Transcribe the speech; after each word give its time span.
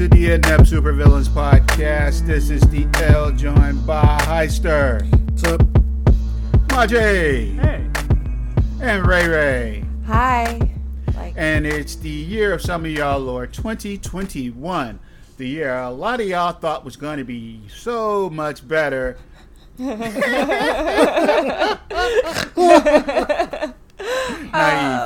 To 0.00 0.08
the 0.08 0.32
Inept 0.32 0.62
Supervillains 0.62 1.28
podcast. 1.28 2.24
This 2.24 2.48
is 2.48 2.62
the 2.70 2.88
L 3.12 3.30
joined 3.32 3.86
by 3.86 4.00
Heister, 4.22 5.02
What's 5.28 5.44
up? 5.44 5.60
Majay, 6.68 7.60
Hey. 7.60 7.84
and 8.80 9.06
Ray 9.06 9.28
Ray. 9.28 9.84
Hi. 10.06 10.58
Like, 11.14 11.34
And 11.36 11.66
it's 11.66 11.96
the 11.96 12.08
year 12.08 12.54
of 12.54 12.62
some 12.62 12.86
of 12.86 12.90
y'all, 12.90 13.20
Lord, 13.20 13.52
2021. 13.52 14.98
The 15.36 15.46
year 15.46 15.76
a 15.76 15.90
lot 15.90 16.18
of 16.22 16.26
y'all 16.26 16.54
thought 16.54 16.82
was 16.82 16.96
going 16.96 17.18
to 17.18 17.24
be 17.24 17.60
so 17.68 18.30
much 18.30 18.66
better. 18.66 19.18
Naive, 19.78 20.00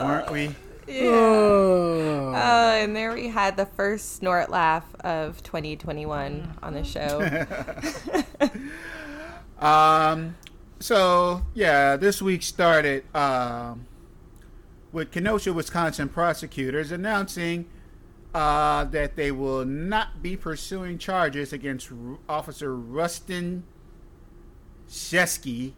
weren't 0.05 0.31
we? 0.31 0.55
Oh. 0.89 2.33
uh, 2.35 2.77
and 2.79 2.95
there 2.95 3.13
we 3.13 3.29
had 3.29 3.57
the 3.57 3.67
first 3.67 4.17
snort 4.17 4.51
laugh 4.51 4.85
of 5.01 5.43
2021 5.43 6.59
on 6.63 6.75
the 6.75 6.85
show. 6.85 7.21
Um, 9.59 10.37
so 10.81 11.43
yeah, 11.55 11.97
this 11.97 12.21
week 12.21 12.43
started 12.43 13.05
um, 13.15 13.87
with 14.93 15.11
Kenosha, 15.11 15.53
Wisconsin 15.53 16.09
prosecutors 16.09 16.93
announcing 16.93 17.67
uh, 18.35 18.85
that 18.85 19.17
they 19.17 19.31
will 19.31 19.65
not 19.65 20.23
be 20.23 20.37
pursuing 20.37 20.99
charges 20.99 21.53
against 21.53 21.91
R- 21.91 22.19
Officer 22.29 22.77
Rusten 22.77 23.63
Sheskey 24.91 25.73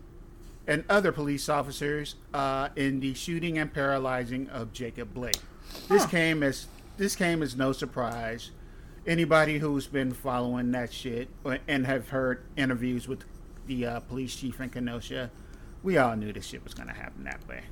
and 0.67 0.85
other 0.89 1.13
police 1.13 1.49
officers 1.49 2.17
uh, 2.35 2.69
in 2.77 3.01
the 3.01 3.15
shooting 3.15 3.59
and 3.59 3.73
paralyzing 3.73 4.49
of 4.49 4.73
Jacob 4.73 5.15
Blake. 5.15 5.39
This 5.89 6.07
came 6.07 6.43
as 6.43 6.67
this 6.97 7.15
came 7.15 7.43
as 7.43 7.57
no 7.57 7.73
surprise. 7.73 8.51
Anybody 9.07 9.59
who's 9.59 9.87
been 9.87 10.13
following 10.13 10.73
that 10.73 10.93
shit 10.93 11.29
and 11.69 11.87
have 11.87 12.09
heard 12.09 12.43
interviews 12.57 13.07
with 13.07 13.25
the 13.67 13.87
uh, 13.87 14.01
police 14.01 14.35
chief 14.35 14.61
in 14.61 14.71
Kenosha, 14.71 15.31
we 15.83 15.97
all 15.99 16.17
knew 16.17 16.33
this 16.33 16.47
shit 16.47 16.65
was 16.65 16.75
going 16.75 16.89
to 16.89 16.95
happen 16.95 17.23
that 17.25 17.47
way. 17.47 17.63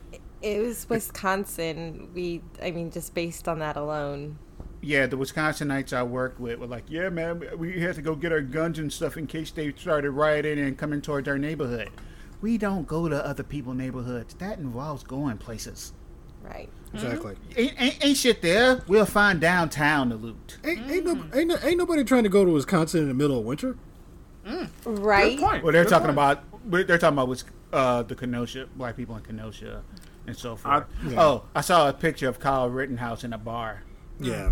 it 0.42 0.60
was 0.60 0.88
Wisconsin. 0.88 2.10
We, 2.14 2.42
I 2.62 2.70
mean, 2.70 2.90
just 2.92 3.14
based 3.14 3.48
on 3.48 3.58
that 3.60 3.76
alone. 3.76 4.38
Yeah, 4.80 5.06
the 5.06 5.16
Wisconsinites 5.16 5.92
I 5.92 6.02
worked 6.02 6.38
with 6.38 6.58
were 6.58 6.66
like, 6.66 6.84
"Yeah, 6.88 7.08
man, 7.08 7.42
we 7.56 7.80
had 7.80 7.94
to 7.94 8.02
go 8.02 8.14
get 8.14 8.30
our 8.30 8.42
guns 8.42 8.78
and 8.78 8.92
stuff 8.92 9.16
in 9.16 9.26
case 9.26 9.50
they 9.50 9.72
started 9.72 10.10
rioting 10.10 10.58
and 10.58 10.76
coming 10.76 11.00
towards 11.00 11.26
our 11.26 11.38
neighborhood." 11.38 11.90
We 12.44 12.58
don't 12.58 12.86
go 12.86 13.08
to 13.08 13.24
other 13.24 13.42
people's 13.42 13.76
neighborhoods. 13.76 14.34
That 14.34 14.58
involves 14.58 15.02
going 15.02 15.38
places. 15.38 15.94
Right. 16.42 16.68
Exactly. 16.92 17.36
Ain't, 17.56 17.72
ain't, 17.80 18.04
ain't 18.04 18.16
shit 18.18 18.42
there. 18.42 18.82
We'll 18.86 19.06
find 19.06 19.40
downtown 19.40 20.10
to 20.10 20.16
loot. 20.16 20.58
Ain't, 20.62 20.90
ain't, 20.90 21.06
no, 21.06 21.24
ain't, 21.32 21.48
no, 21.48 21.56
ain't 21.62 21.78
nobody 21.78 22.04
trying 22.04 22.24
to 22.24 22.28
go 22.28 22.44
to 22.44 22.50
Wisconsin 22.50 23.00
in 23.00 23.08
the 23.08 23.14
middle 23.14 23.38
of 23.38 23.46
winter. 23.46 23.78
Right. 24.84 25.40
Well, 25.40 25.72
they're 25.72 25.86
talking 25.86 26.10
about 26.10 26.44
they're 26.70 26.98
talking 26.98 27.14
about 27.14 27.28
was 27.28 27.46
uh, 27.72 28.02
the 28.02 28.14
Kenosha 28.14 28.68
black 28.76 28.94
people 28.94 29.16
in 29.16 29.22
Kenosha 29.22 29.82
and 30.26 30.36
so 30.36 30.54
forth. 30.54 30.84
yeah. 31.08 31.22
Oh, 31.22 31.44
I 31.54 31.62
saw 31.62 31.88
a 31.88 31.94
picture 31.94 32.28
of 32.28 32.40
Kyle 32.40 32.68
Rittenhouse 32.68 33.24
in 33.24 33.32
a 33.32 33.38
bar. 33.38 33.84
Yeah. 34.20 34.50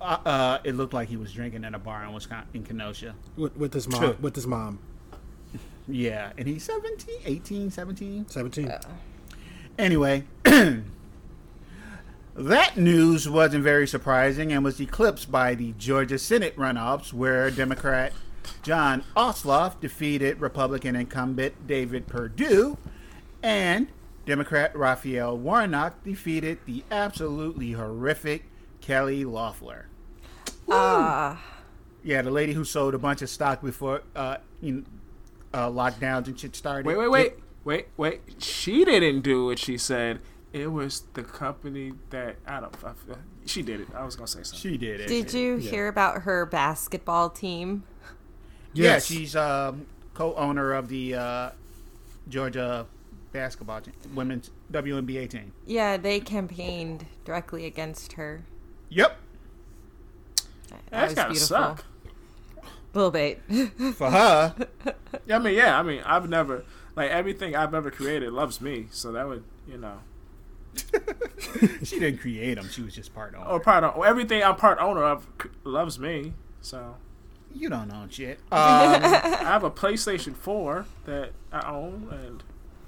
Uh, 0.00 0.18
uh, 0.24 0.58
it 0.62 0.76
looked 0.76 0.94
like 0.94 1.08
he 1.08 1.16
was 1.16 1.32
drinking 1.32 1.64
in 1.64 1.74
a 1.74 1.78
bar 1.80 2.04
in 2.04 2.12
Wisconsin, 2.12 2.50
in 2.54 2.62
Kenosha. 2.62 3.16
With, 3.36 3.56
with 3.56 3.74
his 3.74 3.88
mom. 3.88 4.00
True. 4.00 4.16
With 4.20 4.36
his 4.36 4.46
mom. 4.46 4.78
Yeah, 5.88 6.32
and 6.36 6.48
he's 6.48 6.64
17, 6.64 7.20
18, 7.24 7.70
17. 7.70 8.28
17. 8.28 8.72
Anyway, 9.78 10.24
that 12.34 12.76
news 12.76 13.28
wasn't 13.28 13.62
very 13.62 13.86
surprising 13.86 14.52
and 14.52 14.64
was 14.64 14.80
eclipsed 14.80 15.30
by 15.30 15.54
the 15.54 15.72
Georgia 15.72 16.18
Senate 16.18 16.56
runoffs, 16.56 17.12
where 17.12 17.50
Democrat 17.50 18.12
Jon 18.62 19.04
Ossoff 19.16 19.80
defeated 19.80 20.40
Republican 20.40 20.96
incumbent 20.96 21.66
David 21.66 22.06
Perdue, 22.06 22.78
and 23.42 23.88
Democrat 24.24 24.76
Raphael 24.76 25.38
Warnock 25.38 26.02
defeated 26.02 26.58
the 26.66 26.82
absolutely 26.90 27.72
horrific 27.72 28.44
Kelly 28.80 29.24
Loeffler. 29.24 29.86
Ah. 30.68 31.40
Yeah, 32.02 32.22
the 32.22 32.30
lady 32.30 32.52
who 32.52 32.64
sold 32.64 32.94
a 32.94 32.98
bunch 32.98 33.22
of 33.22 33.30
stock 33.30 33.62
before 33.62 34.02
uh, 34.14 34.38
you 34.60 34.72
know, 34.72 34.82
uh, 35.52 35.68
lockdowns 35.70 36.26
and 36.26 36.38
shit 36.38 36.54
started. 36.56 36.86
Wait, 36.86 36.96
wait, 36.96 37.08
wait, 37.08 37.34
wait, 37.64 37.88
wait. 37.96 38.20
She 38.42 38.84
didn't 38.84 39.20
do 39.22 39.46
what 39.46 39.58
she 39.58 39.78
said. 39.78 40.20
It 40.52 40.72
was 40.72 41.02
the 41.14 41.22
company 41.22 41.92
that 42.10 42.36
I 42.46 42.60
don't. 42.60 42.74
I, 42.84 42.92
she 43.44 43.62
did 43.62 43.80
it. 43.80 43.88
I 43.94 44.04
was 44.04 44.16
gonna 44.16 44.26
say 44.26 44.42
something. 44.42 44.58
She 44.58 44.76
did 44.78 45.00
it. 45.00 45.08
Did 45.08 45.32
you 45.34 45.56
hear 45.56 45.88
about 45.88 46.22
her 46.22 46.46
basketball 46.46 47.30
team? 47.30 47.84
Yes. 48.72 49.10
Yeah, 49.10 49.16
she's 49.18 49.36
um, 49.36 49.86
co-owner 50.14 50.72
of 50.72 50.88
the 50.88 51.14
uh, 51.14 51.50
Georgia 52.28 52.86
basketball 53.32 53.80
team, 53.82 53.94
women's 54.14 54.50
WNBA 54.72 55.28
team. 55.30 55.52
Yeah, 55.66 55.96
they 55.96 56.20
campaigned 56.20 57.06
directly 57.24 57.66
against 57.66 58.14
her. 58.14 58.44
Yep, 58.88 59.16
That 60.70 60.80
That's 60.90 61.10
was 61.10 61.14
gotta 61.14 61.30
beautiful. 61.30 61.46
suck. 61.56 61.84
A 62.96 62.98
little 62.98 63.10
bit. 63.10 63.42
for 63.94 64.10
her. 64.10 64.54
Yeah, 65.26 65.36
I 65.36 65.38
mean, 65.38 65.54
yeah. 65.54 65.78
I 65.78 65.82
mean, 65.82 66.00
I've 66.06 66.28
never 66.30 66.64
like 66.94 67.10
everything 67.10 67.54
I've 67.54 67.74
ever 67.74 67.90
created 67.90 68.32
loves 68.32 68.58
me. 68.62 68.86
So 68.90 69.12
that 69.12 69.28
would, 69.28 69.44
you 69.68 69.76
know, 69.76 69.98
she 71.84 71.98
didn't 72.00 72.20
create 72.20 72.54
them; 72.54 72.68
she 72.70 72.80
was 72.80 72.94
just 72.94 73.14
part 73.14 73.34
owner. 73.34 73.46
or 73.46 73.60
part 73.60 73.84
of 73.84 74.02
everything 74.02 74.42
I'm 74.42 74.56
part 74.56 74.78
owner 74.80 75.04
of 75.04 75.26
loves 75.64 75.98
me. 75.98 76.32
So 76.62 76.96
You 77.54 77.68
don't 77.68 77.92
own 77.92 78.08
shit. 78.08 78.38
Um, 78.50 78.58
I 79.04 79.40
have 79.44 79.62
a 79.62 79.70
PlayStation 79.70 80.34
4 80.34 80.86
that 81.04 81.32
I 81.52 81.70
own, 81.70 82.08
and 82.10 82.42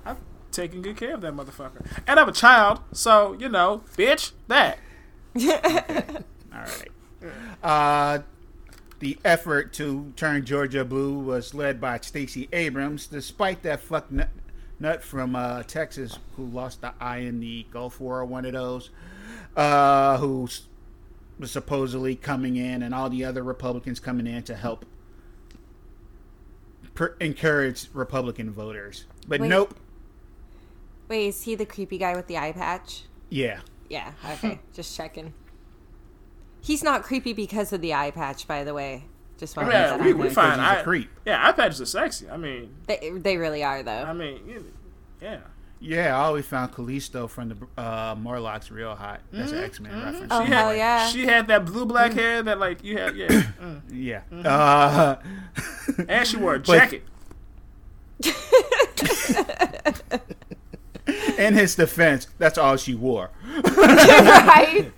I've 0.07 0.19
taken 0.53 0.81
good 0.81 0.97
care 0.97 1.13
of 1.13 1.21
that 1.21 1.35
motherfucker. 1.35 1.87
And 2.07 2.19
I 2.19 2.23
have 2.23 2.29
a 2.29 2.33
child, 2.33 2.81
so 2.93 3.35
you 3.39 3.51
know, 3.51 3.83
bitch, 3.97 4.33
that. 4.47 4.79
all 6.55 6.61
right. 6.61 6.89
Uh, 7.63 8.19
the 9.01 9.19
effort 9.25 9.73
to 9.75 10.13
turn 10.17 10.45
Georgia 10.45 10.85
blue 10.85 11.19
was 11.19 11.55
led 11.55 11.81
by 11.81 11.99
Stacey 12.01 12.49
Abrams, 12.53 13.07
despite 13.07 13.63
that 13.63 13.81
fuck 13.81 14.11
nut, 14.11 14.29
nut 14.81 15.03
from 15.03 15.37
uh, 15.37 15.63
Texas 15.63 16.19
who 16.37 16.47
lost 16.47 16.81
the 16.81 16.93
eye 17.01 17.19
in 17.19 17.41
the 17.41 17.67
Gulf 17.71 18.01
War, 18.01 18.25
one 18.25 18.45
of 18.45 18.53
those, 18.53 18.91
uh, 19.57 20.19
who 20.19 20.49
was 21.39 21.51
supposedly 21.51 22.17
coming 22.17 22.57
in, 22.57 22.83
and 22.83 22.95
all 22.95 23.09
the 23.09 23.25
other 23.25 23.43
Republicans 23.43 24.01
coming 24.01 24.27
in 24.27 24.43
to 24.45 24.57
help 24.57 24.85
per- 26.95 27.17
encourage 27.21 27.89
Republican 27.93 28.51
voters. 28.51 29.05
But 29.29 29.41
Wait. 29.41 29.49
nope. 29.49 29.77
Wait, 31.09 31.29
is 31.29 31.43
he 31.43 31.55
the 31.55 31.65
creepy 31.65 31.99
guy 31.99 32.15
with 32.17 32.27
the 32.27 32.37
eye 32.37 32.53
patch? 32.53 33.05
Yeah. 33.31 33.61
Yeah, 33.89 34.13
okay. 34.33 34.59
just 34.75 34.95
checking. 34.97 35.33
He's 36.61 36.83
not 36.83 37.03
creepy 37.03 37.33
because 37.33 37.73
of 37.73 37.81
the 37.81 37.95
eye 37.95 38.11
patch, 38.11 38.47
by 38.49 38.65
the 38.65 38.75
way. 38.75 39.05
Just 39.39 39.57
want 39.57 39.69
to 39.71 39.75
Yeah, 39.75 39.97
that 39.97 40.01
we, 40.01 40.11
out 40.13 40.19
we 40.19 40.31
find 40.31 40.61
he's 40.61 40.71
a 40.71 40.81
I, 40.81 40.83
creep. 40.83 41.09
Yeah, 41.25 41.53
iPads 41.53 41.81
are 41.81 41.87
sexy. 41.87 42.29
I 42.29 42.37
mean, 42.37 42.75
They, 42.87 43.11
they 43.15 43.37
really 43.37 43.63
are, 43.63 43.83
though. 43.83 43.91
I 44.03 44.13
mean, 44.13 44.65
yeah. 45.23 45.39
Yeah, 45.81 46.17
I 46.19 46.25
always 46.25 46.45
found 46.45 46.73
Callisto 46.73 47.29
from 47.29 47.51
the 47.51 47.81
uh, 47.81 48.17
Morlocks 48.19 48.69
real 48.73 48.97
hot. 48.97 49.21
That's 49.33 49.53
an 49.53 49.59
X 49.63 49.79
Men 49.79 49.93
reference. 49.93 50.27
Oh, 50.29 50.45
She 50.45 50.51
hell 50.51 50.69
had, 50.71 50.77
yeah. 50.77 51.07
She 51.09 51.25
had 51.25 51.47
that 51.49 51.65
blue 51.67 51.87
black 51.87 52.15
hair 52.15 52.43
that 52.43 52.59
like 52.59 52.83
you 52.83 52.99
had, 52.99 53.15
yeah. 53.15 53.29
Mm. 53.63 53.81
Yeah. 53.93 54.23
Uh, 54.45 55.17
And 56.09 56.27
she 56.27 56.37
wore 56.37 56.55
a 56.55 56.59
jacket. 56.59 57.05
in 61.39 61.55
his 61.55 61.77
defense, 61.77 62.27
that's 62.39 62.59
all 62.59 62.77
she 62.77 62.95
wore. 62.95 63.31
right? 63.65 64.91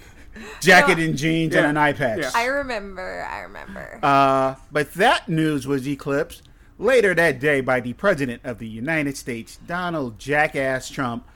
Jacket 0.61 0.99
and 0.99 1.17
jeans 1.17 1.55
and 1.55 1.67
an 1.67 1.77
eye 1.77 1.93
patch. 1.93 2.21
Yeah. 2.21 2.31
I 2.35 2.47
remember. 2.47 3.27
I 3.31 3.41
remember. 3.41 3.99
Uh, 4.03 4.55
but 4.71 4.95
that 4.95 5.29
news 5.29 5.67
was 5.67 5.87
eclipsed 5.87 6.43
later 6.79 7.15
that 7.15 7.39
day 7.39 7.61
by 7.61 7.81
the 7.81 7.93
President 7.93 8.41
of 8.45 8.59
the 8.59 8.69
United 8.69 9.17
States, 9.17 9.59
Donald 9.67 10.19
Jackass 10.19 10.89
Trump, 10.89 11.27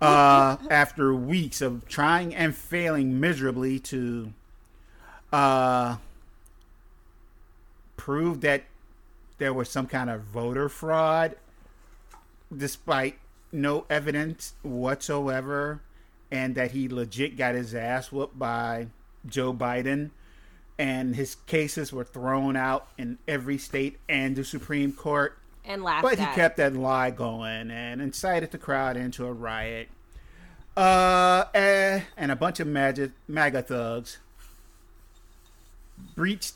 uh, 0.00 0.56
after 0.70 1.14
weeks 1.14 1.60
of 1.60 1.88
trying 1.88 2.34
and 2.34 2.54
failing 2.54 3.18
miserably 3.18 3.78
to 3.78 4.32
uh, 5.32 5.96
prove 7.96 8.40
that 8.42 8.64
there 9.38 9.54
was 9.54 9.68
some 9.68 9.86
kind 9.86 10.10
of 10.10 10.22
voter 10.22 10.68
fraud, 10.68 11.36
despite 12.54 13.18
no 13.52 13.86
evidence 13.88 14.54
whatsoever, 14.62 15.80
and 16.30 16.54
that 16.54 16.72
he 16.72 16.88
legit 16.88 17.36
got 17.36 17.54
his 17.54 17.74
ass 17.74 18.12
whooped 18.12 18.38
by 18.38 18.88
Joe 19.26 19.52
Biden, 19.52 20.10
and 20.78 21.16
his 21.16 21.34
cases 21.46 21.92
were 21.92 22.04
thrown 22.04 22.56
out 22.56 22.88
in 22.96 23.18
every 23.26 23.58
state 23.58 23.98
and 24.08 24.36
the 24.36 24.44
Supreme 24.44 24.92
Court. 24.92 25.38
And 25.64 25.82
laughed 25.82 26.02
But 26.02 26.18
he 26.18 26.24
at. 26.24 26.34
kept 26.34 26.56
that 26.58 26.74
lie 26.74 27.10
going 27.10 27.70
and 27.70 28.00
incited 28.00 28.50
the 28.50 28.58
crowd 28.58 28.96
into 28.96 29.26
a 29.26 29.32
riot. 29.32 29.88
Uh, 30.76 31.44
eh, 31.54 32.02
and 32.16 32.30
a 32.30 32.36
bunch 32.36 32.60
of 32.60 32.66
MAGA, 32.68 33.10
MAGA 33.26 33.62
thugs 33.62 34.18
breached 36.14 36.54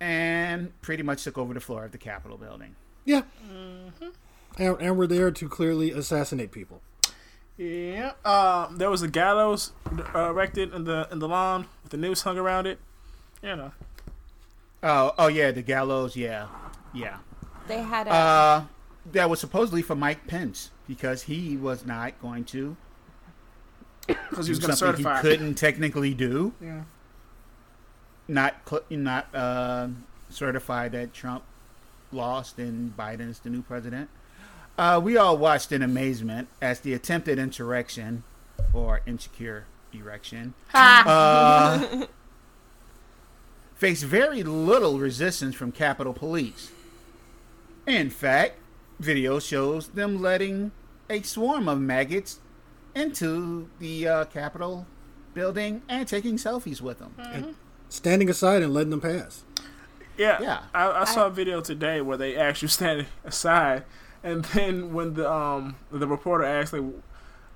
and 0.00 0.80
pretty 0.80 1.02
much 1.02 1.24
took 1.24 1.36
over 1.36 1.52
the 1.52 1.60
floor 1.60 1.84
of 1.84 1.92
the 1.92 1.98
Capitol 1.98 2.38
building. 2.38 2.76
Yeah. 3.04 3.22
And, 4.56 4.80
and 4.80 4.96
we're 4.96 5.06
there 5.06 5.30
to 5.30 5.48
clearly 5.48 5.90
assassinate 5.90 6.52
people. 6.52 6.80
Yeah. 7.58 8.12
Um, 8.24 8.78
there 8.78 8.88
was 8.88 9.02
a 9.02 9.08
gallows 9.08 9.72
uh, 10.14 10.30
erected 10.30 10.72
in 10.72 10.84
the 10.84 11.08
in 11.10 11.18
the 11.18 11.28
lawn 11.28 11.66
with 11.82 11.90
the 11.90 11.98
noose 11.98 12.22
hung 12.22 12.38
around 12.38 12.66
it. 12.66 12.78
You 13.42 13.56
know. 13.56 13.72
Oh, 14.82 15.12
oh 15.18 15.26
yeah, 15.26 15.50
the 15.50 15.62
gallows. 15.62 16.16
Yeah, 16.16 16.46
yeah. 16.94 17.18
They 17.66 17.82
had 17.82 18.06
a. 18.06 18.10
Uh, 18.10 18.64
that 19.12 19.28
was 19.28 19.40
supposedly 19.40 19.82
for 19.82 19.96
Mike 19.96 20.26
Pence 20.26 20.70
because 20.86 21.24
he 21.24 21.56
was 21.56 21.84
not 21.84 22.20
going 22.22 22.44
to 22.46 22.76
Because 24.30 24.46
he 24.46 24.52
was 24.52 24.58
going 24.58 24.70
to 24.70 24.76
something 24.76 25.04
certify. 25.04 25.16
he 25.16 25.22
couldn't 25.22 25.54
technically 25.56 26.14
do. 26.14 26.54
Yeah. 26.60 26.82
Not 28.26 28.56
cl- 28.68 28.84
not 28.90 29.34
uh, 29.34 29.88
certify 30.30 30.88
that 30.88 31.12
Trump 31.12 31.44
lost 32.12 32.58
and 32.58 32.96
Biden's 32.96 33.40
the 33.40 33.50
new 33.50 33.62
president. 33.62 34.08
Uh, 34.78 35.00
we 35.02 35.16
all 35.16 35.36
watched 35.36 35.72
in 35.72 35.82
amazement 35.82 36.46
as 36.62 36.80
the 36.80 36.94
attempted 36.94 37.36
insurrection 37.38 38.22
or 38.72 39.00
insecure 39.06 39.64
erection 39.92 40.54
uh, 40.72 42.06
faced 43.74 44.04
very 44.04 44.42
little 44.44 44.98
resistance 45.00 45.54
from 45.56 45.72
Capitol 45.72 46.12
Police. 46.12 46.70
In 47.86 48.08
fact, 48.10 48.54
video 49.00 49.40
shows 49.40 49.88
them 49.88 50.22
letting 50.22 50.70
a 51.10 51.22
swarm 51.22 51.68
of 51.68 51.80
maggots 51.80 52.38
into 52.94 53.68
the 53.80 54.06
uh, 54.06 54.24
Capitol 54.26 54.86
building 55.34 55.82
and 55.88 56.06
taking 56.06 56.36
selfies 56.36 56.80
with 56.80 56.98
them. 56.98 57.56
Standing 57.88 58.28
aside 58.28 58.62
and 58.62 58.72
letting 58.72 58.90
them 58.90 59.00
pass. 59.00 59.42
Yeah, 60.16 60.40
Yeah. 60.42 60.62
I, 60.74 60.90
I 61.02 61.04
saw 61.04 61.26
a 61.26 61.30
video 61.30 61.60
today 61.60 62.00
where 62.00 62.16
they 62.16 62.36
actually 62.36 62.68
standing 62.80 63.06
aside, 63.24 63.84
and 64.22 64.44
then 64.46 64.92
when 64.92 65.14
the 65.14 65.30
um 65.30 65.76
the 65.90 66.06
reporter 66.06 66.44
asked 66.44 66.72
like, 66.72 66.82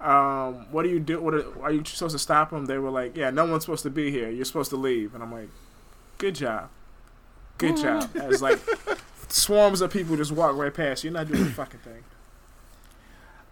um, 0.00 0.66
what 0.72 0.82
do 0.82 0.88
you 0.88 1.00
do? 1.00 1.20
What 1.20 1.34
are, 1.34 1.62
are 1.62 1.72
you 1.72 1.84
supposed 1.84 2.14
to 2.14 2.18
stop 2.18 2.50
them? 2.50 2.66
They 2.66 2.78
were 2.78 2.90
like, 2.90 3.16
yeah, 3.16 3.30
no 3.30 3.46
one's 3.46 3.64
supposed 3.64 3.84
to 3.84 3.90
be 3.90 4.10
here. 4.10 4.30
You're 4.30 4.44
supposed 4.44 4.70
to 4.70 4.76
leave. 4.76 5.14
And 5.14 5.22
I'm 5.22 5.32
like, 5.32 5.48
good 6.18 6.34
job, 6.34 6.70
good 7.58 7.76
job. 7.76 8.10
As 8.16 8.42
like 8.42 8.58
swarms 9.28 9.80
of 9.80 9.92
people 9.92 10.16
just 10.16 10.32
walk 10.32 10.56
right 10.56 10.74
past 10.74 11.04
you. 11.04 11.10
You're 11.10 11.18
not 11.18 11.28
doing 11.28 11.42
a 11.46 11.50
fucking 11.50 11.80
thing. 11.80 12.04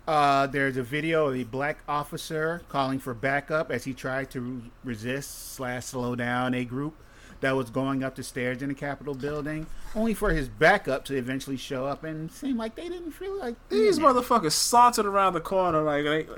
Uh, 0.09 0.47
there's 0.49 0.77
a 0.77 0.83
video 0.83 1.29
of 1.29 1.37
a 1.37 1.45
black 1.45 1.79
officer 1.89 2.63
calling 2.69 2.99
for 2.99 3.15
backup 3.15 3.71
as 3.71 3.85
he 3.85 3.95
tried 3.95 4.29
to 4.33 4.63
resist 4.83 5.53
slash 5.53 5.85
slow 5.85 6.17
down 6.17 6.53
a 6.53 6.65
group 6.65 6.97
that 7.41 7.57
was 7.57 7.71
going 7.71 8.03
up 8.05 8.17
the 8.17 8.23
stairs 8.23 8.63
in 8.63 8.69
the 8.69 8.75
Capitol 8.75 9.15
building, 9.15 9.67
only 9.95 10.15
for 10.15 10.31
his 10.31 10.49
backup 10.49 11.05
to 11.07 11.17
eventually 11.17 11.57
show 11.57 11.87
up 11.87 12.05
and 12.05 12.31
seem 12.31 12.57
like 12.57 12.75
they 12.75 12.89
didn't 12.89 13.13
feel 13.13 13.39
like 13.39 13.57
These 13.69 13.99
doing 13.99 14.11
it. 14.11 14.15
motherfuckers 14.15 14.53
sauntered 14.53 15.07
around 15.07 15.33
the 15.35 15.41
corner 15.41 15.81
like, 15.83 16.05
like 16.05 16.29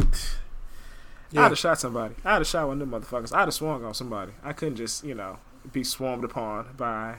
Yeah. 1.30 1.42
I'd 1.42 1.48
have 1.48 1.58
shot 1.58 1.80
somebody. 1.80 2.14
I'd 2.24 2.34
have 2.34 2.46
shot 2.46 2.68
one 2.68 2.80
of 2.80 2.88
them 2.90 3.00
motherfuckers. 3.00 3.34
I'd 3.34 3.40
have 3.40 3.54
swung 3.54 3.84
on 3.84 3.94
somebody. 3.94 4.32
I 4.44 4.52
couldn't 4.52 4.76
just, 4.76 5.02
you 5.04 5.14
know, 5.14 5.38
be 5.72 5.82
swarmed 5.84 6.24
upon 6.24 6.66
by. 6.76 7.16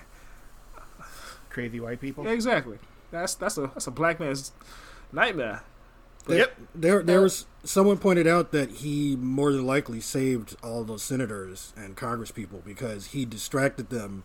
crazy 1.49 1.79
white 1.79 1.99
people. 2.01 2.23
Yeah, 2.23 2.31
exactly. 2.31 2.77
That's 3.11 3.35
that's 3.35 3.57
a 3.57 3.61
that's 3.67 3.87
a 3.87 3.91
black 3.91 4.19
man's 4.19 4.51
nightmare. 5.11 5.61
Yep. 6.27 6.55
There, 6.73 7.03
there 7.03 7.21
was 7.21 7.45
someone 7.63 7.97
pointed 7.97 8.27
out 8.27 8.51
that 8.51 8.71
he 8.71 9.15
more 9.15 9.51
than 9.51 9.65
likely 9.65 9.99
saved 9.99 10.55
all 10.63 10.83
those 10.83 11.03
senators 11.03 11.73
and 11.75 11.97
congresspeople 11.97 12.63
because 12.63 13.07
he 13.07 13.25
distracted 13.25 13.89
them 13.89 14.23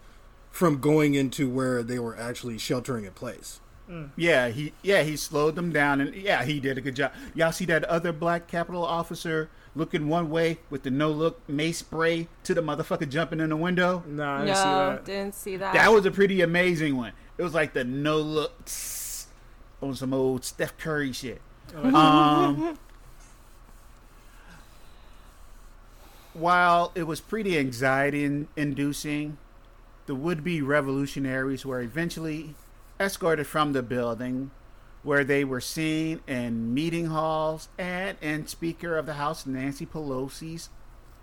from 0.50 0.80
going 0.80 1.14
into 1.14 1.48
where 1.48 1.82
they 1.82 1.98
were 1.98 2.16
actually 2.16 2.58
sheltering 2.58 3.04
in 3.04 3.12
place. 3.12 3.60
Mm. 3.88 4.10
Yeah, 4.16 4.48
he 4.48 4.72
yeah 4.82 5.02
he 5.02 5.16
slowed 5.16 5.54
them 5.54 5.72
down 5.72 6.00
and 6.00 6.14
yeah 6.14 6.44
he 6.44 6.60
did 6.60 6.76
a 6.76 6.80
good 6.80 6.94
job. 6.94 7.12
Y'all 7.34 7.52
see 7.52 7.64
that 7.66 7.84
other 7.84 8.12
black 8.12 8.46
Capitol 8.46 8.84
officer 8.84 9.48
looking 9.74 10.08
one 10.08 10.28
way 10.28 10.58
with 10.68 10.82
the 10.82 10.90
no 10.90 11.10
look 11.10 11.40
mace 11.48 11.78
spray 11.78 12.28
to 12.44 12.54
the 12.54 12.62
motherfucker 12.62 13.08
jumping 13.08 13.40
in 13.40 13.48
the 13.48 13.56
window? 13.56 14.02
Nah, 14.06 14.42
I 14.42 14.44
didn't 14.44 14.56
see 14.56 14.64
no, 14.64 14.90
that. 14.90 15.04
didn't 15.04 15.34
see 15.34 15.56
that. 15.56 15.74
That 15.74 15.92
was 15.92 16.04
a 16.04 16.10
pretty 16.10 16.42
amazing 16.42 16.96
one. 16.96 17.12
It 17.38 17.42
was 17.42 17.54
like 17.54 17.72
the 17.72 17.84
no 17.84 18.18
look 18.18 18.68
on 19.80 19.94
some 19.94 20.12
old 20.12 20.44
Steph 20.44 20.76
Curry 20.76 21.12
shit. 21.12 21.40
Um, 21.74 22.78
while 26.32 26.92
it 26.94 27.04
was 27.04 27.20
pretty 27.20 27.58
anxiety 27.58 28.46
inducing, 28.56 29.38
the 30.06 30.14
would 30.14 30.42
be 30.42 30.62
revolutionaries 30.62 31.66
were 31.66 31.80
eventually 31.80 32.54
escorted 33.00 33.46
from 33.46 33.72
the 33.72 33.82
building 33.82 34.50
where 35.02 35.24
they 35.24 35.44
were 35.44 35.60
seen 35.60 36.20
in 36.26 36.74
meeting 36.74 37.06
halls 37.06 37.68
and 37.78 38.16
in 38.20 38.46
Speaker 38.46 38.96
of 38.96 39.06
the 39.06 39.14
House 39.14 39.46
Nancy 39.46 39.86
Pelosi's 39.86 40.68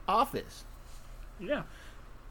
office. 0.07 0.63
Yeah. 1.39 1.63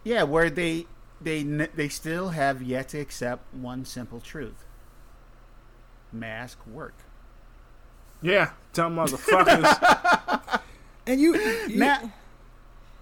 Yeah, 0.03 0.23
where 0.25 0.51
they 0.51 0.87
they 1.21 1.43
they 1.43 1.89
still 1.89 2.31
have 2.31 2.63
yet 2.63 2.89
to 2.91 2.99
accept 2.99 3.55
one 3.55 3.85
simple 3.85 4.21
truth: 4.21 4.65
mask 6.13 6.59
work. 6.67 6.95
Yeah. 8.25 8.51
Dumb 8.73 8.97
motherfuckers. 8.97 10.61
And 11.07 11.21
you, 11.21 11.37
you, 11.69 11.77
Now, 11.77 12.01
you 12.01 12.11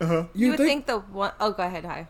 uh-huh. 0.01 0.25
you 0.35 0.49
would 0.49 0.57
think, 0.57 0.87
think, 0.87 0.87
the 0.87 0.99
one 0.99 1.31
oh 1.39 1.53
go 1.53 1.63
ahead, 1.63 1.85
hi. 1.85 2.09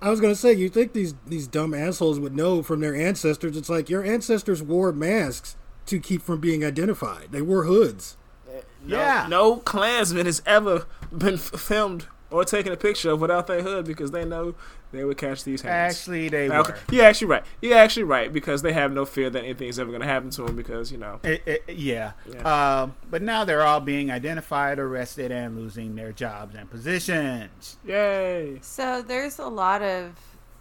I 0.00 0.08
was 0.08 0.18
gonna 0.18 0.34
say 0.34 0.54
you 0.54 0.70
think 0.70 0.94
these 0.94 1.14
these 1.26 1.46
dumb 1.46 1.74
assholes 1.74 2.18
would 2.18 2.34
know 2.34 2.62
from 2.62 2.80
their 2.80 2.94
ancestors? 2.94 3.54
It's 3.54 3.68
like 3.68 3.90
your 3.90 4.02
ancestors 4.02 4.62
wore 4.62 4.90
masks 4.90 5.56
to 5.84 5.98
keep 6.00 6.22
from 6.22 6.40
being 6.40 6.64
identified. 6.64 7.28
They 7.30 7.42
wore 7.42 7.64
hoods. 7.64 8.16
Eh, 8.50 8.60
no- 8.86 8.96
Yeah. 8.96 9.26
No, 9.28 9.56
Klansman 9.58 10.24
has 10.24 10.40
ever 10.46 10.86
been 11.12 11.36
filmed 11.36 12.06
or 12.30 12.44
taken 12.44 12.72
a 12.72 12.76
picture 12.78 13.10
of 13.10 13.20
without 13.20 13.46
their 13.46 13.60
hood 13.60 13.84
because 13.84 14.12
they 14.12 14.24
know 14.24 14.54
they 14.94 15.04
would 15.04 15.18
catch 15.18 15.44
these 15.44 15.62
hands. 15.62 15.96
actually, 15.96 16.28
they 16.28 16.48
Okay, 16.50 16.72
were. 16.72 16.78
You're 16.90 17.04
actually 17.06 17.26
right. 17.28 17.44
You're 17.60 17.76
actually 17.78 18.04
right 18.04 18.32
because 18.32 18.62
they 18.62 18.72
have 18.72 18.92
no 18.92 19.04
fear 19.04 19.28
that 19.30 19.42
anything's 19.44 19.78
ever 19.78 19.90
going 19.90 20.00
to 20.02 20.06
happen 20.08 20.30
to 20.30 20.42
them 20.42 20.56
because 20.56 20.90
you 20.92 20.98
know. 20.98 21.20
It- 21.22 21.42
it- 21.46 21.64
yeah. 21.68 22.12
Yeah. 22.32 22.82
Um, 22.82 22.94
but 23.10 23.22
now 23.22 23.44
they're 23.44 23.62
all 23.62 23.80
being 23.80 24.10
identified, 24.10 24.78
arrested, 24.78 25.30
and 25.32 25.56
losing 25.56 25.94
their 25.96 26.12
jobs 26.12 26.54
and 26.54 26.70
positions. 26.70 27.76
Yay! 27.84 28.58
So 28.62 29.02
there's 29.02 29.38
a 29.38 29.46
lot 29.48 29.82
of 29.82 30.12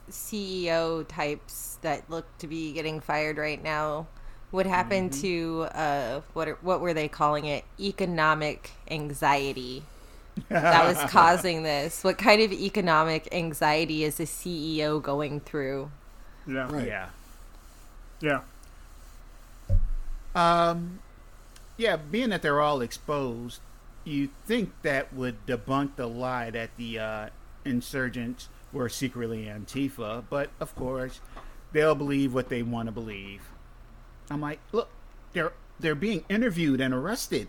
CEO 0.09 1.05
types 1.07 1.77
that 1.81 2.09
look 2.09 2.25
to 2.39 2.47
be 2.47 2.73
getting 2.73 2.99
fired 2.99 3.37
right 3.37 3.61
now. 3.63 4.07
What 4.51 4.65
happened 4.67 5.11
Mm-hmm. 5.11 5.21
to 5.21 5.61
uh, 5.77 6.21
what 6.33 6.47
are- 6.47 6.57
what 6.61 6.79
were 6.81 6.93
they 6.93 7.07
calling 7.07 7.45
it? 7.45 7.65
Economic 7.79 8.71
anxiety 8.91 9.83
that 10.49 10.85
was 10.85 11.11
causing 11.11 11.63
this. 11.63 12.03
What 12.03 12.17
kind 12.17 12.41
of 12.41 12.51
economic 12.51 13.27
anxiety 13.31 14.03
is 14.03 14.19
a 14.19 14.23
CEO 14.23 15.01
going 15.01 15.39
through? 15.39 15.91
Yeah, 16.47 16.71
Right. 16.71 16.87
Yeah. 16.87 17.09
yeah. 18.19 18.41
Um, 20.35 20.99
yeah, 21.77 21.95
being 21.95 22.29
that 22.29 22.41
they're 22.41 22.61
all 22.61 22.81
exposed, 22.81 23.61
you 24.03 24.29
think 24.45 24.71
that 24.81 25.13
would 25.13 25.45
debunk 25.45 25.95
the 25.95 26.07
lie 26.07 26.49
that 26.49 26.71
the 26.77 26.99
uh, 26.99 27.29
insurgents 27.65 28.49
were 28.71 28.89
secretly 28.89 29.45
Antifa, 29.45 30.23
but 30.29 30.49
of 30.59 30.75
course, 30.75 31.21
they'll 31.71 31.95
believe 31.95 32.33
what 32.33 32.49
they 32.49 32.63
want 32.63 32.87
to 32.87 32.91
believe. 32.91 33.41
I'm 34.29 34.41
like, 34.41 34.59
look, 34.71 34.89
they're 35.33 35.53
they're 35.79 35.95
being 35.95 36.23
interviewed 36.29 36.81
and 36.81 36.93
arrested. 36.93 37.47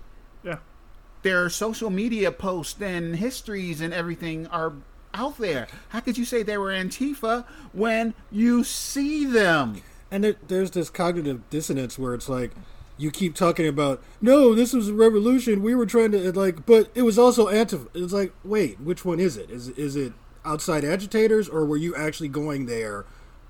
Their 1.24 1.50
social 1.50 1.90
media 1.90 2.30
posts 2.30 2.80
and 2.80 3.16
histories 3.16 3.80
and 3.80 3.92
everything 3.92 4.46
are 4.46 4.74
out 5.12 5.38
there. 5.38 5.66
How 5.88 5.98
could 5.98 6.16
you 6.16 6.24
say 6.24 6.44
they 6.44 6.56
were 6.56 6.70
Antifa 6.70 7.44
when 7.72 8.14
you 8.30 8.62
see 8.62 9.26
them? 9.26 9.82
And 10.12 10.22
there, 10.22 10.36
there's 10.46 10.70
this 10.70 10.88
cognitive 10.88 11.50
dissonance 11.50 11.98
where 11.98 12.14
it's 12.14 12.28
like 12.28 12.52
you 12.96 13.10
keep 13.10 13.34
talking 13.34 13.66
about 13.66 14.00
no, 14.20 14.54
this 14.54 14.72
was 14.72 14.88
a 14.88 14.94
revolution. 14.94 15.62
We 15.62 15.74
were 15.74 15.86
trying 15.86 16.12
to 16.12 16.30
like, 16.32 16.64
but 16.64 16.90
it 16.94 17.02
was 17.02 17.18
also 17.18 17.48
Antifa. 17.48 17.88
It's 17.94 18.12
like, 18.12 18.32
wait, 18.44 18.80
which 18.80 19.04
one 19.04 19.18
is 19.18 19.36
it? 19.36 19.50
Is 19.50 19.70
is 19.70 19.96
it 19.96 20.12
outside 20.44 20.84
agitators 20.84 21.48
or 21.48 21.64
were 21.64 21.76
you 21.76 21.96
actually 21.96 22.28
going 22.28 22.66
there 22.66 23.06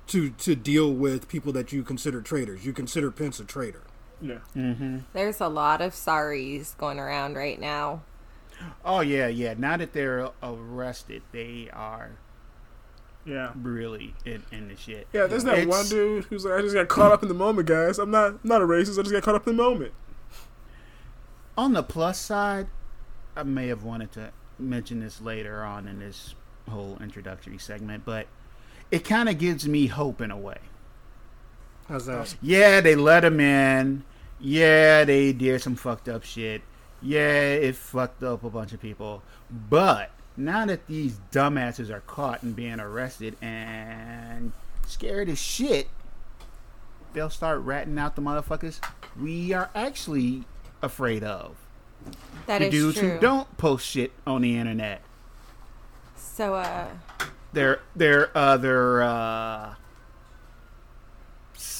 to 0.07 0.29
to 0.31 0.55
deal 0.55 0.91
with 0.91 1.27
people 1.27 1.51
that 1.53 1.71
you 1.71 1.83
consider 1.83 2.21
traitors. 2.21 2.65
You 2.65 2.73
consider 2.73 3.11
Pence 3.11 3.39
a 3.39 3.45
traitor. 3.45 3.81
Yeah. 4.21 4.37
Mm-hmm. 4.55 4.99
There's 5.13 5.41
a 5.41 5.47
lot 5.47 5.81
of 5.81 5.93
sorries 5.93 6.77
going 6.77 6.99
around 6.99 7.35
right 7.35 7.59
now. 7.59 8.01
Oh 8.85 9.01
yeah, 9.01 9.27
yeah. 9.27 9.53
Now 9.57 9.77
that 9.77 9.93
they're 9.93 10.29
arrested, 10.41 11.21
they 11.31 11.69
are 11.73 12.11
Yeah. 13.25 13.51
really 13.55 14.15
in, 14.25 14.43
in 14.51 14.69
the 14.69 14.75
shit. 14.77 15.07
Yeah, 15.11 15.27
there's 15.27 15.43
that 15.43 15.57
It's- 15.59 15.67
one 15.67 15.87
dude 15.87 16.25
who's 16.25 16.45
like, 16.45 16.59
I 16.59 16.61
just 16.61 16.73
got 16.75 16.87
caught 16.87 17.11
up 17.11 17.21
in 17.21 17.27
the 17.27 17.35
moment, 17.35 17.67
guys. 17.67 17.99
I'm 17.99 18.11
not 18.11 18.27
I'm 18.31 18.39
not 18.43 18.61
a 18.61 18.65
racist. 18.65 18.97
I 18.97 19.01
just 19.01 19.11
got 19.11 19.23
caught 19.23 19.35
up 19.35 19.47
in 19.47 19.57
the 19.57 19.63
moment. 19.63 19.93
On 21.57 21.73
the 21.73 21.83
plus 21.83 22.19
side, 22.19 22.67
I 23.35 23.43
may 23.43 23.67
have 23.67 23.83
wanted 23.83 24.11
to 24.13 24.31
mention 24.59 24.99
this 25.01 25.21
later 25.21 25.63
on 25.63 25.87
in 25.87 25.99
this 25.99 26.35
whole 26.69 26.97
introductory 27.01 27.57
segment, 27.57 28.03
but 28.05 28.27
it 28.91 29.03
kind 29.03 29.27
of 29.29 29.37
gives 29.37 29.67
me 29.67 29.87
hope 29.87 30.21
in 30.21 30.31
a 30.31 30.37
way. 30.37 30.57
How's 31.87 32.05
that? 32.07 32.35
Yeah, 32.41 32.81
they 32.81 32.95
let 32.95 33.23
him 33.23 33.39
in. 33.39 34.03
Yeah, 34.39 35.03
they 35.03 35.33
did 35.33 35.61
some 35.61 35.75
fucked 35.75 36.09
up 36.09 36.23
shit. 36.23 36.61
Yeah, 37.01 37.41
it 37.53 37.75
fucked 37.75 38.23
up 38.23 38.43
a 38.43 38.49
bunch 38.49 38.73
of 38.73 38.81
people. 38.81 39.21
But 39.69 40.11
now 40.35 40.65
that 40.65 40.87
these 40.87 41.19
dumbasses 41.31 41.89
are 41.89 42.01
caught 42.01 42.41
and 42.43 42.55
being 42.55 42.79
arrested 42.79 43.37
and 43.41 44.51
scared 44.87 45.29
as 45.29 45.39
shit, 45.39 45.87
they'll 47.13 47.29
start 47.29 47.61
ratting 47.61 47.97
out 47.99 48.15
the 48.15 48.21
motherfuckers 48.21 48.79
we 49.19 49.53
are 49.53 49.69
actually 49.75 50.43
afraid 50.81 51.23
of. 51.23 51.55
That 52.47 52.59
the 52.59 52.65
is 52.65 52.71
dudes 52.71 52.99
true. 52.99 53.11
who 53.11 53.19
don't 53.19 53.57
post 53.57 53.85
shit 53.87 54.11
on 54.27 54.41
the 54.41 54.57
internet. 54.57 55.01
So, 56.17 56.55
uh, 56.55 56.87
They're 57.53 57.79
they're 57.95 58.35
other 58.37 59.01
uh, 59.01 59.75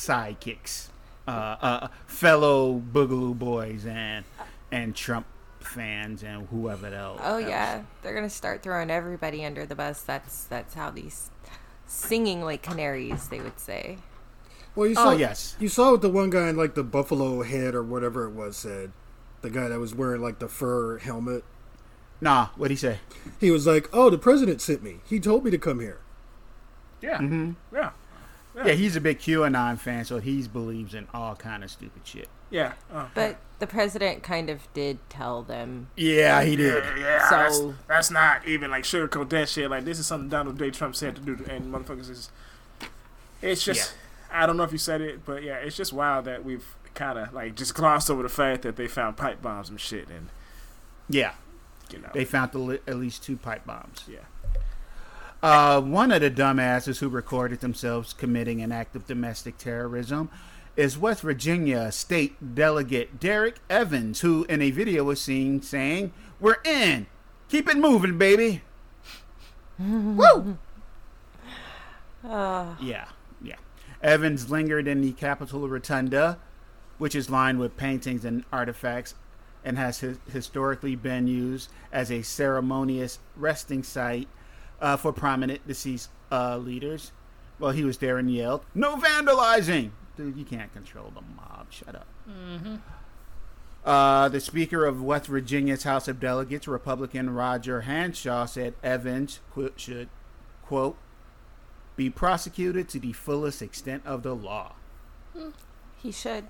sidekicks, 0.07 0.89
uh, 1.27 1.31
uh, 1.31 1.87
fellow 2.07 2.79
Boogaloo 2.79 3.37
boys 3.37 3.85
and 3.85 4.25
and 4.71 4.95
Trump 4.95 5.25
fans 5.59 6.23
and 6.23 6.47
whoever 6.47 6.87
else. 6.87 7.19
oh 7.23 7.37
yeah, 7.37 7.81
they're 8.01 8.13
gonna 8.13 8.29
start 8.29 8.61
throwing 8.63 8.89
everybody 8.91 9.43
under 9.45 9.65
the 9.65 9.75
bus. 9.75 10.01
That's 10.01 10.43
that's 10.45 10.73
how 10.75 10.91
these 10.91 11.29
singing 11.87 12.41
like 12.41 12.61
canaries, 12.61 13.27
they 13.29 13.39
would 13.39 13.59
say. 13.59 13.97
Well, 14.75 14.87
you 14.87 14.95
Oh, 14.97 15.03
saw 15.05 15.11
yes. 15.11 15.55
you 15.59 15.69
saw 15.69 15.91
what 15.91 16.01
the 16.01 16.09
one 16.09 16.29
guy 16.29 16.49
in 16.49 16.57
like 16.57 16.75
the 16.75 16.83
buffalo 16.83 17.41
head 17.43 17.75
or 17.75 17.83
whatever 17.83 18.25
it 18.25 18.31
was 18.31 18.57
said. 18.57 18.91
The 19.41 19.49
guy 19.49 19.67
that 19.69 19.79
was 19.79 19.93
wearing 19.95 20.21
like 20.21 20.39
the 20.39 20.47
fur 20.47 20.97
helmet. 20.97 21.43
Nah, 22.21 22.47
what'd 22.55 22.71
he 22.71 22.77
say? 22.77 22.99
He 23.39 23.51
was 23.51 23.67
like, 23.67 23.89
"Oh, 23.93 24.09
the 24.09 24.17
president 24.17 24.61
sent 24.61 24.81
me. 24.83 24.99
He 25.07 25.19
told 25.19 25.43
me 25.45 25.51
to 25.51 25.57
come 25.57 25.79
here." 25.79 25.99
Yeah. 27.01 27.19
Mm-hmm. 27.19 27.51
Yeah. 27.75 27.91
Yeah, 28.55 28.73
he's 28.73 28.95
a 28.95 29.01
big 29.01 29.19
QAnon 29.19 29.77
fan, 29.79 30.05
so 30.05 30.19
he 30.19 30.41
believes 30.47 30.93
in 30.93 31.07
all 31.13 31.35
kind 31.35 31.63
of 31.63 31.69
stupid 31.71 32.01
shit. 32.05 32.29
Yeah. 32.49 32.73
Uh, 32.93 33.07
But 33.13 33.37
the 33.59 33.67
president 33.67 34.23
kind 34.23 34.49
of 34.49 34.71
did 34.73 34.97
tell 35.09 35.41
them. 35.43 35.87
Yeah, 35.97 36.41
he 36.43 36.55
did. 36.55 36.83
yeah, 36.97 37.27
So- 37.29 37.35
that's, 37.37 37.61
that's 37.87 38.11
not 38.11 38.47
even 38.47 38.71
like 38.71 38.83
sugarcoat 38.85 39.29
that 39.29 39.49
shit. 39.49 39.69
Like 39.69 39.83
this 39.83 39.99
is 39.99 40.07
something 40.07 40.29
Donald 40.29 40.57
J. 40.57 40.71
Trump 40.71 40.95
said 40.95 41.15
to 41.17 41.21
do, 41.21 41.43
and 41.49 41.73
motherfuckers 41.73 42.09
is. 42.09 42.29
It's 43.41 43.63
just, 43.63 43.93
I 44.31 44.45
don't 44.45 44.57
know 44.57 44.63
if 44.63 44.71
you 44.71 44.77
said 44.77 45.01
it, 45.01 45.25
but 45.25 45.43
yeah, 45.43 45.55
it's 45.57 45.75
just 45.75 45.91
wild 45.93 46.25
that 46.25 46.43
we've 46.45 46.65
kind 46.93 47.19
of 47.19 47.33
like 47.33 47.55
just 47.55 47.75
glossed 47.75 48.09
over 48.09 48.23
the 48.23 48.29
fact 48.29 48.61
that 48.61 48.75
they 48.77 48.87
found 48.87 49.17
pipe 49.17 49.41
bombs 49.41 49.69
and 49.69 49.79
shit, 49.79 50.07
and 50.07 50.29
Yeah, 51.09 51.33
you 51.91 51.99
know, 51.99 52.09
they 52.13 52.23
found 52.25 52.53
the, 52.53 52.59
li- 52.59 52.79
at 52.87 52.95
least 52.95 53.21
two 53.23 53.35
pipe 53.37 53.65
bombs. 53.65 54.05
yeah, 54.07 54.19
Uh, 55.45 55.79
one 55.79 56.11
of 56.11 56.21
the 56.21 56.31
dumbasses 56.31 56.97
who 56.97 57.07
recorded 57.07 57.59
themselves 57.59 58.13
committing 58.13 58.63
an 58.63 58.71
act 58.71 58.95
of 58.95 59.05
domestic 59.05 59.59
terrorism 59.59 60.27
is 60.75 60.97
West 60.97 61.21
Virginia 61.21 61.91
State 61.91 62.55
Delegate 62.55 63.19
Derrick 63.19 63.57
Evans, 63.69 64.21
who 64.21 64.45
in 64.45 64.63
a 64.63 64.71
video 64.71 65.03
was 65.03 65.21
seen 65.21 65.61
saying, 65.61 66.11
We're 66.39 66.57
in! 66.63 67.05
Keep 67.47 67.69
it 67.69 67.77
moving, 67.77 68.17
baby! 68.17 68.63
Woo! 69.79 70.57
Yeah, 72.23 73.05
yeah. 73.39 73.57
Evans 74.01 74.49
lingered 74.49 74.87
in 74.87 75.01
the 75.01 75.11
Capitol 75.11 75.69
Rotunda, 75.69 76.39
which 76.97 77.13
is 77.13 77.29
lined 77.29 77.59
with 77.59 77.77
paintings 77.77 78.25
and 78.25 78.45
artifacts 78.51 79.13
and 79.63 79.77
has 79.77 79.99
his, 79.99 80.17
historically 80.27 80.95
been 80.95 81.27
used 81.27 81.69
as 81.91 82.11
a 82.11 82.23
ceremonious 82.23 83.19
resting 83.35 83.83
site 83.83 84.27
uh, 84.81 84.97
for 84.97 85.11
prominent 85.13 85.65
deceased 85.67 86.09
uh, 86.31 86.57
leaders. 86.57 87.11
Well, 87.59 87.71
he 87.71 87.83
was 87.83 87.97
there 87.99 88.17
and 88.17 88.29
yelled, 88.31 88.65
"No 88.73 88.97
vandalizing!" 88.97 89.91
Dude, 90.17 90.37
you 90.37 90.45
can't 90.45 90.71
control 90.73 91.11
the 91.13 91.21
mob. 91.21 91.67
Shut 91.71 91.95
up. 91.95 92.07
Uh, 93.83 94.29
the 94.29 94.39
Speaker 94.39 94.85
of 94.85 95.01
West 95.03 95.27
Virginia's 95.27 95.83
House 95.83 96.07
of 96.07 96.19
Delegates, 96.19 96.67
Republican 96.67 97.29
Roger 97.29 97.81
Hanshaw, 97.81 98.47
said 98.47 98.73
Evans 98.81 99.41
qu- 99.53 99.73
should, 99.75 100.09
quote, 100.65 100.97
be 101.95 102.09
prosecuted 102.09 102.89
to 102.89 102.99
the 102.99 103.13
fullest 103.13 103.61
extent 103.61 104.01
of 104.05 104.23
the 104.23 104.35
law. 104.35 104.73
He 105.97 106.11
should. 106.11 106.45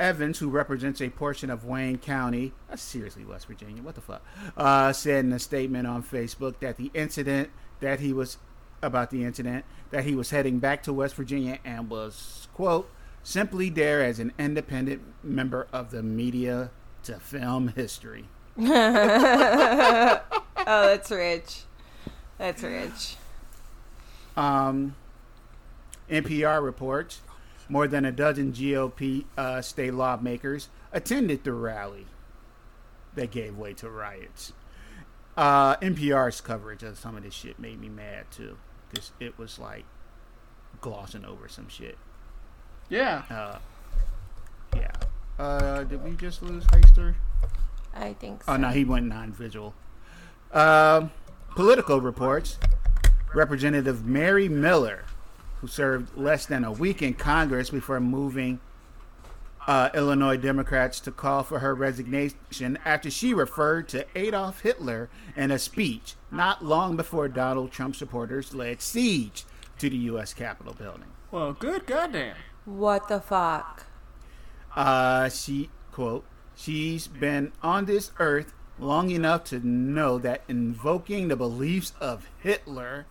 Evans, 0.00 0.38
who 0.38 0.48
represents 0.48 1.00
a 1.00 1.10
portion 1.10 1.50
of 1.50 1.64
Wayne 1.64 1.98
County, 1.98 2.52
uh, 2.72 2.76
seriously, 2.76 3.24
West 3.24 3.46
Virginia, 3.46 3.82
what 3.82 3.94
the 3.94 4.00
fuck, 4.00 4.22
uh, 4.56 4.92
said 4.92 5.24
in 5.24 5.32
a 5.32 5.38
statement 5.38 5.86
on 5.86 6.02
Facebook 6.02 6.58
that 6.60 6.76
the 6.76 6.90
incident 6.94 7.50
that 7.80 8.00
he 8.00 8.12
was 8.12 8.38
about 8.82 9.10
the 9.10 9.24
incident 9.24 9.64
that 9.90 10.04
he 10.04 10.14
was 10.14 10.30
heading 10.30 10.58
back 10.58 10.82
to 10.82 10.92
West 10.92 11.14
Virginia 11.14 11.58
and 11.64 11.90
was 11.90 12.48
quote 12.54 12.90
simply 13.22 13.68
there 13.68 14.02
as 14.02 14.18
an 14.18 14.32
independent 14.38 15.02
member 15.22 15.66
of 15.72 15.90
the 15.90 16.02
media 16.02 16.70
to 17.02 17.20
film 17.20 17.68
history. 17.68 18.24
Oh, 20.66 20.86
that's 20.86 21.10
rich. 21.10 21.62
That's 22.38 22.62
rich. 22.62 23.16
Um, 24.36 24.94
NPR 26.10 26.62
reports 26.62 27.22
more 27.70 27.86
than 27.86 28.04
a 28.04 28.12
dozen 28.12 28.52
GOP 28.52 29.24
uh, 29.36 29.62
state 29.62 29.94
lawmakers 29.94 30.68
attended 30.92 31.44
the 31.44 31.52
rally 31.52 32.06
that 33.14 33.30
gave 33.30 33.56
way 33.56 33.72
to 33.74 33.88
riots. 33.88 34.52
Uh, 35.36 35.76
NPR's 35.76 36.40
coverage 36.40 36.82
of 36.82 36.98
some 36.98 37.16
of 37.16 37.22
this 37.22 37.32
shit 37.34 37.58
made 37.58 37.80
me 37.80 37.88
mad 37.88 38.24
too, 38.30 38.56
because 38.90 39.12
it 39.20 39.38
was 39.38 39.58
like 39.58 39.84
glossing 40.80 41.24
over 41.24 41.48
some 41.48 41.68
shit. 41.68 41.96
yeah. 42.88 43.22
Uh, 43.30 43.58
yeah. 44.76 44.92
Uh, 45.38 45.84
did 45.84 46.04
we 46.04 46.12
just 46.16 46.42
lose 46.42 46.64
Heister? 46.66 47.14
I 47.94 48.12
think 48.14 48.44
so. 48.44 48.52
Oh 48.52 48.56
no, 48.56 48.68
he 48.68 48.84
went 48.84 49.06
non-visual. 49.06 49.74
Um, 50.52 51.10
Politico 51.56 51.98
reports. 51.98 52.58
Representative 53.34 54.04
Mary 54.04 54.48
Miller, 54.48 55.04
who 55.60 55.66
served 55.66 56.16
less 56.16 56.46
than 56.46 56.64
a 56.64 56.72
week 56.72 57.02
in 57.02 57.14
Congress 57.14 57.70
before 57.70 58.00
moving 58.00 58.60
uh, 59.66 59.90
Illinois 59.94 60.36
Democrats 60.36 61.00
to 61.00 61.10
call 61.10 61.42
for 61.42 61.58
her 61.58 61.74
resignation 61.74 62.78
after 62.84 63.10
she 63.10 63.34
referred 63.34 63.88
to 63.88 64.06
Adolf 64.14 64.62
Hitler 64.62 65.10
in 65.36 65.50
a 65.50 65.58
speech 65.58 66.14
not 66.30 66.64
long 66.64 66.96
before 66.96 67.28
Donald 67.28 67.70
Trump 67.70 67.94
supporters 67.94 68.54
laid 68.54 68.80
siege 68.80 69.44
to 69.78 69.90
the 69.90 69.96
U.S. 69.96 70.34
Capitol 70.34 70.74
building. 70.74 71.08
Well, 71.30 71.52
good 71.52 71.86
goddamn. 71.86 72.36
What 72.64 73.08
the 73.08 73.20
fuck? 73.20 73.86
Uh, 74.74 75.28
she 75.28 75.70
quote, 75.92 76.24
she's 76.54 77.06
been 77.06 77.52
on 77.62 77.84
this 77.84 78.12
earth 78.18 78.52
long 78.78 79.10
enough 79.10 79.44
to 79.44 79.66
know 79.66 80.18
that 80.18 80.42
invoking 80.48 81.28
the 81.28 81.36
beliefs 81.36 81.92
of 82.00 82.28
Hitler 82.38 83.06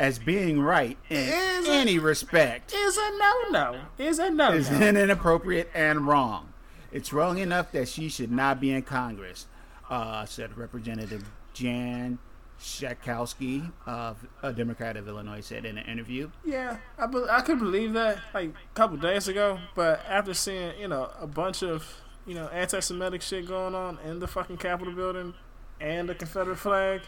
as 0.00 0.18
being 0.18 0.58
right 0.60 0.96
in 1.10 1.16
Is 1.18 1.68
any 1.68 1.98
respect 1.98 2.72
Is 2.74 2.96
a 2.96 3.10
no 3.18 3.32
no. 3.50 3.80
Is 3.98 4.18
a 4.18 4.30
no-no. 4.30 4.56
is 4.56 4.68
an 4.70 4.96
inappropriate 4.96 5.70
and 5.74 6.06
wrong. 6.08 6.52
It's 6.90 7.12
wrong 7.12 7.38
enough 7.38 7.70
that 7.72 7.86
she 7.86 8.08
should 8.08 8.32
not 8.32 8.60
be 8.60 8.72
in 8.72 8.82
Congress, 8.82 9.46
uh, 9.88 10.24
said 10.24 10.56
Representative 10.56 11.22
Jan 11.52 12.18
Schakowsky, 12.60 13.70
uh, 13.86 14.14
a 14.42 14.52
Democrat 14.52 14.96
of 14.96 15.06
Illinois, 15.06 15.40
said 15.40 15.64
in 15.64 15.78
an 15.78 15.86
interview. 15.86 16.30
Yeah, 16.44 16.78
I, 16.98 17.06
be- 17.06 17.26
I 17.30 17.42
could 17.42 17.58
believe 17.58 17.92
that 17.92 18.18
like 18.34 18.48
a 18.50 18.74
couple 18.74 18.96
days 18.96 19.28
ago, 19.28 19.58
but 19.74 20.02
after 20.08 20.34
seeing 20.34 20.78
you 20.80 20.88
know 20.88 21.10
a 21.20 21.26
bunch 21.26 21.62
of 21.62 21.86
you 22.26 22.34
know 22.34 22.48
anti-Semitic 22.48 23.20
shit 23.22 23.46
going 23.46 23.74
on 23.74 23.98
in 24.04 24.18
the 24.18 24.26
fucking 24.26 24.56
Capitol 24.56 24.94
building 24.94 25.34
and 25.78 26.08
the 26.08 26.14
Confederate 26.14 26.56
flag, 26.56 27.02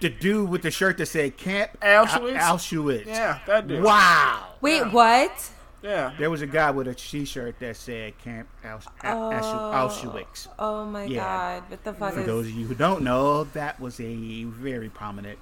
The 0.00 0.10
dude 0.10 0.48
with 0.48 0.62
the 0.62 0.70
shirt 0.70 0.98
that 0.98 1.06
said 1.06 1.36
Camp 1.36 1.78
Auschwitz? 1.80 2.36
Au- 2.38 2.56
Auschwitz. 2.56 3.06
yeah, 3.06 3.38
that 3.46 3.66
dude. 3.66 3.82
Wow. 3.82 4.46
Wait, 4.60 4.76
Yeah. 4.78 4.90
what? 4.90 5.50
Yeah, 5.82 6.12
There 6.18 6.28
was 6.28 6.42
a 6.42 6.46
guy 6.46 6.72
with 6.72 6.88
a 6.88 6.94
T-shirt 6.94 7.60
that 7.60 7.76
said 7.76 8.18
Camp 8.18 8.48
Aus- 8.64 8.86
Au- 9.04 9.30
Ausch- 9.30 9.44
oh. 9.44 9.88
Auschwitz. 10.10 10.48
Oh 10.58 10.84
my 10.84 11.04
Yeah. 11.04 11.22
god! 11.24 11.70
What 11.70 11.84
the 11.84 11.92
fuck 11.92 12.14
For 12.14 12.20
is? 12.20 12.26
those 12.26 12.46
of 12.46 12.52
you 12.52 12.66
who 12.66 12.74
don't 12.74 13.02
know, 13.02 13.44
that 13.44 13.78
was 13.80 14.00
a 14.00 14.44
very 14.44 14.88
prominent 14.88 15.38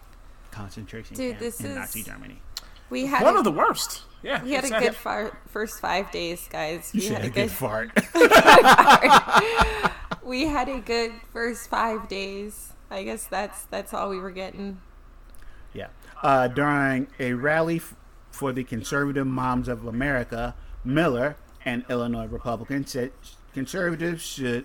concentration 0.51 1.17
Dude, 1.17 1.31
camp 1.33 1.41
this 1.41 1.61
in 1.61 1.67
is- 1.71 1.77
Nazi 1.77 2.03
Germany. 2.03 2.41
We 2.91 3.07
had 3.07 3.23
One 3.23 3.35
a, 3.35 3.39
of 3.39 3.45
the 3.45 3.51
worst. 3.51 4.03
Yeah. 4.23 4.43
we 4.45 4.53
had 4.53 4.65
a 4.65 4.69
good 4.71 4.95
far, 4.95 5.37
first 5.49 5.81
five 5.81 6.11
days, 6.13 6.47
guys. 6.51 6.91
We 6.95 7.01
You 7.01 7.15
had 7.15 7.17
said 7.17 7.25
a 7.25 7.27
a 7.27 7.31
good 7.31 7.49
good 7.49 7.51
fart. 7.51 7.91
we 10.23 10.47
had 10.47 10.69
a 10.69 10.79
good 10.81 11.13
first 11.33 11.69
five 11.71 12.09
days. 12.09 12.73
I 12.91 13.03
guess 13.03 13.27
that's 13.27 13.65
that's 13.65 13.93
all 13.93 14.11
we 14.11 14.19
were 14.19 14.31
getting. 14.31 14.81
Yeah. 15.73 15.89
Uh, 16.23 16.49
during 16.49 17.09
a 17.19 17.35
rally 17.35 17.77
f- 17.77 17.95
for 18.31 18.53
the 18.53 18.65
Conservative 18.65 19.27
Moms 19.27 19.69
of 19.69 19.87
America, 19.87 20.55
Miller, 20.85 21.37
an 21.65 21.85
Illinois 21.91 22.27
Republican, 22.27 22.87
said 22.87 23.13
conservatives 23.53 24.23
should 24.23 24.65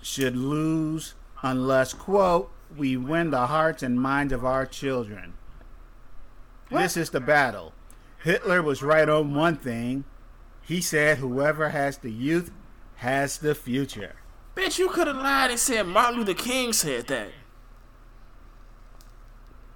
should 0.00 0.36
lose 0.36 1.14
unless 1.42 1.92
quote 1.92 2.50
we 2.76 2.96
win 2.96 3.30
the 3.30 3.46
hearts 3.46 3.82
and 3.82 4.00
minds 4.00 4.32
of 4.32 4.44
our 4.44 4.66
children. 4.66 5.34
This 6.70 6.96
is 6.96 7.10
the 7.10 7.20
battle. 7.20 7.72
Hitler 8.22 8.62
was 8.62 8.82
right 8.82 9.08
on 9.08 9.34
one 9.34 9.56
thing. 9.56 10.04
He 10.62 10.80
said 10.80 11.18
whoever 11.18 11.70
has 11.70 11.98
the 11.98 12.12
youth 12.12 12.50
has 12.96 13.38
the 13.38 13.54
future. 13.54 14.16
Bitch, 14.58 14.76
you 14.78 14.88
could 14.88 15.06
have 15.06 15.16
lied 15.16 15.52
and 15.52 15.60
said 15.60 15.86
Martin 15.86 16.18
Luther 16.18 16.34
King 16.34 16.72
said 16.72 17.06
that. 17.06 17.28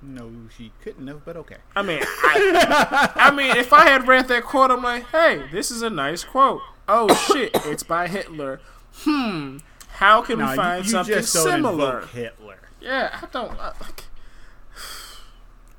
No, 0.03 0.33
she 0.57 0.73
couldn't 0.83 1.07
have, 1.07 1.25
but 1.25 1.37
okay. 1.37 1.59
I 1.77 1.83
mean, 1.83 2.01
I, 2.03 3.13
I 3.15 3.31
mean, 3.31 3.57
if 3.57 3.73
I 3.73 3.85
had 3.85 4.09
read 4.09 4.27
that 4.27 4.43
quote, 4.43 4.73
I'm 4.73 4.83
like, 4.83 5.07
hey, 5.11 5.45
this 5.53 5.71
is 5.71 5.83
a 5.83 5.91
nice 5.91 6.25
quote. 6.25 6.61
Oh 6.89 7.15
shit, 7.33 7.53
it's 7.67 7.85
by 7.85 8.09
Hitler. 8.09 8.61
Hmm, 8.95 9.59
how 9.89 10.21
can 10.23 10.41
No, 10.41 10.51
we 10.51 10.57
find 10.57 10.85
you, 10.85 10.91
something 10.91 11.15
just 11.15 11.33
don't 11.33 11.45
similar? 11.45 12.07
Hitler. 12.07 12.59
Yeah, 12.81 13.21
I 13.23 13.27
don't. 13.31 13.53
Uh, 13.57 13.73
like, 13.81 14.05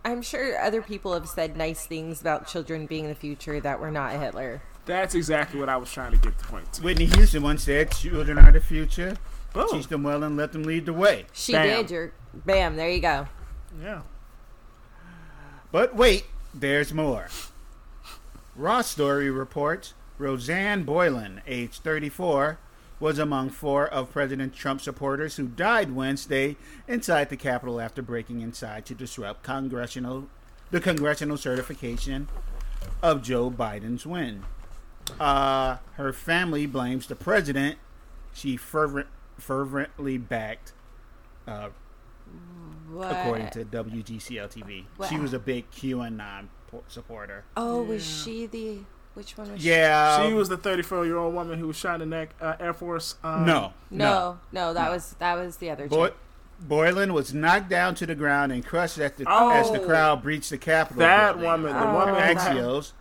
I'm 0.06 0.22
sure 0.22 0.58
other 0.62 0.82
people 0.82 1.14
have 1.14 1.28
said 1.28 1.58
nice 1.58 1.86
things 1.86 2.22
about 2.22 2.48
children 2.48 2.86
being 2.86 3.10
the 3.10 3.16
future 3.16 3.60
that 3.60 3.82
were 3.82 3.92
not 3.92 4.14
Hitler. 4.14 4.62
That's 4.86 5.16
exactly 5.16 5.60
what 5.60 5.70
I 5.70 5.78
was 5.78 5.92
trying 5.92 6.12
to 6.12 6.18
get 6.18 6.38
the 6.38 6.44
point 6.46 6.72
to. 6.74 6.82
Whitney 6.82 7.06
Houston 7.06 7.42
once 7.44 7.64
said, 7.64 7.92
"Children 7.92 8.38
are 8.38 8.52
the 8.52 8.60
future. 8.60 9.16
Boom. 9.54 9.68
Teach 9.72 9.88
them 9.88 10.04
well 10.04 10.24
and 10.24 10.36
let 10.36 10.52
them 10.52 10.64
lead 10.64 10.86
the 10.86 10.94
way." 10.94 11.26
She 11.32 11.54
Bam. 11.54 11.68
did. 11.68 11.92
You're 11.92 12.12
bam. 12.34 12.76
There 12.76 12.90
you 12.90 13.00
go. 13.00 13.28
Yeah. 13.82 14.02
But 15.72 15.96
wait, 15.96 16.26
there's 16.54 16.94
more. 16.94 17.28
Raw 18.56 18.82
Story 18.82 19.32
reports 19.32 19.94
Rosanne 20.20 20.84
Boyland, 20.84 21.42
age 21.48 21.80
34, 21.80 22.60
was 23.00 23.18
among 23.18 23.50
four 23.50 23.88
of 23.88 24.12
President 24.12 24.54
Trump's 24.54 24.84
supporters 24.84 25.38
who 25.38 25.48
died 25.48 25.96
Wednesday 25.96 26.56
inside 26.88 27.30
the 27.30 27.38
Capitol 27.38 27.82
after 27.82 28.02
breaking 28.02 28.42
inside 28.42 28.86
to 28.86 28.94
disrupt 28.94 29.44
congressional 29.44 30.28
the 30.72 30.80
congressional 30.80 31.38
certification 31.38 32.28
of 33.02 33.22
Joe 33.22 33.52
Biden's 33.52 34.06
win. 34.06 34.44
Uh, 35.20 35.78
her 35.94 36.14
family 36.14 36.66
blames 36.66 37.08
the 37.08 37.16
president. 37.16 37.78
She 38.34 38.58
fervent, 38.58 39.08
fervently 39.38 40.18
backed 40.18 40.74
uh, 41.48 41.70
What? 42.92 43.12
according 43.12 43.50
to 43.52 43.66
WGCL 43.66 44.52
TV. 44.52 44.86
She 45.10 45.18
was 45.18 45.34
a 45.34 45.40
big 45.40 45.70
QAnon 45.72 46.48
supporter. 46.88 47.44
Oh, 47.56 47.84
was 47.84 48.04
she 48.06 48.46
the? 48.48 48.80
Which 49.14 49.38
one 49.38 49.52
was? 49.52 49.62
She? 49.62 49.70
Yeah, 49.70 50.26
she 50.28 50.34
was 50.34 50.50
the 50.50 50.58
34 50.58 51.06
year 51.06 51.18
old 51.18 51.36
woman 51.36 51.60
who 51.60 51.68
was 51.68 51.76
shot 51.76 52.02
in 52.02 52.10
the 52.10 52.16
neck, 52.16 52.30
uh, 52.42 52.56
Air 52.60 52.74
Force. 52.74 53.16
Um, 53.24 53.46
no, 53.46 53.74
She? 53.90 53.96
No, 53.98 54.40
no, 54.52 54.74
that 54.74 54.90
was 54.90 55.16
that 55.20 55.36
was 55.36 55.58
the 55.58 55.70
other. 55.70 55.88
Boy, 55.88 56.08
chick. 56.08 56.18
Boyland 56.62 57.14
was 57.14 57.34
knocked 57.34 57.70
down 57.70 57.94
to 57.96 58.06
the 58.08 58.16
ground 58.16 58.52
and 58.52 58.66
crushed 58.66 58.98
as 58.98 59.12
the, 59.12 59.30
as 59.30 59.70
the 59.72 59.82
Oh. 59.82 59.86
crowd 59.86 60.24
breached 60.24 60.50
the 60.50 60.58
Capitol. 60.58 61.00
That 61.02 61.34
building. 61.34 61.44
woman, 61.44 61.74
the 61.74 61.88
Oh. 61.90 61.94
woman. 61.94 62.16
who 62.16 62.20
had- 62.22 62.38
Axios. 62.38 62.94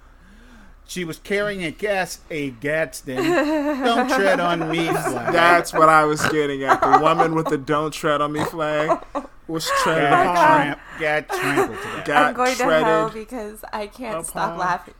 She 0.86 1.04
was 1.04 1.18
carrying 1.18 1.64
a 1.64 1.70
gas, 1.70 2.20
a 2.30 2.50
Gadsden. 2.50 3.16
Don't 3.16 4.08
tread 4.10 4.40
on 4.40 4.70
me 4.70 4.86
flag. 4.88 5.32
That's 5.32 5.72
what 5.72 5.88
I 5.88 6.04
was 6.04 6.20
getting 6.28 6.64
at. 6.64 6.80
The 6.80 6.98
woman 7.00 7.34
with 7.34 7.46
the 7.46 7.56
"Don't 7.58 7.92
tread 7.92 8.20
on 8.20 8.32
me" 8.32 8.44
flag 8.44 9.02
was 9.46 9.70
treaded 9.82 10.10
got, 10.10 10.36
upon. 10.36 10.56
tramp, 10.56 10.80
got 11.00 11.28
trampled 11.28 11.78
to 11.78 12.02
death. 12.04 12.28
I'm 12.28 12.34
going 12.34 12.56
to 12.56 12.64
hell 12.64 13.10
because 13.10 13.64
I 13.72 13.86
can't 13.86 14.26
stop 14.26 14.58
laughing. 14.58 14.94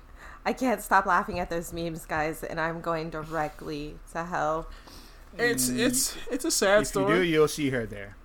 I 0.44 0.52
can't 0.52 0.80
stop 0.82 1.06
laughing 1.06 1.38
at 1.38 1.50
those 1.50 1.72
memes, 1.72 2.04
guys, 2.06 2.42
and 2.42 2.60
I'm 2.60 2.80
going 2.80 3.10
directly 3.10 3.96
to 4.12 4.24
hell. 4.24 4.68
It's 5.38 5.68
mm. 5.70 5.78
it's 5.78 6.16
it's 6.30 6.44
a 6.44 6.50
sad 6.50 6.74
If 6.74 6.80
you 6.80 6.84
story. 6.86 7.14
do, 7.16 7.22
you'll 7.22 7.48
see 7.48 7.70
her 7.70 7.86
there. 7.86 8.16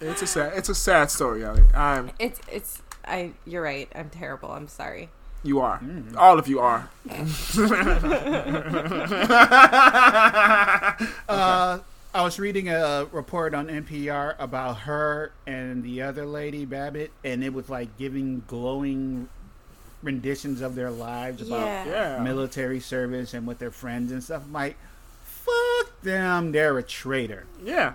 It's 0.00 0.22
a 0.22 0.26
sad 0.26 0.52
it's 0.56 0.68
a 0.68 0.74
sad 0.74 1.10
story, 1.10 1.44
Ali. 1.44 1.62
I'm 1.74 2.10
It's 2.18 2.40
it's 2.50 2.82
I. 3.04 3.32
You're 3.46 3.62
right. 3.62 3.90
I'm 3.94 4.10
terrible. 4.10 4.50
I'm 4.52 4.68
sorry. 4.68 5.10
You 5.44 5.60
are. 5.60 5.78
Mm. 5.78 6.16
All 6.16 6.38
of 6.38 6.48
you 6.48 6.58
are. 6.58 6.88
Uh, 11.28 11.78
I 12.14 12.22
was 12.22 12.38
reading 12.38 12.68
a 12.68 13.06
report 13.10 13.54
on 13.54 13.66
NPR 13.66 14.36
about 14.38 14.78
her 14.80 15.32
and 15.46 15.82
the 15.82 16.02
other 16.02 16.26
lady, 16.26 16.64
Babbitt, 16.64 17.10
and 17.24 17.42
it 17.42 17.52
was 17.52 17.68
like 17.68 17.96
giving 17.98 18.42
glowing 18.46 19.28
renditions 20.02 20.60
of 20.60 20.74
their 20.76 20.90
lives 20.90 21.42
about 21.42 21.66
Yeah. 21.66 21.84
Yeah. 21.86 22.22
military 22.22 22.78
service 22.78 23.34
and 23.34 23.46
with 23.46 23.58
their 23.58 23.70
friends 23.72 24.12
and 24.12 24.22
stuff. 24.22 24.42
I'm 24.46 24.52
like, 24.52 24.76
fuck 25.24 26.00
them, 26.02 26.52
they're 26.52 26.78
a 26.78 26.82
traitor. 26.82 27.46
Yeah. 27.62 27.94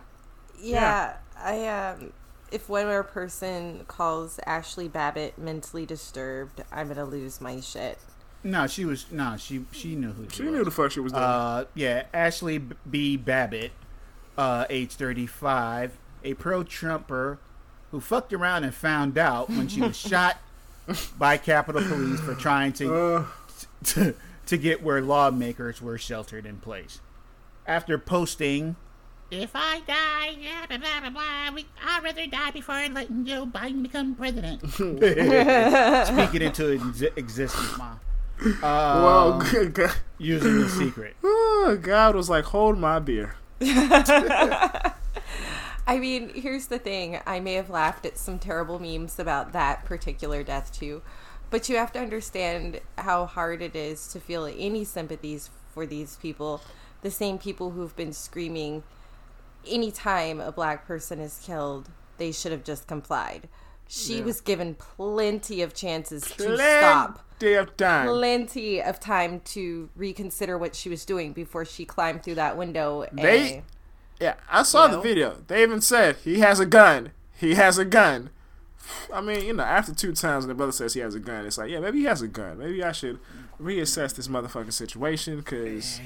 Yeah, 0.62 1.14
I 1.38 1.66
um. 1.68 2.12
If 2.52 2.68
one 2.70 2.86
more 2.88 3.04
person 3.04 3.86
calls 3.88 4.40
Ashley 4.46 4.88
Babbitt 4.88 5.38
mentally 5.38 5.86
disturbed, 5.86 6.64
I'm 6.72 6.88
gonna 6.88 7.06
lose 7.06 7.40
my 7.42 7.60
shit. 7.60 7.98
No, 8.44 8.68
she 8.68 8.86
was 8.86 9.06
no, 9.12 9.36
she 9.38 9.66
she 9.72 9.96
knew 9.96 10.12
who 10.14 10.24
she, 10.30 10.38
She 10.38 10.44
was. 10.44 10.52
knew 10.54 10.64
the 10.64 10.72
fuck 10.72 10.92
she 10.92 11.00
was 11.00 11.12
doing. 11.12 11.24
Uh, 11.24 11.66
yeah, 11.76 12.06
Ashley 12.14 12.58
B. 12.90 13.18
Babbitt, 13.18 13.72
uh, 14.38 14.66
age 14.70 14.94
35, 14.94 15.98
a 16.24 16.34
pro 16.36 16.64
Trumper 16.64 17.38
who 17.92 18.00
fucked 18.00 18.32
around 18.34 18.64
and 18.64 18.74
found 18.74 19.18
out 19.18 19.50
when 19.50 19.68
she 19.68 19.82
was 19.82 19.98
shot 20.10 20.38
by 21.18 21.38
Capitol 21.38 21.82
Police 21.84 22.20
for 22.22 22.34
trying 22.36 22.72
to, 22.74 22.96
Uh, 22.96 23.26
to, 23.84 24.16
to 24.46 24.58
get 24.58 24.82
where 24.84 25.02
lawmakers 25.02 25.82
were 25.82 25.98
sheltered 25.98 26.46
in 26.46 26.58
place. 26.58 27.02
After 27.68 27.98
posting, 28.00 28.76
If 29.32 29.52
I 29.54 29.82
die, 29.82 30.38
yeah, 30.42 30.66
blah, 30.68 30.78
blah, 30.78 31.00
blah, 31.02 31.10
blah, 31.12 31.54
we, 31.54 31.66
I'd 31.86 32.04
rather 32.04 32.26
die 32.26 32.50
before 32.52 32.88
letting 32.90 33.26
Joe 33.26 33.46
Biden 33.46 33.84
become 33.84 34.16
president. 34.16 34.62
Speaking 34.72 36.42
into 36.42 36.74
ex- 36.80 37.02
existence, 37.16 37.78
Mom. 37.78 38.00
well, 38.64 39.34
Um, 39.34 39.40
good 39.52 39.74
God. 39.76 39.92
using 40.18 40.60
the 40.62 40.70
secret. 40.70 41.16
Oh, 41.62 41.78
God 41.80 42.16
was 42.16 42.30
like, 42.30 42.46
hold 42.46 42.80
my 42.80 43.00
beer. 43.00 43.36
I 43.62 44.94
mean, 46.00 46.30
here's 46.34 46.68
the 46.68 46.80
thing. 46.80 47.20
I 47.28 47.40
may 47.40 47.54
have 47.56 47.70
laughed 47.70 48.06
at 48.06 48.18
some 48.18 48.40
terrible 48.40 48.80
memes 48.80 49.20
about 49.20 49.52
that 49.54 49.84
particular 49.86 50.42
death 50.44 50.72
too, 50.72 51.02
but 51.50 51.68
you 51.68 51.76
have 51.76 51.92
to 51.94 52.00
understand 52.00 52.80
how 52.98 53.26
hard 53.26 53.62
it 53.62 53.76
is 53.76 54.08
to 54.10 54.20
feel 54.20 54.46
any 54.46 54.84
sympathies 54.86 55.50
for 55.74 55.86
these 55.86 56.16
people, 56.18 56.62
the 57.02 57.12
same 57.12 57.38
people 57.38 57.72
who've 57.72 57.96
been 57.96 58.14
screaming 58.14 58.84
anytime 59.68 60.40
a 60.40 60.52
black 60.52 60.86
person 60.86 61.20
is 61.20 61.40
killed, 61.44 61.90
they 62.18 62.32
should 62.32 62.52
have 62.52 62.64
just 62.64 62.88
complied. 62.88 63.48
She 63.88 64.22
was 64.22 64.40
given 64.40 64.76
plenty 64.76 65.62
of 65.64 65.74
chances 65.74 66.22
to 66.24 66.56
stop. 66.58 67.26
Plenty 67.40 67.56
of 67.56 67.76
time. 67.76 68.08
Plenty 68.08 68.82
of 68.84 69.00
time 69.00 69.40
to 69.46 69.90
reconsider 69.96 70.58
what 70.60 70.76
she 70.76 70.90
was 70.90 71.06
doing 71.06 71.34
before 71.34 71.66
she 71.66 71.86
climbed 71.86 72.22
through 72.24 72.36
that 72.36 72.56
window. 72.56 73.06
They- 73.12 73.54
and- 73.56 73.64
Yeah, 74.20 74.36
I 74.50 74.62
saw 74.64 74.88
the 74.88 74.98
know? 74.98 75.02
video. 75.02 75.38
They 75.48 75.64
even 75.64 75.82
said 75.82 76.18
he 76.18 76.40
has 76.40 76.60
a 76.60 76.66
gun. 76.68 77.12
He 77.34 77.56
has 77.56 77.78
a 77.78 77.86
gun. 77.86 78.30
I 79.14 79.22
mean, 79.22 79.46
you 79.46 79.54
know, 79.54 79.64
after 79.64 79.94
two 79.96 80.14
times 80.14 80.44
when 80.46 80.50
the 80.50 80.56
brother 80.56 80.72
says 80.74 80.94
he 80.94 81.00
has 81.00 81.16
a 81.16 81.20
gun, 81.20 81.46
it's 81.46 81.58
like, 81.58 81.70
yeah, 81.72 81.80
maybe 81.80 82.00
he 82.00 82.04
has 82.06 82.22
a 82.22 82.28
gun. 82.28 82.58
Maybe 82.60 82.84
I 82.84 82.92
should 82.92 83.20
reassess 83.62 84.14
this 84.16 84.28
motherfucking 84.28 84.74
situation 84.74 85.38
because 85.38 86.00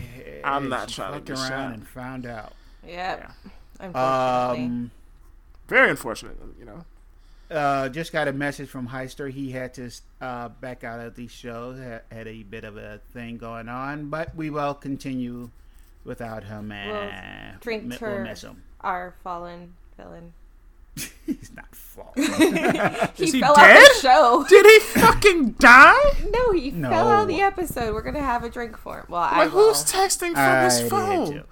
I'm 0.43 0.69
not 0.69 0.89
trying 0.89 1.13
to 1.13 1.15
fucked 1.17 1.25
get 1.27 1.37
around 1.37 1.49
shot. 1.49 1.73
and 1.73 1.87
found 1.87 2.25
out. 2.25 2.53
Yep. 2.87 3.31
Unfortunately. 3.79 4.65
Um, 4.65 4.91
Very 5.67 5.89
unfortunate, 5.89 6.37
you 6.59 6.65
know. 6.65 6.85
uh, 7.55 7.89
just 7.89 8.11
got 8.11 8.27
a 8.27 8.33
message 8.33 8.69
from 8.69 8.87
Heister. 8.89 9.31
He 9.31 9.51
had 9.51 9.73
to 9.75 9.89
uh, 10.21 10.49
back 10.49 10.83
out 10.83 10.99
of 10.99 11.15
the 11.15 11.27
show. 11.27 11.73
Had, 11.73 12.01
had 12.11 12.27
a 12.27 12.43
bit 12.43 12.63
of 12.63 12.77
a 12.77 12.99
thing 13.13 13.37
going 13.37 13.69
on, 13.69 14.09
but 14.09 14.35
we 14.35 14.49
will 14.49 14.73
continue 14.73 15.49
without 16.05 16.43
him. 16.43 16.71
And 16.71 17.59
drink 17.61 17.83
mi- 17.85 17.97
we'll 17.99 18.19
miss 18.19 18.41
him. 18.43 18.63
Our 18.81 19.15
fallen 19.23 19.73
villain. 19.97 20.33
He's 21.25 21.51
not 21.55 21.73
fallen. 21.75 22.13
He, 23.15 23.31
he 23.31 23.39
fell 23.41 23.55
dead? 23.55 23.77
off 23.77 23.93
the 23.93 23.99
show. 24.01 24.45
Did 24.49 24.65
he 24.65 24.79
fucking 24.99 25.51
die? 25.53 26.11
No, 26.31 26.51
he 26.51 26.71
No. 26.71 26.89
fell 26.89 27.07
out 27.09 27.21
of 27.23 27.27
the 27.27 27.41
episode. 27.41 27.93
We're 27.93 28.01
gonna 28.01 28.19
have 28.21 28.43
a 28.43 28.49
drink 28.49 28.77
for 28.77 28.99
him. 28.99 29.05
Well, 29.09 29.21
I 29.21 29.45
will. 29.47 29.69
who's 29.69 29.83
texting 29.85 30.31
from 30.33 30.37
I 30.37 30.63
his 30.65 30.79
did 30.81 30.89
phone? 30.89 31.43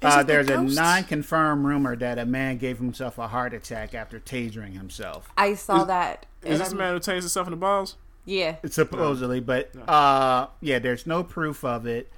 Too. 0.00 0.06
Uh, 0.06 0.20
it 0.20 0.26
the 0.26 0.32
there's 0.32 0.48
a 0.48 0.56
ghost? 0.56 0.76
non-confirmed 0.76 1.64
rumor 1.64 1.96
that 1.96 2.18
a 2.18 2.26
man 2.26 2.58
gave 2.58 2.78
himself 2.78 3.18
a 3.18 3.28
heart 3.28 3.52
attack 3.54 3.94
after 3.94 4.18
tasering 4.20 4.74
himself. 4.74 5.30
I 5.36 5.54
saw 5.54 5.84
that. 5.84 6.26
Is 6.42 6.52
and 6.52 6.54
this 6.54 6.68
I'm- 6.68 6.70
the 6.70 6.76
man 6.76 6.94
who 6.94 7.00
takes 7.00 7.24
himself 7.24 7.46
in 7.46 7.50
the 7.52 7.56
balls? 7.56 7.96
Yeah. 8.24 8.56
supposedly, 8.66 9.40
but 9.40 9.70
uh, 9.88 10.48
yeah, 10.60 10.78
there's 10.78 11.06
no 11.06 11.24
proof 11.24 11.64
of 11.64 11.86
it. 11.86 12.12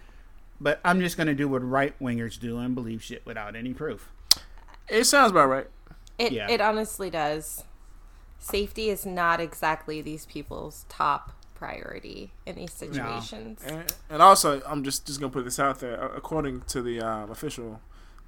But 0.61 0.81
I'm 0.85 1.01
just 1.01 1.17
gonna 1.17 1.35
do 1.35 1.49
what 1.49 1.63
right 1.67 1.95
wingers 2.01 2.39
do 2.39 2.59
and 2.59 2.75
believe 2.75 3.03
shit 3.03 3.25
without 3.25 3.55
any 3.57 3.73
proof. 3.73 4.11
It 4.89 5.05
sounds 5.05 5.31
about 5.31 5.49
right. 5.49 5.67
It 6.19 6.33
Yeah. 6.33 6.51
it 6.51 6.61
honestly 6.61 7.11
does. 7.11 7.65
Safety 8.39 8.91
is 8.91 9.07
not 9.07 9.41
exactly 9.41 10.03
these 10.03 10.27
people's 10.27 10.85
top 10.89 11.33
priority 11.61 12.33
in 12.47 12.57
these 12.57 12.73
situations. 12.73 13.61
And, 13.67 13.93
and 14.09 14.23
also, 14.23 14.63
I'm 14.67 14.83
just 14.83 15.07
just 15.07 15.21
gonna 15.21 15.31
put 15.33 15.45
this 15.45 15.61
out 15.61 15.79
there. 15.81 15.95
According 15.95 16.63
to 16.69 16.81
the 16.83 17.01
um, 17.01 17.31
official 17.31 17.81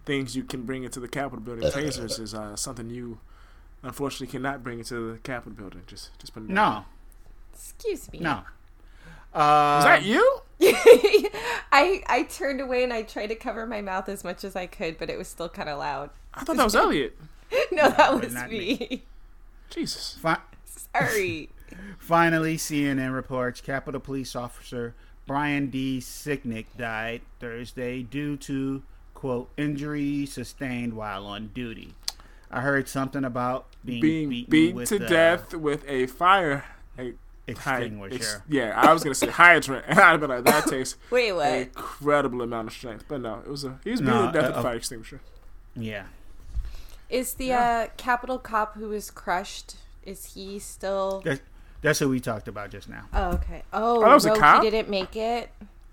things 0.05 0.37
you 0.37 0.45
can 0.45 0.63
bring 0.63 0.85
into 0.85 1.01
the 1.01 1.09
Capitol 1.09 1.41
building, 1.41 1.65
tasers 1.71 2.21
is 2.21 2.35
uh, 2.35 2.55
something 2.57 2.91
you 2.91 3.19
unfortunately 3.83 4.27
cannot 4.29 4.63
bring 4.63 4.79
into 4.81 5.13
the 5.13 5.19
Capitol 5.19 5.53
building. 5.53 5.83
Just 5.87 6.17
just 6.19 6.35
put 6.35 6.43
it 6.43 6.49
No, 6.51 6.85
Excuse 7.55 8.13
me. 8.13 8.19
no. 8.21 8.43
Uh, 9.35 9.79
Is 9.79 9.85
that 9.87 10.03
you? 10.03 10.41
I 11.73 12.03
I 12.07 12.27
turned 12.29 12.61
away 12.61 12.85
and 12.85 12.93
I 12.93 13.03
tried 13.03 13.29
to 13.29 13.35
cover 13.35 13.67
my 13.67 13.81
mouth 13.81 14.09
as 14.11 14.23
much 14.25 14.45
as 14.45 14.55
I 14.55 14.67
could, 14.67 14.99
but 14.99 15.09
it 15.09 15.17
was 15.17 15.27
still 15.27 15.49
kind 15.49 15.71
of 15.71 15.79
loud. 15.79 16.11
I 16.35 16.45
thought 16.45 16.57
that 16.59 16.65
was 16.65 16.77
Elliot. 16.85 17.17
No, 17.73 17.89
that 17.89 18.21
was 18.21 18.33
not 18.35 18.51
me. 18.51 19.03
Jesus. 19.71 20.19
fi- 20.21 20.39
Sorry. 20.95 21.49
Finally, 21.99 22.57
CNN 22.57 23.15
reports 23.15 23.61
Capitol 23.61 24.01
Police 24.01 24.35
Officer 24.37 24.95
Brian 25.27 25.69
D. 25.71 25.99
Sicknick 26.01 26.67
died 26.77 27.23
Thursday 27.41 28.03
due 28.03 28.37
to 28.39 28.83
quote 29.15 29.49
injury 29.57 30.27
sustained 30.27 30.95
while 30.95 31.27
on 31.27 31.49
duty. 31.49 31.95
I 32.51 32.61
heard 32.61 32.89
something 32.89 33.25
about 33.25 33.67
being, 33.85 34.01
Being 34.03 34.29
beaten, 34.29 34.51
beaten 34.51 34.77
with 34.77 34.89
to 34.91 34.97
a 34.97 35.09
death 35.09 35.55
with 35.55 35.85
a 35.89 36.07
fire. 36.07 36.65
A 36.99 37.15
extinguisher. 37.47 38.15
ex- 38.15 38.41
yeah, 38.49 38.73
I 38.77 38.93
was 38.93 39.03
gonna 39.03 39.15
say 39.15 39.29
hydrant, 39.29 39.85
and 39.89 39.99
I'd 40.01 40.21
be 40.21 40.27
like, 40.27 40.45
that 40.45 40.67
takes 40.67 40.97
Wait, 41.11 41.31
an 41.31 41.63
incredible 41.63 42.43
amount 42.43 42.69
of 42.69 42.75
strength. 42.75 43.05
But 43.09 43.21
no, 43.23 43.41
it 43.45 43.49
was 43.49 43.65
a 43.65 43.79
he 43.85 43.91
was 43.93 44.01
beaten 44.01 44.15
No, 44.15 44.27
to 44.27 44.33
death 44.33 44.49
with 44.49 44.57
uh, 44.57 44.61
a 44.61 44.63
fire 44.63 44.77
extinguisher. 44.77 45.21
yeah. 45.77 46.05
Is 47.09 47.35
the 47.35 47.53
uh, 47.53 47.87
Capitol 47.97 48.39
cop 48.39 48.75
who 48.77 48.89
was 48.89 49.11
crushed? 49.11 49.77
Is 50.05 50.33
he 50.35 50.59
still? 50.59 51.21
That's, 51.25 51.41
that's 51.83 52.01
what 52.01 52.11
we 52.11 52.21
talked 52.21 52.49
about 52.49 52.71
just 52.71 52.89
now. 52.89 53.05
Oh, 53.13 53.33
okay. 53.33 53.63
Oh, 53.73 54.01
that 54.01 54.15
was 54.15 54.25
a 54.25 54.29
no, 54.31 54.37
cop? 54.37 54.63
he 54.65 54.71
didn't 54.71 54.89
make 54.89 55.15
it. 55.17 55.51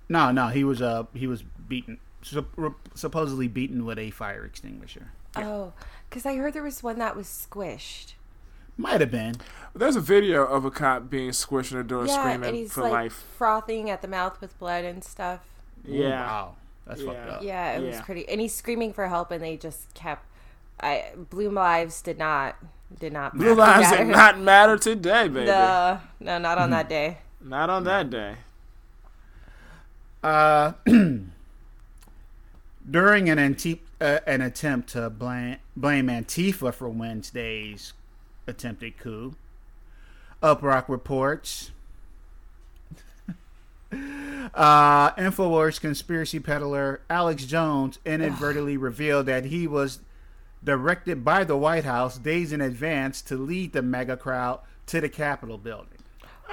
No, 0.08 0.32
no, 0.32 0.48
he 0.48 0.64
was 0.64 0.82
uh 0.82 1.04
he 1.14 1.28
was 1.28 1.44
beaten, 1.68 2.00
sup- 2.22 2.56
supposedly 2.96 3.48
beaten 3.48 3.86
with 3.86 4.00
a 4.00 4.10
fire 4.12 4.46
extinguisher. 4.46 5.12
Oh, 5.36 5.74
because 6.10 6.26
I 6.26 6.36
heard 6.36 6.54
there 6.54 6.64
was 6.64 6.82
one 6.82 6.98
that 7.00 7.16
was 7.16 7.28
squished. 7.28 8.14
Might 8.78 9.02
have 9.02 9.12
been. 9.12 9.36
There's 9.76 9.96
a 9.98 10.02
video 10.02 10.46
of 10.46 10.64
a 10.66 10.72
cop 10.72 11.10
being 11.10 11.32
squished 11.32 11.72
in 11.74 11.78
the 11.80 11.84
door, 11.84 12.06
yeah, 12.06 12.20
screaming 12.22 12.48
and 12.48 12.58
he's 12.58 12.72
for 12.74 12.82
like 12.84 12.92
life. 12.92 13.26
frothing 13.38 13.90
at 13.90 14.02
the 14.02 14.08
mouth 14.08 14.40
with 14.42 14.58
blood 14.58 14.86
and 14.86 15.04
stuff. 15.04 15.42
Ooh, 15.88 15.94
Yeah. 15.94 16.26
wow, 16.26 16.56
that's 16.88 17.02
fucked 17.02 17.30
up. 17.30 17.44
Yeah, 17.44 17.78
it 17.78 17.84
was 17.86 18.00
pretty. 18.02 18.28
And 18.30 18.40
he's 18.42 18.56
screaming 18.56 18.94
for 18.94 19.08
help, 19.08 19.32
and 19.32 19.44
they 19.44 19.58
just 19.58 19.94
kept. 19.94 20.26
I 20.82 21.10
Blue 21.30 21.50
Lives 21.50 22.02
did 22.02 22.18
not 22.18 22.56
did 23.00 23.14
not. 23.14 23.38
Blue 23.38 23.54
lives 23.54 23.90
matter. 23.92 24.04
did 24.04 24.12
not 24.12 24.40
matter 24.40 24.78
today, 24.78 25.28
baby. 25.30 25.46
No, 25.46 26.00
no, 26.20 26.38
not 26.38 26.58
on 26.58 26.70
that 26.72 26.90
day. 26.90 27.20
Not 27.42 27.70
on 27.70 27.84
that 27.86 28.10
day. 28.10 28.36
Uh, 30.24 30.74
during 32.90 33.30
an 33.30 33.40
anti- 33.40 33.82
uh, 34.02 34.20
an 34.28 34.42
attempt 34.42 34.90
to 34.90 35.10
blame 35.10 35.58
blame 35.76 36.08
Antifa 36.08 36.74
for 36.74 36.90
Wednesday's 36.90 37.94
attempted 38.48 38.98
coup, 38.98 39.36
Uproxx 40.42 40.90
reports. 40.90 41.72
Uh, 43.92 45.12
Infowars 45.16 45.80
conspiracy 45.82 46.40
peddler 46.40 47.02
Alex 47.10 47.46
Jones 47.46 47.98
inadvertently 48.06 48.78
revealed 48.78 49.26
that 49.28 49.46
he 49.46 49.66
was 49.68 50.00
directed 50.64 51.24
by 51.24 51.44
the 51.44 51.58
White 51.58 51.86
House 51.86 52.18
days 52.18 52.52
in 52.52 52.62
advance 52.62 53.22
to 53.24 53.38
lead 53.38 53.74
the 53.74 53.82
MAGA 53.82 54.18
crowd 54.18 54.60
to 54.88 55.02
the 55.02 55.10
Capitol 55.10 55.58
building. 55.58 56.00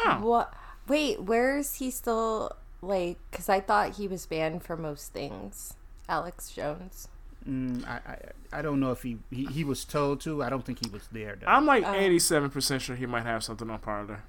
Oh. 0.04 0.18
What? 0.22 0.54
Wait, 0.86 1.22
where 1.22 1.58
is 1.58 1.76
he 1.76 1.90
still? 1.90 2.52
Like, 2.82 3.18
because 3.30 3.48
I 3.48 3.60
thought 3.60 3.96
he 3.96 4.06
was 4.06 4.26
banned 4.26 4.62
for 4.62 4.76
most 4.76 5.12
things. 5.12 5.74
Alex 6.08 6.50
Jones. 6.52 7.08
Mm, 7.48 7.86
I, 7.86 7.94
I 7.94 8.18
I 8.58 8.62
don't 8.62 8.80
know 8.80 8.90
if 8.92 9.02
he, 9.02 9.18
he 9.30 9.46
he 9.46 9.64
was 9.64 9.84
told 9.84 10.20
to. 10.22 10.42
I 10.42 10.50
don't 10.50 10.64
think 10.64 10.84
he 10.84 10.90
was 10.90 11.08
there 11.12 11.36
though. 11.40 11.46
I'm 11.46 11.64
like 11.66 11.84
Oh. 11.84 11.92
87% 11.92 12.80
sure 12.80 12.96
he 12.96 13.06
might 13.06 13.22
have 13.24 13.42
something 13.44 13.70
on 13.70 13.78
Parler. 13.78 14.22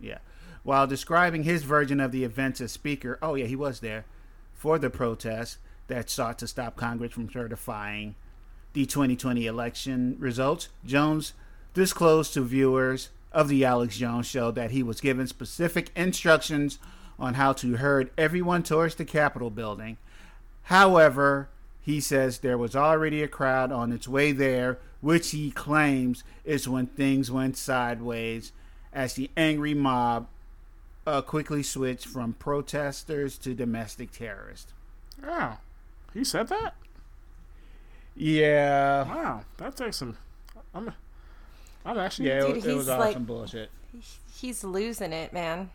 Yeah. 0.00 0.18
While 0.62 0.86
describing 0.86 1.44
his 1.44 1.62
version 1.62 2.00
of 2.00 2.12
the 2.12 2.24
events 2.24 2.60
as 2.60 2.72
speaker, 2.72 3.18
oh 3.22 3.34
yeah, 3.34 3.46
he 3.46 3.56
was 3.56 3.80
there 3.80 4.04
for 4.54 4.78
the 4.78 4.90
protest 4.90 5.58
that 5.88 6.10
sought 6.10 6.38
to 6.40 6.46
stop 6.46 6.76
Congress 6.76 7.12
from 7.12 7.30
certifying 7.30 8.14
the 8.76 8.84
2020 8.84 9.46
election 9.46 10.16
results. 10.18 10.68
Jones 10.84 11.32
disclosed 11.72 12.34
to 12.34 12.42
viewers 12.42 13.08
of 13.32 13.48
the 13.48 13.64
Alex 13.64 13.96
Jones 13.96 14.26
show 14.26 14.50
that 14.50 14.70
he 14.70 14.82
was 14.82 15.00
given 15.00 15.26
specific 15.26 15.90
instructions 15.96 16.78
on 17.18 17.34
how 17.34 17.54
to 17.54 17.76
herd 17.76 18.10
everyone 18.18 18.62
towards 18.62 18.96
the 18.96 19.06
Capitol 19.06 19.48
building. 19.48 19.96
However, 20.64 21.48
he 21.80 22.00
says 22.00 22.38
there 22.38 22.58
was 22.58 22.76
already 22.76 23.22
a 23.22 23.28
crowd 23.28 23.72
on 23.72 23.92
its 23.92 24.06
way 24.06 24.30
there, 24.30 24.78
which 25.00 25.30
he 25.30 25.50
claims 25.50 26.22
is 26.44 26.68
when 26.68 26.86
things 26.86 27.30
went 27.30 27.56
sideways 27.56 28.52
as 28.92 29.14
the 29.14 29.30
angry 29.38 29.72
mob 29.72 30.26
uh, 31.06 31.22
quickly 31.22 31.62
switched 31.62 32.06
from 32.06 32.34
protesters 32.34 33.38
to 33.38 33.54
domestic 33.54 34.12
terrorists. 34.12 34.74
Oh. 35.26 35.56
He 36.12 36.24
said 36.24 36.48
that? 36.48 36.74
Yeah. 38.16 39.04
Wow. 39.04 39.42
That 39.58 39.76
takes 39.76 39.96
some. 39.98 40.16
I'm, 40.74 40.92
I'm 41.84 41.98
actually. 41.98 42.28
Yeah, 42.28 42.38
it, 42.44 42.46
Dude, 42.46 42.56
was- 42.56 42.66
it 42.66 42.74
was 42.76 42.88
awesome 42.88 43.00
like- 43.00 43.26
bullshit. 43.26 43.70
He's 44.34 44.62
losing 44.64 45.12
it, 45.12 45.32
man. 45.32 45.70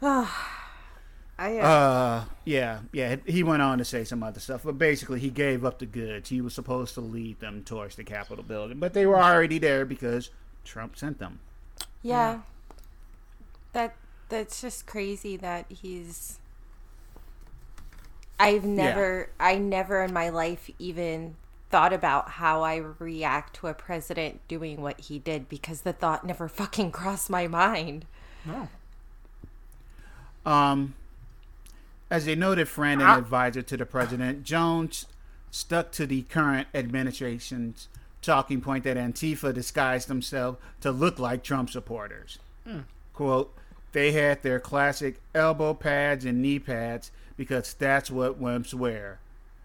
I 0.02 1.58
uh, 1.58 1.66
Uh, 1.66 2.24
yeah, 2.44 2.80
yeah. 2.92 3.16
He 3.26 3.42
went 3.42 3.62
on 3.62 3.78
to 3.78 3.84
say 3.84 4.04
some 4.04 4.22
other 4.22 4.40
stuff, 4.40 4.62
but 4.64 4.78
basically, 4.78 5.20
he 5.20 5.30
gave 5.30 5.64
up 5.64 5.78
the 5.78 5.86
goods. 5.86 6.28
He 6.30 6.40
was 6.40 6.54
supposed 6.54 6.94
to 6.94 7.00
lead 7.00 7.40
them 7.40 7.62
towards 7.64 7.96
the 7.96 8.04
Capitol 8.04 8.44
building, 8.44 8.78
but 8.78 8.94
they 8.94 9.06
were 9.06 9.18
already 9.22 9.58
there 9.58 9.84
because 9.84 10.30
Trump 10.64 10.96
sent 10.96 11.18
them. 11.18 11.40
yeah. 12.02 12.40
That 13.72 13.94
that's 14.30 14.60
just 14.62 14.86
crazy 14.86 15.36
that 15.36 15.66
he's. 15.68 16.38
I've 18.38 18.64
never, 18.64 19.30
I 19.40 19.56
never 19.56 20.02
in 20.02 20.12
my 20.12 20.28
life 20.28 20.70
even 20.78 21.36
thought 21.70 21.92
about 21.92 22.30
how 22.30 22.62
I 22.62 22.76
react 22.76 23.56
to 23.56 23.66
a 23.66 23.74
president 23.74 24.40
doing 24.46 24.80
what 24.82 25.00
he 25.00 25.18
did 25.18 25.48
because 25.48 25.82
the 25.82 25.92
thought 25.92 26.24
never 26.24 26.48
fucking 26.48 26.92
crossed 26.92 27.30
my 27.30 27.48
mind. 27.48 28.04
No. 28.44 28.68
Um, 30.44 30.94
as 32.10 32.28
a 32.28 32.36
noted 32.36 32.68
friend 32.68 33.02
and 33.02 33.10
advisor 33.10 33.62
to 33.62 33.76
the 33.76 33.86
president, 33.86 34.44
Jones 34.44 35.06
stuck 35.50 35.90
to 35.92 36.06
the 36.06 36.22
current 36.22 36.68
administration's 36.74 37.88
talking 38.22 38.60
point 38.60 38.84
that 38.84 38.96
Antifa 38.96 39.52
disguised 39.52 40.08
themselves 40.08 40.58
to 40.80 40.90
look 40.90 41.18
like 41.18 41.42
Trump 41.42 41.70
supporters. 41.70 42.38
Quote, 43.12 43.52
they 43.92 44.12
had 44.12 44.42
their 44.42 44.60
classic 44.60 45.20
elbow 45.34 45.72
pads 45.74 46.24
and 46.24 46.42
knee 46.42 46.58
pads 46.58 47.10
because 47.36 47.74
that's 47.74 48.10
what 48.10 48.40
wimps 48.40 48.72
wear. 48.74 49.18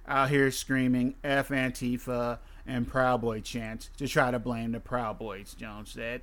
Out 0.08 0.30
here 0.30 0.52
screaming 0.52 1.16
F 1.24 1.50
Antifa 1.50 2.40
and 2.68 2.88
Proud 2.88 3.22
Boy 3.22 3.42
chants 3.42 3.90
to 3.98 4.08
try 4.08 4.32
to 4.32 4.40
blame 4.40 4.72
the 4.72 4.80
Proud 4.80 5.20
Boys, 5.20 5.54
Jones 5.54 5.92
said. 5.92 6.22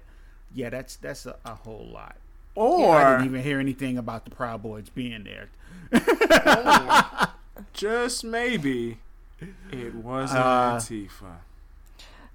Yeah, 0.55 0.71
that's 0.71 0.97
that's 0.97 1.27
a, 1.27 1.37
a 1.45 1.55
whole 1.55 1.89
lot. 1.93 2.17
Or 2.55 2.97
I 2.97 3.13
didn't 3.13 3.27
even 3.27 3.43
hear 3.43 3.61
anything 3.61 3.97
about 3.99 4.25
the 4.25 4.31
Proud 4.31 4.63
Boys 4.63 4.89
being 4.89 5.25
there. 5.25 5.49
just 7.73 8.25
maybe 8.25 8.99
it 9.71 9.95
wasn't 9.95 10.41
Uh, 10.41 10.77
Antifa. 10.77 11.37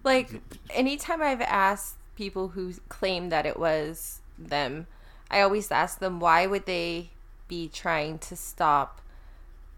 Like 0.03 0.41
anytime 0.69 1.21
I've 1.21 1.41
asked 1.41 1.95
people 2.15 2.49
who 2.49 2.73
claim 2.89 3.29
that 3.29 3.45
it 3.45 3.59
was 3.59 4.19
them, 4.37 4.87
I 5.29 5.41
always 5.41 5.71
ask 5.71 5.99
them 5.99 6.19
why 6.19 6.45
would 6.45 6.65
they 6.65 7.09
be 7.47 7.67
trying 7.67 8.17
to 8.19 8.35
stop 8.35 9.01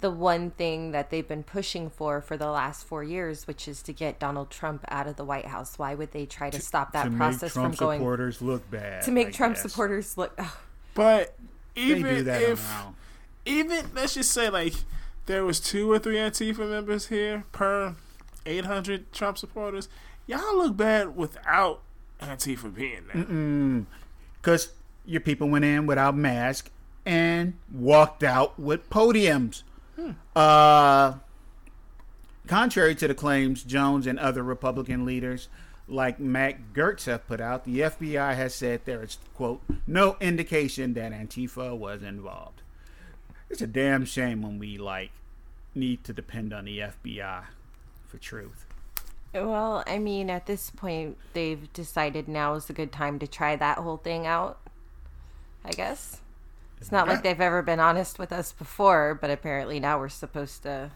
the 0.02 0.12
one 0.12 0.52
thing 0.52 0.92
that 0.92 1.10
they've 1.10 1.28
been 1.28 1.44
pushing 1.44 1.90
for 1.90 2.22
for 2.22 2.38
the 2.38 2.50
last 2.50 2.86
4 2.86 3.04
years, 3.04 3.48
which 3.48 3.68
is 3.68 3.82
to 3.84 3.94
get 3.94 4.20
Donald 4.20 4.50
Trump 4.50 4.84
out 4.90 5.08
of 5.08 5.16
the 5.16 5.24
White 5.24 5.46
House. 5.46 5.80
Why 5.80 5.96
would 5.96 6.12
they 6.12 6.26
try 6.26 6.50
to, 6.50 6.60
stop 6.62 6.92
that 6.94 7.12
process? 7.14 7.14
to 7.14 7.18
process 7.18 7.42
make 7.44 7.54
Trump 7.54 7.76
from 7.76 7.86
going 7.86 8.00
supporters 8.00 8.42
look 8.42 8.70
bad. 8.70 9.04
to 9.04 9.12
make 9.12 9.28
I 9.28 9.32
Trump 9.32 9.56
guess. 9.56 9.62
supporters 9.64 10.18
look 10.18 10.34
ugh. 10.38 10.48
But 10.94 11.36
They 11.76 11.82
even 11.82 12.04
do 12.16 12.24
that 12.24 12.42
if. 12.42 12.60
on 12.70 12.78
their 12.78 12.86
own. 12.88 12.96
even 13.46 13.86
let's 13.96 14.14
just 14.14 14.32
say 14.32 14.50
like 14.50 14.74
there 15.28 15.44
was 15.44 15.60
two 15.60 15.92
or 15.92 15.98
three 16.00 16.18
Antifa 16.18 16.70
members 16.70 17.08
here 17.08 17.46
per 17.52 17.96
800 18.46 19.12
Trump 19.12 19.38
supporters. 19.38 19.90
Y'all 20.28 20.58
look 20.58 20.78
bad 20.78 21.16
without 21.16 21.82
Antifa 22.22 22.74
being 22.74 23.02
there. 23.14 23.24
Mm, 23.24 23.86
because 24.42 24.70
your 25.06 25.22
people 25.22 25.50
went 25.50 25.66
in 25.66 25.86
without 25.88 26.16
mask 26.16 26.70
and 27.06 27.54
walked 27.72 28.24
out 28.24 28.60
with 28.60 28.90
podiums. 28.90 29.64
Uh, 30.36 31.16
contrary 32.48 32.96
to 32.96 33.08
the 33.08 33.16
claims 33.16 33.64
Jones 33.64 34.08
and 34.08 34.20
other 34.20 34.44
Republican 34.44 35.06
leaders 35.06 35.48
like 35.88 36.20
Matt 36.20 36.74
Gaetz 36.74 37.06
have 37.06 37.28
put 37.28 37.40
out, 37.40 37.66
the 37.66 37.82
FBI 37.82 38.36
has 38.36 38.56
said 38.56 38.82
there 38.86 39.04
is, 39.04 39.18
quote, 39.36 39.62
no 39.86 40.18
indication 40.20 40.94
that 40.94 41.12
Antifa 41.12 41.78
was 41.78 42.02
involved. 42.04 42.62
It's 43.50 43.62
a 43.62 43.68
damn 43.68 44.06
shame 44.06 44.42
when 44.42 44.58
we, 44.58 44.78
like, 44.78 45.12
need 45.76 46.04
to 46.06 46.14
depend 46.14 46.54
on 46.54 46.66
the 46.66 46.80
FBI 46.80 47.44
for 48.08 48.18
truth. 48.18 48.66
Well, 49.34 49.84
I 49.86 50.00
mean, 50.00 50.30
at 50.30 50.46
this 50.46 50.70
point, 50.72 51.18
they've 51.34 51.72
decided 51.74 52.28
now 52.28 52.54
is 52.56 52.70
a 52.70 52.74
good 52.74 52.92
time 52.92 53.20
to 53.20 53.28
try 53.28 53.56
that 53.56 53.80
whole 53.80 53.98
thing 53.98 54.26
out. 54.26 54.60
I 55.64 55.72
guess. 55.72 56.22
It's 56.80 56.92
not 56.92 57.08
like 57.08 57.24
they've 57.24 57.42
ever 57.42 57.62
been 57.62 57.80
honest 57.80 58.20
with 58.20 58.32
us 58.32 58.52
before, 58.52 59.18
but 59.20 59.32
apparently 59.32 59.80
now 59.80 60.00
we're 60.00 60.10
supposed 60.10 60.64
to. 60.64 60.92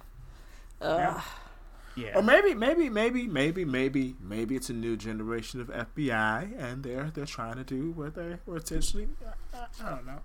Ugh. 0.82 1.22
Yeah. 1.96 2.18
Or 2.18 2.22
maybe, 2.22 2.54
maybe, 2.54 2.90
maybe, 2.90 3.28
maybe, 3.28 3.66
maybe, 3.66 4.16
maybe 4.22 4.56
it's 4.56 4.70
a 4.70 4.74
new 4.74 4.96
generation 4.96 5.60
of 5.60 5.68
FBI, 5.68 6.52
and 6.58 6.84
they're 6.84 7.12
they're 7.14 7.26
trying 7.26 7.56
to 7.56 7.64
do 7.64 7.92
what 7.92 8.16
they 8.16 8.38
were 8.46 8.58
essentially. 8.58 9.08
I, 9.54 9.66
I 9.84 9.90
don't 9.90 10.06
know. 10.06 10.20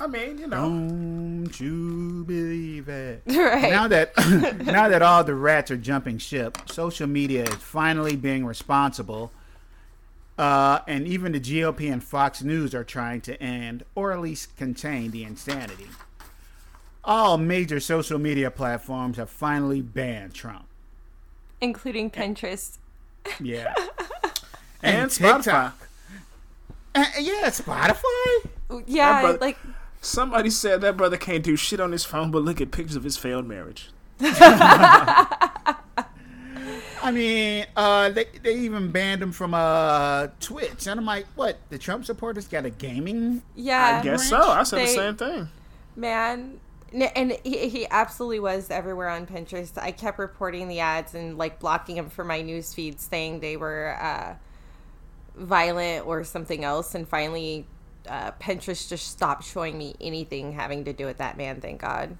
I 0.00 0.06
mean, 0.06 0.38
you 0.38 0.46
know, 0.46 0.62
Don't 0.62 1.60
you 1.60 2.24
believe 2.24 2.88
it? 2.88 3.22
Right. 3.26 3.70
Now 3.70 3.88
that 3.88 4.12
now 4.64 4.88
that 4.88 5.02
all 5.02 5.24
the 5.24 5.34
rats 5.34 5.70
are 5.70 5.76
jumping 5.76 6.18
ship, 6.18 6.58
social 6.66 7.06
media 7.06 7.44
is 7.44 7.54
finally 7.54 8.16
being 8.16 8.44
responsible. 8.44 9.32
Uh, 10.38 10.80
and 10.86 11.06
even 11.06 11.32
the 11.32 11.40
GOP 11.40 11.92
and 11.92 12.02
Fox 12.02 12.42
News 12.44 12.72
are 12.74 12.84
trying 12.84 13.20
to 13.22 13.42
end, 13.42 13.84
or 13.96 14.12
at 14.12 14.20
least 14.20 14.56
contain, 14.56 15.10
the 15.10 15.24
insanity. 15.24 15.88
All 17.02 17.36
major 17.38 17.80
social 17.80 18.18
media 18.18 18.50
platforms 18.50 19.16
have 19.16 19.30
finally 19.30 19.82
banned 19.82 20.34
Trump. 20.34 20.66
Including 21.60 22.10
Pinterest. 22.10 22.78
Yeah. 23.40 23.74
and 24.82 25.10
Spotify. 25.10 25.72
Uh, 26.94 27.04
yeah, 27.18 27.46
Spotify. 27.46 28.02
Yeah, 28.86 29.22
brother- 29.22 29.38
like 29.38 29.58
Somebody 30.00 30.50
said 30.50 30.80
that 30.82 30.96
brother 30.96 31.16
can't 31.16 31.42
do 31.42 31.56
shit 31.56 31.80
on 31.80 31.90
his 31.90 32.04
phone 32.04 32.30
but 32.30 32.42
look 32.42 32.60
at 32.60 32.70
pictures 32.70 32.94
of 32.94 33.02
his 33.02 33.16
failed 33.16 33.46
marriage. 33.46 33.90
I 37.08 37.10
mean, 37.10 37.66
uh, 37.74 38.10
they 38.10 38.26
they 38.42 38.54
even 38.58 38.90
banned 38.90 39.22
him 39.22 39.32
from 39.32 39.54
uh 39.54 40.28
Twitch, 40.40 40.86
and 40.86 41.00
I'm 41.00 41.06
like, 41.06 41.26
what? 41.36 41.58
The 41.70 41.78
Trump 41.78 42.04
supporters 42.04 42.46
got 42.46 42.66
a 42.66 42.70
gaming? 42.70 43.42
yeah. 43.56 43.98
I 44.00 44.04
guess 44.04 44.28
so. 44.28 44.40
I 44.40 44.62
said 44.62 44.80
the 44.80 44.86
same 44.86 45.16
thing. 45.16 45.48
man 45.96 46.60
and 46.92 47.36
he, 47.44 47.68
he 47.68 47.86
absolutely 47.90 48.40
was 48.40 48.70
everywhere 48.70 49.10
on 49.10 49.26
pinterest 49.26 49.76
i 49.76 49.90
kept 49.90 50.18
reporting 50.18 50.68
the 50.68 50.80
ads 50.80 51.14
and 51.14 51.36
like 51.36 51.58
blocking 51.58 51.96
them 51.96 52.08
for 52.08 52.24
my 52.24 52.40
news 52.40 52.72
feed 52.72 52.98
saying 52.98 53.40
they 53.40 53.58
were 53.58 53.94
uh, 54.00 54.34
violent 55.36 56.06
or 56.06 56.24
something 56.24 56.64
else 56.64 56.94
and 56.94 57.06
finally 57.06 57.66
uh, 58.08 58.30
pinterest 58.40 58.88
just 58.88 59.06
stopped 59.10 59.44
showing 59.44 59.76
me 59.76 59.94
anything 60.00 60.52
having 60.52 60.82
to 60.84 60.94
do 60.94 61.04
with 61.04 61.18
that 61.18 61.36
man 61.36 61.60
thank 61.60 61.82
god 61.82 62.16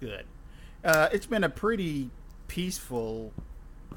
Good. 0.00 0.26
Uh, 0.84 1.08
it's 1.12 1.26
been 1.26 1.44
a 1.44 1.48
pretty 1.48 2.10
peaceful 2.46 3.32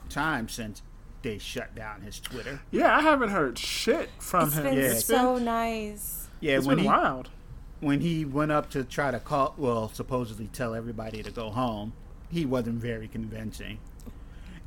time 0.07 0.47
since 0.49 0.81
they 1.21 1.37
shut 1.37 1.75
down 1.75 2.01
his 2.01 2.19
Twitter. 2.19 2.59
Yeah, 2.71 2.95
I 2.95 3.01
haven't 3.01 3.29
heard 3.29 3.57
shit 3.57 4.09
from 4.19 4.47
it's 4.47 4.55
him. 4.57 4.63
been 4.63 4.73
Yeah. 4.75 4.83
It's 4.91 5.05
so 5.05 5.35
been, 5.35 5.45
nice 5.45 6.27
Yeah, 6.39 6.57
it's 6.57 6.65
when 6.65 6.77
been 6.77 6.83
he 6.85 6.89
wild. 6.89 7.29
when 7.79 8.01
he 8.01 8.23
went 8.25 8.51
up 8.51 8.69
to 8.71 8.83
try 8.83 9.11
to 9.11 9.19
call, 9.19 9.53
well, 9.57 9.89
supposedly 9.89 10.47
tell 10.47 10.73
everybody 10.75 11.21
to 11.23 11.31
go 11.31 11.49
home, 11.49 11.93
he 12.29 12.45
wasn't 12.45 12.75
very 12.79 13.07
convincing. 13.07 13.79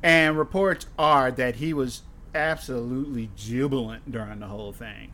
And 0.03 0.37
reports 0.37 0.87
are 0.97 1.31
that 1.31 1.55
he 1.57 1.73
was 1.73 2.01
absolutely 2.33 3.29
jubilant 3.35 4.11
during 4.11 4.39
the 4.39 4.47
whole 4.47 4.71
thing. 4.73 5.11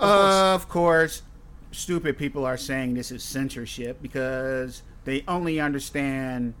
Of 0.00 0.68
course, 0.68 1.22
stupid 1.72 2.16
people 2.18 2.44
are 2.44 2.56
saying 2.56 2.94
this 2.94 3.10
is 3.10 3.22
censorship 3.22 4.00
because 4.00 4.82
they 5.04 5.24
only 5.26 5.60
understand 5.60 6.54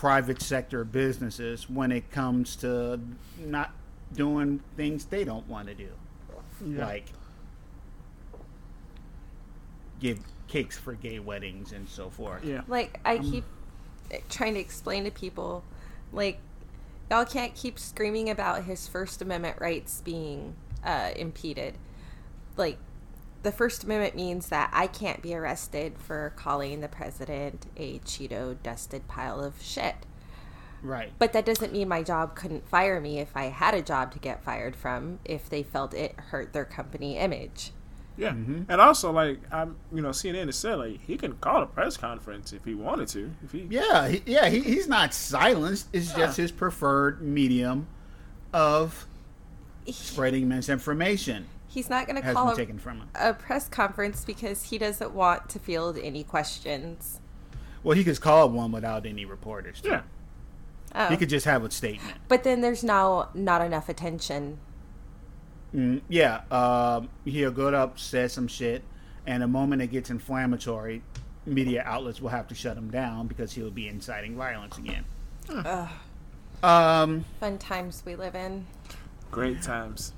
private 0.00 0.40
sector 0.40 0.82
businesses 0.82 1.68
when 1.68 1.92
it 1.92 2.10
comes 2.10 2.56
to 2.56 2.98
not 3.38 3.70
doing 4.14 4.58
things 4.74 5.04
they 5.04 5.24
don't 5.24 5.46
want 5.46 5.68
to 5.68 5.74
do 5.74 5.90
Yeah. 6.66 6.86
like 6.86 7.04
give 10.00 10.20
cakes 10.48 10.78
for 10.78 10.94
gay 10.94 11.18
weddings 11.18 11.72
and 11.72 11.86
so 11.86 12.08
forth. 12.08 12.42
yeah. 12.46 12.62
like 12.66 12.98
i 13.04 13.18
keep 13.18 13.44
trying 14.30 14.54
to 14.54 14.60
explain 14.60 15.04
to 15.04 15.10
people 15.10 15.62
like 16.14 16.38
y'all 17.10 17.26
can't 17.26 17.54
keep 17.54 17.78
screaming 17.78 18.30
about 18.30 18.64
his 18.64 18.88
first 18.88 19.20
amendment 19.20 19.60
rights 19.60 20.00
being 20.02 20.54
uh, 20.82 21.10
impeded 21.14 21.74
like 22.56 22.78
the 23.42 23.52
first 23.52 23.84
amendment 23.84 24.14
means 24.14 24.48
that 24.48 24.70
i 24.72 24.86
can't 24.86 25.22
be 25.22 25.34
arrested 25.34 25.94
for 25.98 26.32
calling 26.36 26.80
the 26.80 26.88
president 26.88 27.66
a 27.76 27.98
cheeto 28.00 28.56
dusted 28.62 29.06
pile 29.08 29.40
of 29.42 29.60
shit 29.62 29.94
Right. 30.82 31.12
but 31.18 31.32
that 31.34 31.44
doesn't 31.44 31.72
mean 31.74 31.88
my 31.88 32.02
job 32.02 32.34
couldn't 32.34 32.66
fire 32.68 33.00
me 33.00 33.18
if 33.18 33.36
i 33.36 33.44
had 33.44 33.74
a 33.74 33.82
job 33.82 34.12
to 34.12 34.18
get 34.18 34.42
fired 34.42 34.74
from 34.74 35.18
if 35.24 35.48
they 35.50 35.62
felt 35.62 35.92
it 35.92 36.14
hurt 36.30 36.52
their 36.54 36.64
company 36.64 37.18
image 37.18 37.72
Yeah, 38.16 38.30
Mm-hmm. 38.32 38.62
and 38.70 38.80
also 38.80 39.12
like 39.12 39.38
I'm, 39.52 39.76
you 39.92 40.00
know, 40.02 40.10
CNN 40.10 40.46
has 40.46 40.56
said 40.56 40.74
like 40.76 41.00
he 41.06 41.16
can 41.16 41.34
call 41.34 41.62
a 41.62 41.66
press 41.66 41.96
conference 41.96 42.52
if 42.52 42.64
he 42.64 42.74
wanted 42.74 43.08
to. 43.08 43.30
If 43.44 43.52
he, 43.52 43.66
Yeah, 43.70 44.08
he, 44.08 44.22
yeah, 44.26 44.48
he, 44.50 44.60
he's 44.60 44.88
not 44.88 45.14
silenced. 45.14 45.88
It's 45.92 46.12
just 46.14 46.36
his 46.36 46.50
preferred 46.52 47.22
medium 47.22 47.86
of 48.52 49.06
spreading 49.90 50.48
misinformation 50.48 51.46
he's 51.70 51.88
not 51.88 52.06
going 52.06 52.20
to 52.20 52.32
call 52.32 52.50
a, 52.50 52.56
taken 52.56 52.78
from 52.78 52.98
him. 52.98 53.08
a 53.14 53.32
press 53.32 53.68
conference 53.68 54.24
because 54.24 54.64
he 54.64 54.76
doesn't 54.78 55.12
want 55.14 55.48
to 55.48 55.58
field 55.58 55.96
any 55.96 56.24
questions 56.24 57.20
Well, 57.82 57.96
he 57.96 58.04
could 58.04 58.20
call 58.20 58.50
one 58.50 58.72
without 58.72 59.06
any 59.06 59.24
reporters. 59.24 59.80
Too. 59.80 59.88
yeah, 59.90 60.02
Oh. 60.92 61.06
He 61.06 61.16
could 61.16 61.28
just 61.28 61.46
have 61.46 61.62
a 61.64 61.70
statement. 61.70 62.16
But 62.26 62.42
then 62.42 62.60
there's 62.62 62.82
now 62.82 63.28
not 63.32 63.62
enough 63.62 63.88
attention. 63.88 64.58
Mm, 65.72 66.00
yeah, 66.08 66.40
um, 66.50 67.08
he'll 67.24 67.52
go 67.52 67.68
up, 67.68 67.96
say 67.98 68.26
some 68.26 68.48
shit, 68.48 68.82
and 69.24 69.40
the 69.42 69.46
moment 69.46 69.82
it 69.82 69.86
gets 69.92 70.10
inflammatory, 70.10 71.02
media 71.46 71.84
outlets 71.86 72.20
will 72.20 72.30
have 72.30 72.48
to 72.48 72.56
shut 72.56 72.76
him 72.76 72.90
down 72.90 73.28
because 73.28 73.52
he'll 73.52 73.70
be 73.70 73.86
inciting 73.86 74.36
violence 74.36 74.78
again. 74.78 75.04
Um, 76.62 77.24
Fun 77.38 77.58
times 77.58 78.02
we 78.04 78.16
live 78.16 78.34
in. 78.34 78.66
great 79.30 79.62
times. 79.62 80.12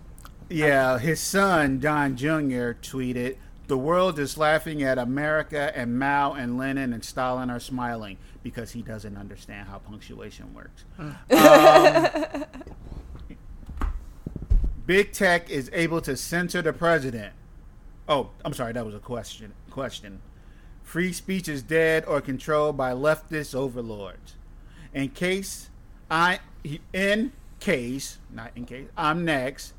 Yeah, 0.52 0.98
his 0.98 1.20
son 1.20 1.78
Don 1.78 2.16
Jr. 2.16 2.72
tweeted, 2.80 3.36
"The 3.66 3.78
world 3.78 4.18
is 4.18 4.36
laughing 4.36 4.82
at 4.82 4.98
America, 4.98 5.72
and 5.76 5.98
Mao 5.98 6.32
and 6.32 6.58
Lenin 6.58 6.92
and 6.92 7.04
Stalin 7.04 7.50
are 7.50 7.60
smiling 7.60 8.18
because 8.42 8.72
he 8.72 8.82
doesn't 8.82 9.16
understand 9.16 9.68
how 9.68 9.78
punctuation 9.78 10.54
works." 10.54 10.84
Um, 10.98 12.44
Big 14.84 15.12
tech 15.12 15.48
is 15.48 15.70
able 15.72 16.00
to 16.00 16.16
censor 16.16 16.60
the 16.60 16.72
president. 16.72 17.32
Oh, 18.08 18.30
I'm 18.44 18.52
sorry, 18.52 18.72
that 18.72 18.84
was 18.84 18.94
a 18.94 18.98
question. 18.98 19.52
Question. 19.70 20.20
Free 20.82 21.12
speech 21.12 21.48
is 21.48 21.62
dead 21.62 22.04
or 22.04 22.20
controlled 22.20 22.76
by 22.76 22.92
leftist 22.92 23.54
overlords. 23.54 24.34
In 24.92 25.10
case 25.10 25.70
I 26.10 26.40
in 26.92 27.32
case, 27.60 28.18
not 28.30 28.50
in 28.56 28.66
case, 28.66 28.88
I'm 28.96 29.24
next. 29.24 29.72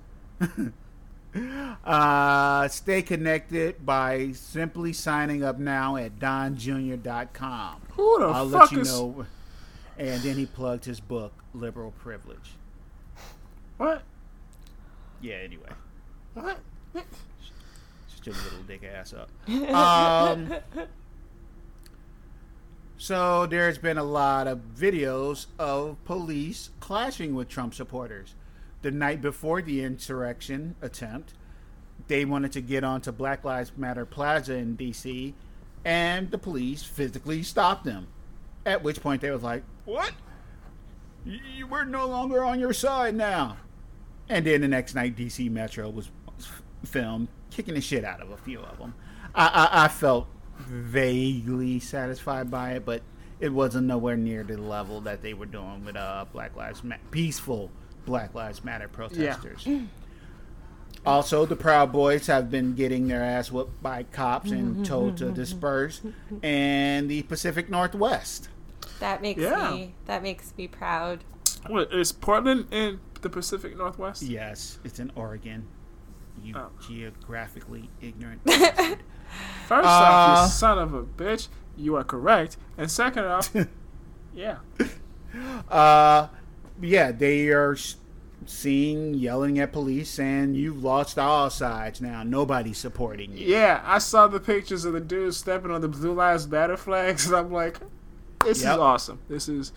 uh, 1.85 2.67
stay 2.67 3.01
connected 3.01 3.85
by 3.85 4.31
simply 4.33 4.93
signing 4.93 5.43
up 5.43 5.59
now 5.59 5.95
at 5.95 6.19
donjr.com. 6.19 7.81
Who 7.91 8.19
the 8.19 8.25
I'll 8.25 8.49
fuck 8.49 8.61
let 8.61 8.71
you 8.71 8.81
is 8.81 8.91
know. 8.91 9.25
And 9.97 10.21
then 10.21 10.35
he 10.35 10.45
plugged 10.45 10.85
his 10.85 10.99
book, 10.99 11.33
Liberal 11.53 11.91
Privilege. 11.91 12.55
what? 13.77 14.01
Yeah, 15.21 15.35
anyway. 15.35 15.69
What? 16.33 16.57
Shut 16.93 18.25
your 18.25 18.35
little 18.35 18.63
dick 18.67 18.83
ass 18.83 19.13
up. 19.13 19.29
Um, 19.73 20.53
so 22.97 23.45
there's 23.45 23.77
been 23.77 23.97
a 23.97 24.03
lot 24.03 24.47
of 24.47 24.59
videos 24.77 25.47
of 25.59 26.03
police 26.05 26.69
clashing 26.79 27.35
with 27.35 27.49
Trump 27.49 27.73
supporters. 27.73 28.33
The 28.83 28.91
night 28.91 29.21
before 29.21 29.61
the 29.61 29.83
insurrection 29.83 30.75
attempt, 30.81 31.33
they 32.07 32.25
wanted 32.25 32.51
to 32.51 32.61
get 32.61 32.83
onto 32.83 33.11
Black 33.11 33.43
Lives 33.43 33.71
Matter 33.75 34.05
Plaza 34.05 34.53
in 34.55 34.75
D.C., 34.75 35.33
and 35.85 36.29
the 36.31 36.37
police 36.37 36.83
physically 36.83 37.43
stopped 37.43 37.83
them. 37.85 38.07
At 38.65 38.83
which 38.83 39.01
point 39.01 39.21
they 39.21 39.31
was 39.31 39.43
like, 39.43 39.63
"What? 39.85 40.11
Y- 41.25 41.39
y- 41.59 41.63
We're 41.69 41.83
no 41.85 42.05
longer 42.07 42.43
on 42.43 42.59
your 42.59 42.71
side 42.73 43.15
now. 43.15 43.57
And 44.29 44.45
then 44.45 44.61
the 44.61 44.67
next 44.69 44.95
night, 44.95 45.15
DC 45.17 45.49
Metro 45.51 45.89
was 45.89 46.09
filmed 46.85 47.27
kicking 47.51 47.73
the 47.73 47.81
shit 47.81 48.03
out 48.05 48.21
of 48.21 48.31
a 48.31 48.37
few 48.37 48.59
of 48.61 48.77
them. 48.77 48.93
I, 49.35 49.47
I, 49.73 49.85
I 49.85 49.87
felt 49.89 50.27
vaguely 50.57 51.79
satisfied 51.79 52.49
by 52.49 52.71
it, 52.73 52.85
but 52.85 53.01
it 53.39 53.49
wasn't 53.49 53.87
nowhere 53.87 54.15
near 54.17 54.43
the 54.43 54.57
level 54.57 55.01
that 55.01 55.21
they 55.21 55.33
were 55.33 55.45
doing 55.45 55.83
with 55.85 55.95
uh, 55.97 56.25
Black 56.31 56.55
Lives 56.55 56.83
Ma- 56.83 56.95
peaceful 57.11 57.71
Black 58.05 58.33
Lives 58.33 58.63
Matter 58.63 58.87
protesters. 58.87 59.67
Also, 61.05 61.45
the 61.45 61.55
Proud 61.57 61.91
Boys 61.91 62.27
have 62.27 62.49
been 62.49 62.75
getting 62.75 63.09
their 63.09 63.21
ass 63.21 63.51
whooped 63.51 63.83
by 63.83 64.03
cops 64.03 64.51
and 64.51 64.85
told 64.85 65.17
to 65.17 65.31
disperse, 65.31 65.99
and 66.41 67.09
the 67.09 67.23
Pacific 67.23 67.69
Northwest. 67.69 68.47
That 69.01 69.21
makes 69.21 69.41
Yeah. 69.41 69.71
me 69.71 69.95
that 70.05 70.23
makes 70.23 70.53
me 70.57 70.65
proud. 70.69 71.25
What 71.67 71.91
is 71.93 72.13
Portland 72.13 72.67
in 72.71 73.01
the 73.21 73.29
Pacific 73.29 73.75
Northwest? 73.77 74.21
Yes, 74.21 74.79
it's 74.85 74.97
in 74.97 75.11
Oregon. 75.15 75.67
You 76.41 76.55
Oh. 76.55 76.69
geographically 76.87 77.89
ignorant. 78.01 78.41
First 78.49 79.85
off, 79.85 80.39
Uh, 80.39 80.43
you 80.43 80.49
son 80.51 80.79
of 80.79 80.93
a 80.93 81.03
bitch, 81.03 81.49
you 81.75 81.97
are 81.97 82.03
correct. 82.05 82.55
And 82.77 82.89
second 82.89 83.25
off, 83.25 83.53
yeah, 84.33 84.59
uh, 85.69 86.27
yeah, 86.83 87.11
they 87.11 87.49
are 87.49 87.73
s- 87.73 87.95
seen 88.45 89.13
yelling 89.13 89.57
at 89.59 89.71
police, 89.71 90.19
and 90.19 90.55
you've 90.55 90.83
lost 90.83 91.17
all 91.17 91.49
sides 91.49 92.01
now. 92.01 92.23
Nobody's 92.23 92.77
supporting 92.77 93.37
you. 93.37 93.47
yeah. 93.47 93.81
I 93.85 93.97
saw 93.99 94.27
the 94.27 94.39
pictures 94.39 94.85
of 94.85 94.93
the 94.93 94.99
dude 94.99 95.33
stepping 95.33 95.71
on 95.71 95.81
the 95.81 95.87
Blue 95.87 96.13
Lives 96.13 96.47
Matter 96.47 96.77
flags, 96.77 97.25
and 97.27 97.35
I'm 97.35 97.51
like, 97.51 97.79
this 98.43 98.61
Yep. 98.63 98.73
is 98.73 98.77
awesome. 98.79 99.19
This 99.29 99.47
is 99.49 99.71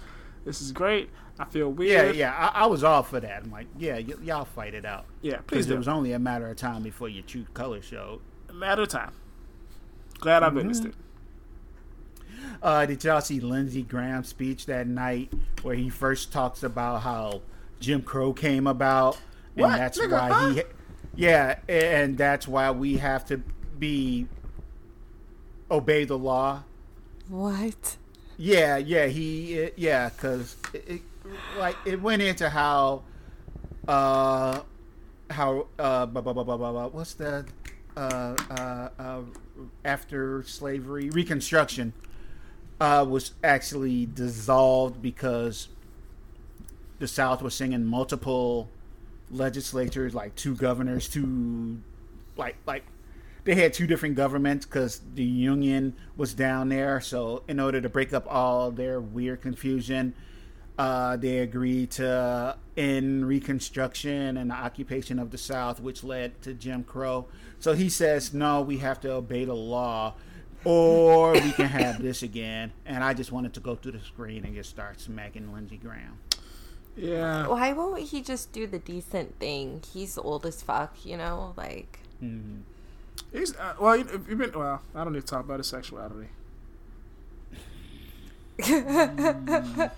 this 0.45 0.61
is 0.61 0.73
great. 0.73 1.11
I 1.39 1.45
feel 1.45 1.71
weird. 1.71 2.17
yeah, 2.17 2.33
I, 2.55 2.63
I 2.63 2.67
was 2.67 2.83
all 2.83 3.03
for 3.03 3.21
that. 3.21 3.43
I'm 3.45 3.51
like, 3.51 3.67
yeah, 3.79 3.95
y- 3.97 4.15
y'all 4.23 4.45
fight 4.47 4.73
it 4.75 4.85
out. 4.87 5.05
yeah. 5.21 5.37
Please 5.47 5.67
Because 5.67 5.71
it 5.71 5.77
was 5.79 5.87
only 5.89 6.13
a 6.13 6.19
matter 6.19 6.49
of 6.49 6.57
time 6.57 6.83
before 6.83 7.09
your 7.11 7.25
true 7.25 7.45
color 7.53 7.83
showed. 7.83 8.21
Matter 8.53 8.83
of 8.83 8.89
time. 8.89 9.13
Glad 10.19 10.43
I 10.43 10.47
Mm-hmm. 10.47 10.57
witnessed 10.57 10.85
it. 10.87 10.95
Uh, 12.63 12.87
did 12.87 13.03
y'all 13.05 13.21
see 13.21 13.41
Lindsey 13.41 13.83
Graham's 13.83 14.29
speech 14.29 14.67
that 14.67 14.87
night 14.87 15.33
where 15.63 15.75
he 15.75 15.89
first 15.89 16.33
talks 16.33 16.63
about 16.63 17.03
how 17.03 17.43
Jim 17.81 18.03
Crow 18.03 18.33
came 18.33 18.67
about, 18.67 19.19
and 19.57 19.63
What? 19.67 19.77
that's 19.77 19.99
Nigga, 19.99 20.13
why 20.13 20.29
huh? 20.31 20.49
he, 20.51 20.63
yeah, 21.15 21.59
and 21.69 22.17
that's 22.17 22.49
why 22.49 22.71
we 22.71 22.97
have 22.97 23.25
to 23.27 23.39
be 23.79 24.27
obey 25.71 26.05
the 26.05 26.17
law. 26.19 26.63
What? 27.29 27.97
Yeah, 28.39 28.77
yeah, 28.77 29.07
he, 29.07 29.55
it, 29.55 29.75
yeah, 29.77 30.09
because 30.11 30.57
it, 30.73 30.85
it, 30.89 31.03
like 31.59 31.77
it 31.85 32.01
went 32.01 32.23
into 32.23 32.49
how, 32.49 33.03
uh, 33.89 34.61
how 35.31 35.67
uh, 35.79 36.07
blah, 36.07 36.23
blah, 36.23 36.33
blah, 36.33 36.45
blah, 36.45 36.57
blah, 36.57 36.73
blah, 36.73 36.87
what's 36.89 37.15
the, 37.15 37.47
uh, 37.97 38.37
uh, 38.51 38.89
uh, 38.99 39.21
after 39.85 40.43
slavery 40.45 41.11
Reconstruction, 41.11 41.93
uh, 42.81 43.05
was 43.09 43.33
actually 43.43 44.07
dissolved 44.07 45.01
because 45.01 45.69
the 46.99 47.09
South 47.09 47.43
was 47.43 47.55
singing 47.55 47.85
multiple 47.85 48.69
legislatures, 49.31 50.15
like 50.15 50.35
two 50.35 50.55
governors, 50.55 51.09
two, 51.09 51.81
like, 52.37 52.57
like 52.67 52.85
they 53.45 53.55
had 53.55 53.73
two 53.73 53.87
different 53.87 54.17
governments 54.17 54.67
because 54.67 55.01
the 55.15 55.25
union 55.25 55.95
was 56.17 56.35
down 56.35 56.69
there. 56.69 57.01
So 57.01 57.43
in 57.49 57.61
order 57.61 57.81
to 57.81 57.89
break 57.89 58.13
up 58.13 58.27
all 58.29 58.71
their 58.71 59.01
weird 59.01 59.41
confusion, 59.41 60.15
uh, 60.79 61.17
they 61.17 61.39
agreed 61.39 61.91
to 61.93 62.57
end 62.77 63.27
Reconstruction 63.27 64.37
and 64.37 64.51
the 64.51 64.55
occupation 64.55 65.19
of 65.19 65.31
the 65.31 65.39
South, 65.39 65.81
which 65.81 66.05
led 66.05 66.43
to 66.43 66.53
Jim 66.53 66.85
Crow. 66.85 67.27
So 67.59 67.73
he 67.75 67.89
says, 67.89 68.35
no, 68.35 68.61
we 68.61 68.79
have 68.79 69.01
to 69.01 69.13
obey 69.13 69.45
the 69.45 69.55
law, 69.55 70.15
or 70.67 71.33
we 71.35 71.53
can 71.53 71.67
have 71.67 72.03
this 72.03 72.23
again. 72.23 72.73
And 72.85 73.03
I 73.05 73.15
just 73.15 73.31
wanted 73.33 73.55
to 73.55 73.61
go 73.61 73.75
through 73.77 73.93
the 73.93 74.01
screen 74.01 74.45
and 74.45 74.55
just 74.55 74.71
start 74.71 75.01
smacking 75.01 75.53
Lindsey 75.53 75.77
Graham. 75.77 76.19
Yeah. 76.97 77.47
Why 77.47 77.73
won't 77.73 78.03
he 78.09 78.23
just 78.23 78.53
do 78.53 78.67
the 78.67 78.79
decent 78.79 79.39
thing? 79.39 79.83
He's 79.93 80.17
old 80.19 80.45
as 80.47 80.63
fuck, 80.63 80.95
you 81.05 81.17
know? 81.17 81.53
Like, 81.57 82.01
He's 83.33 83.55
uh, 83.57 83.75
well. 83.79 83.97
You, 83.97 84.25
you've 84.29 84.39
been 84.39 84.53
well. 84.53 84.81
I 84.95 85.05
don't 85.05 85.13
need 85.13 85.21
to 85.21 85.27
talk 85.27 85.45
about 85.45 85.59
his 85.59 85.67
sexuality. 85.69 86.29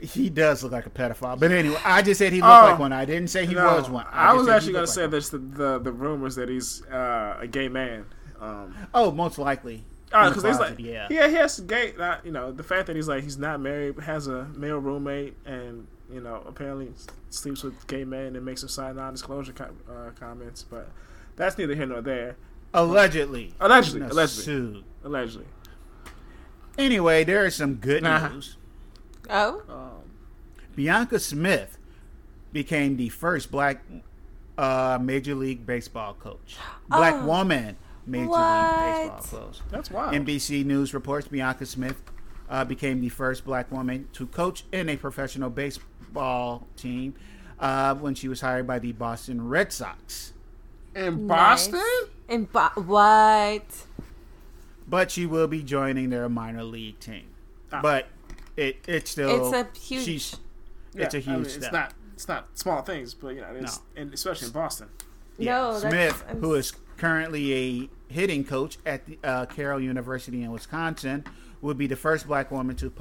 He 0.00 0.28
does 0.28 0.62
look 0.62 0.72
like 0.72 0.84
a 0.86 0.90
pedophile. 0.90 1.38
But 1.38 1.50
anyway, 1.50 1.78
I 1.82 2.02
just 2.02 2.18
said 2.18 2.32
he 2.32 2.42
looked 2.42 2.52
Oh. 2.52 2.66
like 2.66 2.78
one. 2.78 2.92
I 2.92 3.04
didn't 3.06 3.28
say 3.28 3.46
he 3.46 3.54
No, 3.54 3.76
was 3.76 3.88
one. 3.88 4.04
I, 4.12 4.26
just 4.32 4.38
was 4.38 4.48
actually 4.48 4.72
going 4.74 4.84
to 4.86 4.92
say 4.92 5.02
like 5.02 5.10
this 5.12 5.28
the, 5.30 5.38
the 5.38 5.78
the 5.78 5.92
rumors 5.92 6.34
that 6.34 6.48
he's 6.50 6.82
uh, 6.86 7.38
a 7.40 7.46
gay 7.46 7.68
man. 7.68 8.04
Um, 8.44 8.74
Oh, 8.92 9.10
most 9.10 9.38
likely. 9.38 9.84
because 10.06 10.42
he's 10.44 10.58
like, 10.58 10.78
yeah. 10.78 11.06
yeah, 11.10 11.28
he 11.28 11.34
has 11.34 11.58
gay. 11.60 11.92
Not, 11.98 12.24
you 12.24 12.30
know, 12.32 12.52
the 12.52 12.62
fact 12.62 12.86
that 12.86 12.96
he's 12.96 13.08
like 13.08 13.24
he's 13.24 13.38
not 13.38 13.60
married, 13.60 13.98
has 14.00 14.26
a 14.28 14.44
male 14.56 14.78
roommate, 14.78 15.34
and 15.46 15.86
you 16.12 16.20
know 16.20 16.42
apparently 16.46 16.92
sleeps 17.30 17.62
with 17.62 17.86
gay 17.86 18.04
men 18.04 18.36
and 18.36 18.44
makes 18.44 18.62
him 18.62 18.68
sign 18.68 18.96
non-disclosure 18.96 19.52
com- 19.52 19.76
uh, 19.90 20.10
comments. 20.18 20.62
But 20.62 20.88
that's 21.36 21.56
neither 21.58 21.74
here 21.74 21.86
nor 21.86 22.00
there. 22.02 22.36
Allegedly. 22.74 23.54
Allegedly, 23.60 24.00
In 24.02 24.06
a 24.06 24.12
allegedly, 24.12 24.44
suit. 24.44 24.84
allegedly. 25.04 25.46
Anyway, 26.76 27.24
there 27.24 27.46
is 27.46 27.54
some 27.54 27.74
good 27.76 28.02
Nah. 28.02 28.28
news. 28.28 28.56
oh? 29.30 29.62
Um, 29.68 30.10
Bianca 30.74 31.18
Smith 31.20 31.78
became 32.52 32.96
the 32.96 33.08
first 33.08 33.50
black 33.50 33.82
uh, 34.58 34.98
Major 35.00 35.34
League 35.34 35.64
Baseball 35.66 36.14
coach. 36.14 36.56
Black 36.88 37.14
Oh. 37.16 37.26
woman 37.26 37.76
Major 38.06 38.28
What? 38.28 39.00
League 39.02 39.12
Baseball 39.20 39.40
coach. 39.46 39.58
that's 39.70 39.90
wild. 39.90 40.14
NBC 40.14 40.64
News 40.64 40.92
reports 40.94 41.28
Bianca 41.28 41.64
Smith 41.66 42.02
uh, 42.48 42.64
became 42.64 43.00
the 43.00 43.08
first 43.08 43.44
black 43.44 43.70
woman 43.72 44.08
to 44.12 44.26
coach 44.26 44.64
in 44.72 44.88
a 44.88 44.96
professional 44.96 45.50
baseball 45.50 46.66
team 46.76 47.14
uh, 47.58 47.94
when 47.94 48.14
she 48.14 48.28
was 48.28 48.40
hired 48.40 48.66
by 48.66 48.78
the 48.78 48.92
Boston 48.92 49.48
Red 49.48 49.72
Sox. 49.72 50.32
in 50.94 51.26
Nice. 51.26 51.68
Boston. 51.68 52.08
In 52.28 52.44
Bo- 52.44 52.68
what? 52.82 53.64
But 54.86 55.10
she 55.10 55.24
will 55.26 55.46
be 55.46 55.62
joining 55.62 56.10
their 56.10 56.28
minor 56.28 56.62
league 56.64 57.00
team. 57.00 57.24
Ah. 57.72 57.80
But 57.80 58.08
it 58.56 58.76
it's 58.86 59.10
still 59.10 59.52
It's 59.52 59.54
a 59.76 59.78
huge- 59.80 60.04
she's 60.04 60.36
it's 60.94 61.14
a 61.14 61.18
huge 61.18 61.28
I 61.34 61.36
mean, 61.38 61.44
step. 61.46 61.62
It's 61.64 61.72
not. 61.72 61.92
It's 62.14 62.28
not 62.28 62.46
small 62.56 62.82
things, 62.82 63.12
but 63.14 63.34
you 63.34 63.40
know, 63.40 63.48
it's 63.56 63.80
and 63.96 64.14
especially 64.14 64.46
in 64.46 64.52
Boston. 64.52 64.88
No, 65.38 65.76
Smith, 65.80 66.22
who 66.40 66.54
is 66.54 66.72
currently 66.96 67.52
a 67.54 68.12
hitting 68.12 68.44
coach 68.44 68.78
at 68.86 69.06
the 69.06 69.18
uh, 69.24 69.46
Carroll 69.46 69.80
University 69.80 70.42
in 70.42 70.52
Wisconsin, 70.52 71.24
will 71.60 71.74
be 71.74 71.86
the 71.86 71.96
first 71.96 72.26
black 72.26 72.50
woman 72.50 72.76
to 72.76 72.92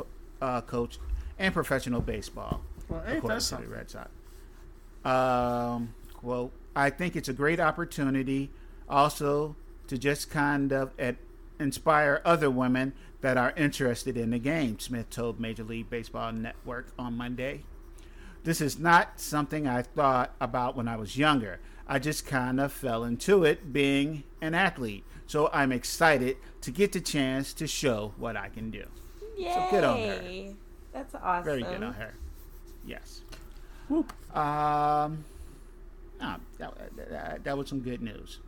uh, 0.41 0.62
coach 0.62 0.97
in 1.39 1.51
professional 1.51 2.01
baseball, 2.01 2.62
Well, 2.89 2.99
according 3.01 3.21
to 3.21 3.27
the 3.36 3.41
something? 3.41 3.69
Red 3.69 3.89
Sox. 3.89 4.10
Um, 5.03 5.93
well, 6.21 6.51
I 6.75 6.89
think 6.89 7.15
it's 7.15 7.29
a 7.29 7.34
great 7.34 7.60
opportunity 7.60 8.49
also 8.89 9.56
to 9.88 9.97
just 9.97 10.29
kind 10.29 10.71
of 10.71 10.91
at, 10.97 11.17
inspire 11.60 12.21
other 12.23 12.49
women 12.49 12.93
that 13.21 13.38
are 13.38 13.53
interested 13.56 14.17
in 14.17 14.32
the 14.32 14.39
game, 14.39 14.79
Smith 14.79 15.10
told 15.10 15.39
Major 15.39 15.63
League 15.63 15.89
Baseball 15.89 16.32
Network 16.32 16.88
on 16.97 17.15
Monday. 17.17 17.63
This 18.43 18.60
is 18.60 18.77
not 18.77 19.19
something 19.21 19.67
I 19.67 19.82
thought 19.82 20.32
about 20.41 20.75
when 20.75 20.88
I 20.88 20.97
was 20.97 21.17
younger. 21.17 21.60
I 21.93 21.99
just 21.99 22.25
kind 22.25 22.60
of 22.60 22.73
fell 22.73 23.03
into 23.03 23.43
it 23.43 23.71
being 23.71 24.23
an 24.41 24.56
athlete. 24.56 25.03
So 25.27 25.51
I'm 25.53 25.71
excited 25.71 26.38
to 26.62 26.71
get 26.71 26.91
the 26.91 26.99
chance 26.99 27.53
to 27.53 27.67
show 27.67 28.13
what 28.17 28.36
I 28.36 28.49
can 28.49 28.71
do. 28.71 28.84
Yay. 29.38 29.67
good 29.69 29.84
on 29.84 29.99
her. 29.99 30.53
That's 30.91 31.13
awesome. 31.13 31.43
Very 31.43 31.61
good 31.61 31.84
on 31.84 31.93
her. 31.93 32.15
Yes. 32.84 33.22
Um, 33.91 34.05
ah, 34.34 35.11
that, 36.57 36.74
that, 37.11 37.43
that 37.43 37.55
was 37.55 37.70
some 37.70 37.82
good 37.82 38.01
news. 38.01 38.39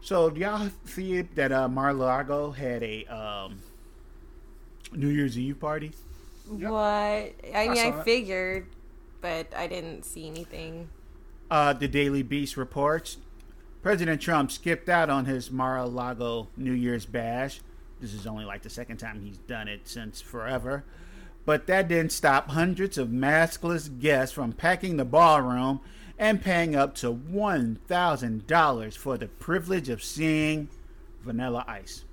So, 0.00 0.30
do 0.30 0.40
y'all 0.40 0.70
see 0.86 1.20
that 1.20 1.52
uh, 1.52 1.68
Mar-a-Lago 1.68 2.52
had 2.52 2.82
a 2.82 3.04
um, 3.14 3.58
New 4.94 5.08
Year's 5.08 5.38
Eve 5.38 5.60
party? 5.60 5.92
What? 6.48 6.72
I 6.72 7.34
mean, 7.44 7.54
I, 7.54 7.90
that. 7.90 8.04
figured, 8.06 8.68
but 9.20 9.52
I 9.56 9.66
didn't 9.66 10.04
see 10.04 10.26
anything. 10.26 10.88
Uh, 11.50 11.72
the 11.72 11.88
Daily 11.88 12.22
Beast 12.22 12.56
reports 12.56 13.18
President 13.82 14.20
Trump 14.20 14.50
skipped 14.50 14.88
out 14.88 15.08
on 15.08 15.24
his 15.24 15.50
Mar-a-Lago 15.50 16.48
New 16.56 16.72
Year's 16.72 17.06
bash. 17.06 17.60
This 18.00 18.12
is 18.12 18.26
only 18.26 18.44
like 18.44 18.62
the 18.62 18.70
second 18.70 18.98
time 18.98 19.20
he's 19.22 19.38
done 19.38 19.68
it 19.68 19.88
since 19.88 20.20
forever. 20.20 20.84
But 21.44 21.66
that 21.68 21.88
didn't 21.88 22.12
stop 22.12 22.50
hundreds 22.50 22.98
of 22.98 23.08
maskless 23.08 23.88
guests 23.98 24.34
from 24.34 24.52
packing 24.52 24.96
the 24.96 25.04
ballroom 25.04 25.80
and 26.18 26.42
paying 26.42 26.74
up 26.74 26.94
to 26.96 27.14
$1,000 27.14 28.96
for 28.96 29.16
the 29.16 29.28
privilege 29.28 29.88
of 29.88 30.02
seeing 30.02 30.68
Vanilla 31.22 31.64
Ice. 31.66 32.04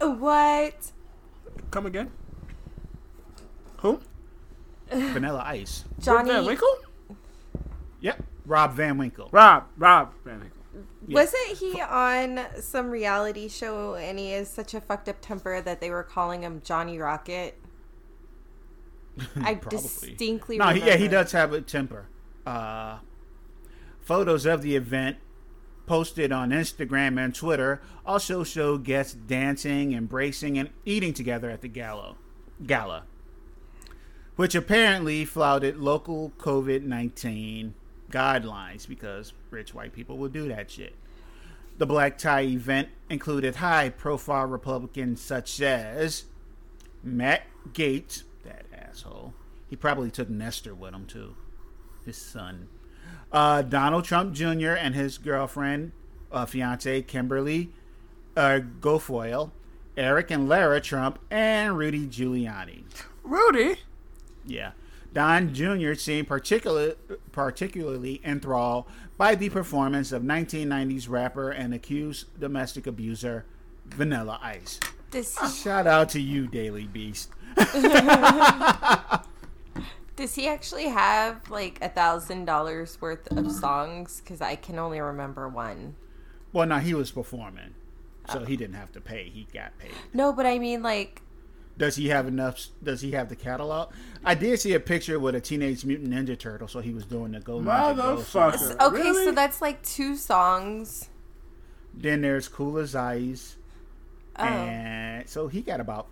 What? 0.00 0.92
Come 1.70 1.86
again? 1.86 2.10
Who? 3.78 4.00
Vanilla 5.12 5.42
Ice. 5.46 5.84
Johnny 5.98 6.28
Johnny 6.28 6.30
Van 6.30 6.46
Winkle? 6.46 6.76
Yep, 8.00 8.24
Rob 8.46 8.72
Van 8.74 8.98
Winkle. 8.98 9.28
Rob. 9.32 9.64
Rob 9.76 10.12
Van 10.24 10.40
Winkle. 10.40 10.56
Wasn't 11.08 11.58
he 11.58 11.80
on 11.80 12.40
some 12.60 12.90
reality 12.90 13.48
show 13.48 13.94
and 13.96 14.18
he 14.18 14.32
is 14.32 14.48
such 14.48 14.74
a 14.74 14.80
fucked 14.80 15.08
up 15.08 15.20
temper 15.20 15.60
that 15.60 15.80
they 15.80 15.90
were 15.90 16.02
calling 16.02 16.42
him 16.42 16.62
Johnny 16.64 16.98
Rocket? 16.98 17.58
I 19.42 19.54
Probably. 19.54 19.78
distinctly 19.78 20.58
No, 20.58 20.66
he, 20.66 20.74
remember. 20.74 20.90
yeah, 20.90 20.96
he 20.96 21.08
does 21.08 21.32
have 21.32 21.52
a 21.52 21.60
temper. 21.60 22.06
Uh, 22.46 22.98
photos 24.00 24.46
of 24.46 24.62
the 24.62 24.76
event 24.76 25.16
posted 25.86 26.30
on 26.32 26.50
Instagram 26.50 27.18
and 27.22 27.34
Twitter 27.34 27.80
also 28.06 28.44
show 28.44 28.78
guests 28.78 29.14
dancing, 29.14 29.92
embracing, 29.92 30.58
and 30.58 30.70
eating 30.84 31.12
together 31.12 31.50
at 31.50 31.60
the 31.60 31.68
gala, 31.68 32.14
gala 32.64 33.04
which 34.40 34.54
apparently 34.54 35.22
flouted 35.22 35.76
local 35.76 36.32
COVID 36.38 36.82
19 36.82 37.74
guidelines 38.10 38.88
because 38.88 39.34
rich 39.50 39.74
white 39.74 39.92
people 39.92 40.16
will 40.16 40.30
do 40.30 40.48
that 40.48 40.70
shit. 40.70 40.94
The 41.76 41.84
black 41.84 42.16
tie 42.16 42.44
event 42.44 42.88
included 43.10 43.56
high 43.56 43.90
profile 43.90 44.46
Republicans 44.46 45.20
such 45.20 45.60
as 45.60 46.24
Matt 47.04 47.42
Gaetz, 47.74 48.22
that 48.42 48.64
asshole. 48.72 49.34
He 49.68 49.76
probably 49.76 50.10
took 50.10 50.30
Nestor 50.30 50.74
with 50.74 50.94
him 50.94 51.04
too, 51.04 51.36
his 52.06 52.16
son. 52.16 52.68
Uh, 53.30 53.60
Donald 53.60 54.06
Trump 54.06 54.32
Jr. 54.32 54.70
and 54.70 54.94
his 54.94 55.18
girlfriend, 55.18 55.92
uh, 56.32 56.46
fiance 56.46 57.02
Kimberly 57.02 57.74
uh, 58.38 58.60
Eric 59.98 60.30
and 60.30 60.48
Lara 60.48 60.80
Trump, 60.80 61.18
and 61.30 61.76
Rudy 61.76 62.06
Giuliani. 62.06 62.84
Rudy? 63.22 63.76
Yeah. 64.46 64.72
Don 65.12 65.52
Jr. 65.52 65.94
seemed 65.94 66.28
particular, 66.28 66.94
particularly 67.32 68.20
enthralled 68.24 68.84
by 69.16 69.34
the 69.34 69.48
performance 69.48 70.12
of 70.12 70.22
1990s 70.22 71.08
rapper 71.08 71.50
and 71.50 71.74
accused 71.74 72.38
domestic 72.38 72.86
abuser 72.86 73.44
Vanilla 73.86 74.38
Ice. 74.42 74.78
Does 75.10 75.36
he, 75.36 75.48
Shout 75.48 75.86
out 75.88 76.10
to 76.10 76.20
you, 76.20 76.46
Daily 76.46 76.86
Beast. 76.86 77.30
does 80.14 80.34
he 80.34 80.46
actually 80.46 80.86
have 80.86 81.50
like 81.50 81.78
a 81.82 81.88
thousand 81.88 82.44
dollars 82.44 82.96
worth 83.00 83.26
of 83.32 83.50
songs? 83.50 84.20
Because 84.20 84.40
I 84.40 84.54
can 84.54 84.78
only 84.78 85.00
remember 85.00 85.48
one. 85.48 85.96
Well, 86.52 86.66
no, 86.66 86.78
he 86.78 86.94
was 86.94 87.10
performing, 87.10 87.74
so 88.30 88.40
oh. 88.40 88.44
he 88.44 88.56
didn't 88.56 88.76
have 88.76 88.92
to 88.92 89.00
pay. 89.00 89.28
He 89.28 89.48
got 89.52 89.76
paid. 89.78 89.90
No, 90.14 90.32
but 90.32 90.46
I 90.46 90.60
mean 90.60 90.82
like 90.82 91.22
Does 91.80 91.96
he 91.96 92.08
have 92.10 92.28
enough? 92.28 92.66
Does 92.84 93.00
he 93.00 93.12
have 93.12 93.30
the 93.30 93.36
catalog? 93.36 93.90
I 94.22 94.34
did 94.34 94.60
see 94.60 94.74
a 94.74 94.80
picture 94.80 95.18
with 95.18 95.34
a 95.34 95.40
Teenage 95.40 95.82
Mutant 95.86 96.12
Ninja 96.12 96.38
Turtle, 96.38 96.68
so 96.68 96.80
he 96.80 96.92
was 96.92 97.06
doing 97.06 97.32
the 97.32 97.40
Go 97.40 97.58
Ninja 97.58 97.96
Go 97.96 98.22
song. 98.22 98.52
Motherfucker. 98.52 98.80
okay, 98.86 98.96
Really? 98.96 99.24
so 99.24 99.32
that's 99.32 99.62
like 99.62 99.82
two 99.82 100.14
songs. 100.14 101.08
Then 101.94 102.20
there's 102.20 102.48
Cool 102.48 102.76
as 102.76 102.94
Ice, 102.94 103.56
Oh, 104.36 104.44
and 104.44 105.26
so 105.26 105.48
he 105.48 105.62
got 105.62 105.80
about 105.80 106.08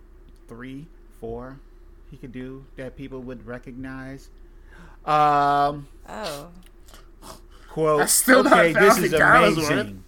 three, 0.49 0.87
four 1.21 1.61
he 2.11 2.17
could 2.17 2.33
do 2.33 2.65
that 2.77 2.97
people 2.97 3.21
would 3.21 3.47
recognize. 3.47 4.31
Um, 5.05 5.87
oh, 6.09 6.49
quote, 7.69 7.99
That's 8.01 8.13
still 8.15 8.43
not 8.43 8.55
okay, 8.55 8.73
this 8.73 8.97
is 8.97 9.13
amazing. 9.13 10.03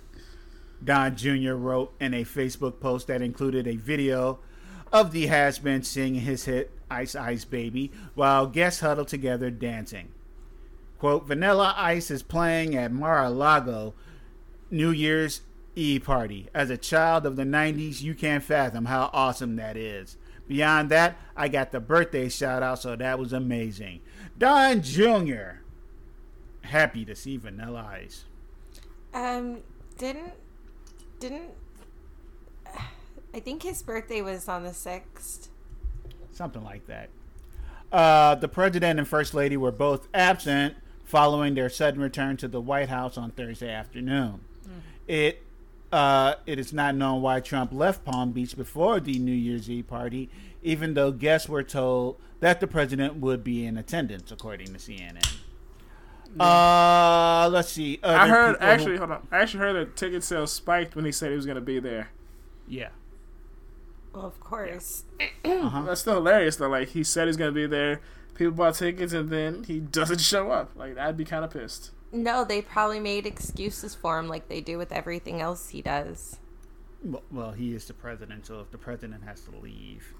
Don 0.82 1.14
Jr. 1.14 1.52
wrote 1.52 1.92
in 2.00 2.14
a 2.14 2.24
Facebook 2.24 2.80
post 2.80 3.08
that 3.08 3.20
included 3.20 3.66
a 3.66 3.76
video 3.76 4.38
of 4.92 5.12
the 5.12 5.26
has-been 5.26 5.82
singing 5.82 6.22
his 6.22 6.44
hit 6.44 6.70
Ice 6.90 7.14
Ice 7.14 7.44
Baby 7.44 7.92
while 8.14 8.46
guests 8.46 8.80
huddled 8.80 9.08
together 9.08 9.50
dancing. 9.50 10.08
Quote, 10.98 11.26
Vanilla 11.26 11.74
Ice 11.76 12.10
is 12.10 12.22
playing 12.22 12.76
at 12.76 12.92
Mar-a-Lago 12.92 13.94
New 14.70 14.90
Year's 14.90 15.42
Eve 15.74 16.04
party. 16.04 16.48
As 16.52 16.68
a 16.68 16.76
child 16.76 17.24
of 17.24 17.36
the 17.36 17.44
90s, 17.44 18.02
you 18.02 18.14
can't 18.14 18.44
fathom 18.44 18.84
how 18.86 19.08
awesome 19.12 19.56
that 19.56 19.76
is. 19.76 20.16
Beyond 20.46 20.90
that, 20.90 21.16
I 21.36 21.48
got 21.48 21.70
the 21.70 21.80
birthday 21.80 22.28
shout 22.28 22.62
out, 22.62 22.80
so 22.80 22.96
that 22.96 23.18
was 23.18 23.32
amazing. 23.32 24.00
Don 24.36 24.82
Jr. 24.82 25.60
Happy 26.62 27.04
to 27.04 27.14
see 27.14 27.36
Vanilla 27.36 27.88
Ice. 27.92 28.24
um, 29.14 29.60
didn't 29.96 30.32
didn't 31.20 31.50
I 33.34 33.40
think 33.40 33.62
his 33.62 33.82
birthday 33.82 34.22
was 34.22 34.48
on 34.48 34.64
the 34.64 34.74
sixth. 34.74 35.48
something 36.32 36.62
like 36.64 36.86
that. 36.86 37.08
Uh, 37.92 38.34
the 38.36 38.48
president 38.48 38.98
and 38.98 39.06
first 39.08 39.34
lady 39.34 39.56
were 39.56 39.72
both 39.72 40.08
absent 40.14 40.74
following 41.04 41.54
their 41.54 41.68
sudden 41.68 42.00
return 42.00 42.36
to 42.36 42.46
the 42.48 42.60
White 42.60 42.88
House 42.88 43.18
on 43.18 43.30
Thursday 43.32 43.70
afternoon. 43.72 44.40
It 45.08 45.42
uh, 45.92 46.34
it 46.46 46.58
is 46.60 46.72
not 46.72 46.94
known 46.94 47.20
why 47.20 47.40
Trump 47.40 47.72
left 47.72 48.04
Palm 48.04 48.30
Beach 48.30 48.56
before 48.56 49.00
the 49.00 49.18
New 49.18 49.32
Year's 49.34 49.68
Eve 49.68 49.88
party, 49.88 50.30
even 50.62 50.94
though 50.94 51.10
guests 51.10 51.48
were 51.48 51.64
told 51.64 52.16
that 52.38 52.60
the 52.60 52.68
president 52.68 53.16
would 53.16 53.42
be 53.42 53.66
in 53.66 53.76
attendance, 53.76 54.30
according 54.30 54.68
to 54.68 54.74
CNN. 54.74 55.38
Uh, 56.38 57.48
let's 57.50 57.70
see. 57.70 57.98
I 58.04 58.28
heard 58.28 58.52
people 58.54 58.66
who- 58.66 58.72
actually. 58.72 58.96
Hold 58.98 59.10
on. 59.10 59.26
I 59.32 59.38
actually 59.40 59.60
heard 59.60 59.72
that 59.74 59.96
ticket 59.96 60.22
sales 60.22 60.52
spiked 60.52 60.94
when 60.94 61.04
he 61.04 61.10
said 61.12 61.30
he 61.30 61.36
was 61.36 61.44
going 61.46 61.56
to 61.56 61.60
be 61.60 61.80
there. 61.80 62.10
yeah. 62.68 62.88
Well, 64.12 64.26
of 64.26 64.40
course. 64.40 65.04
Uh-huh. 65.44 65.82
That's 65.82 66.00
still 66.00 66.14
hilarious 66.14 66.56
though. 66.56 66.68
Like 66.68 66.88
he 66.88 67.04
said 67.04 67.26
he's 67.28 67.36
going 67.36 67.50
to 67.50 67.54
be 67.54 67.66
there. 67.66 68.00
People 68.34 68.52
bought 68.52 68.74
tickets 68.74 69.12
and 69.12 69.28
then 69.30 69.64
he 69.64 69.80
doesn't 69.98 70.20
show 70.20 70.50
up. 70.50 70.72
Like 70.76 70.98
I'd 70.98 71.16
be 71.16 71.24
kind 71.24 71.44
of 71.44 71.50
pissed. 71.50 71.92
No, 72.12 72.44
they 72.44 72.60
probably 72.60 72.98
made 72.98 73.24
excuses 73.24 73.94
for 73.94 74.18
him 74.18 74.26
like 74.26 74.48
they 74.48 74.60
do 74.60 74.78
with 74.78 74.90
everything 74.90 75.40
else 75.40 75.68
he 75.68 75.80
does. 75.80 76.38
Well, 77.02 77.22
well, 77.30 77.52
he 77.52 77.74
is 77.74 77.86
the 77.86 77.94
president, 77.94 78.46
so 78.46 78.60
if 78.60 78.70
the 78.70 78.78
president 78.78 79.22
has 79.24 79.40
to 79.42 79.56
leave, 79.56 80.12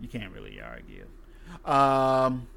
you 0.00 0.08
can't 0.08 0.32
really 0.32 0.60
argue. 0.60 1.06
Um, 1.64 2.48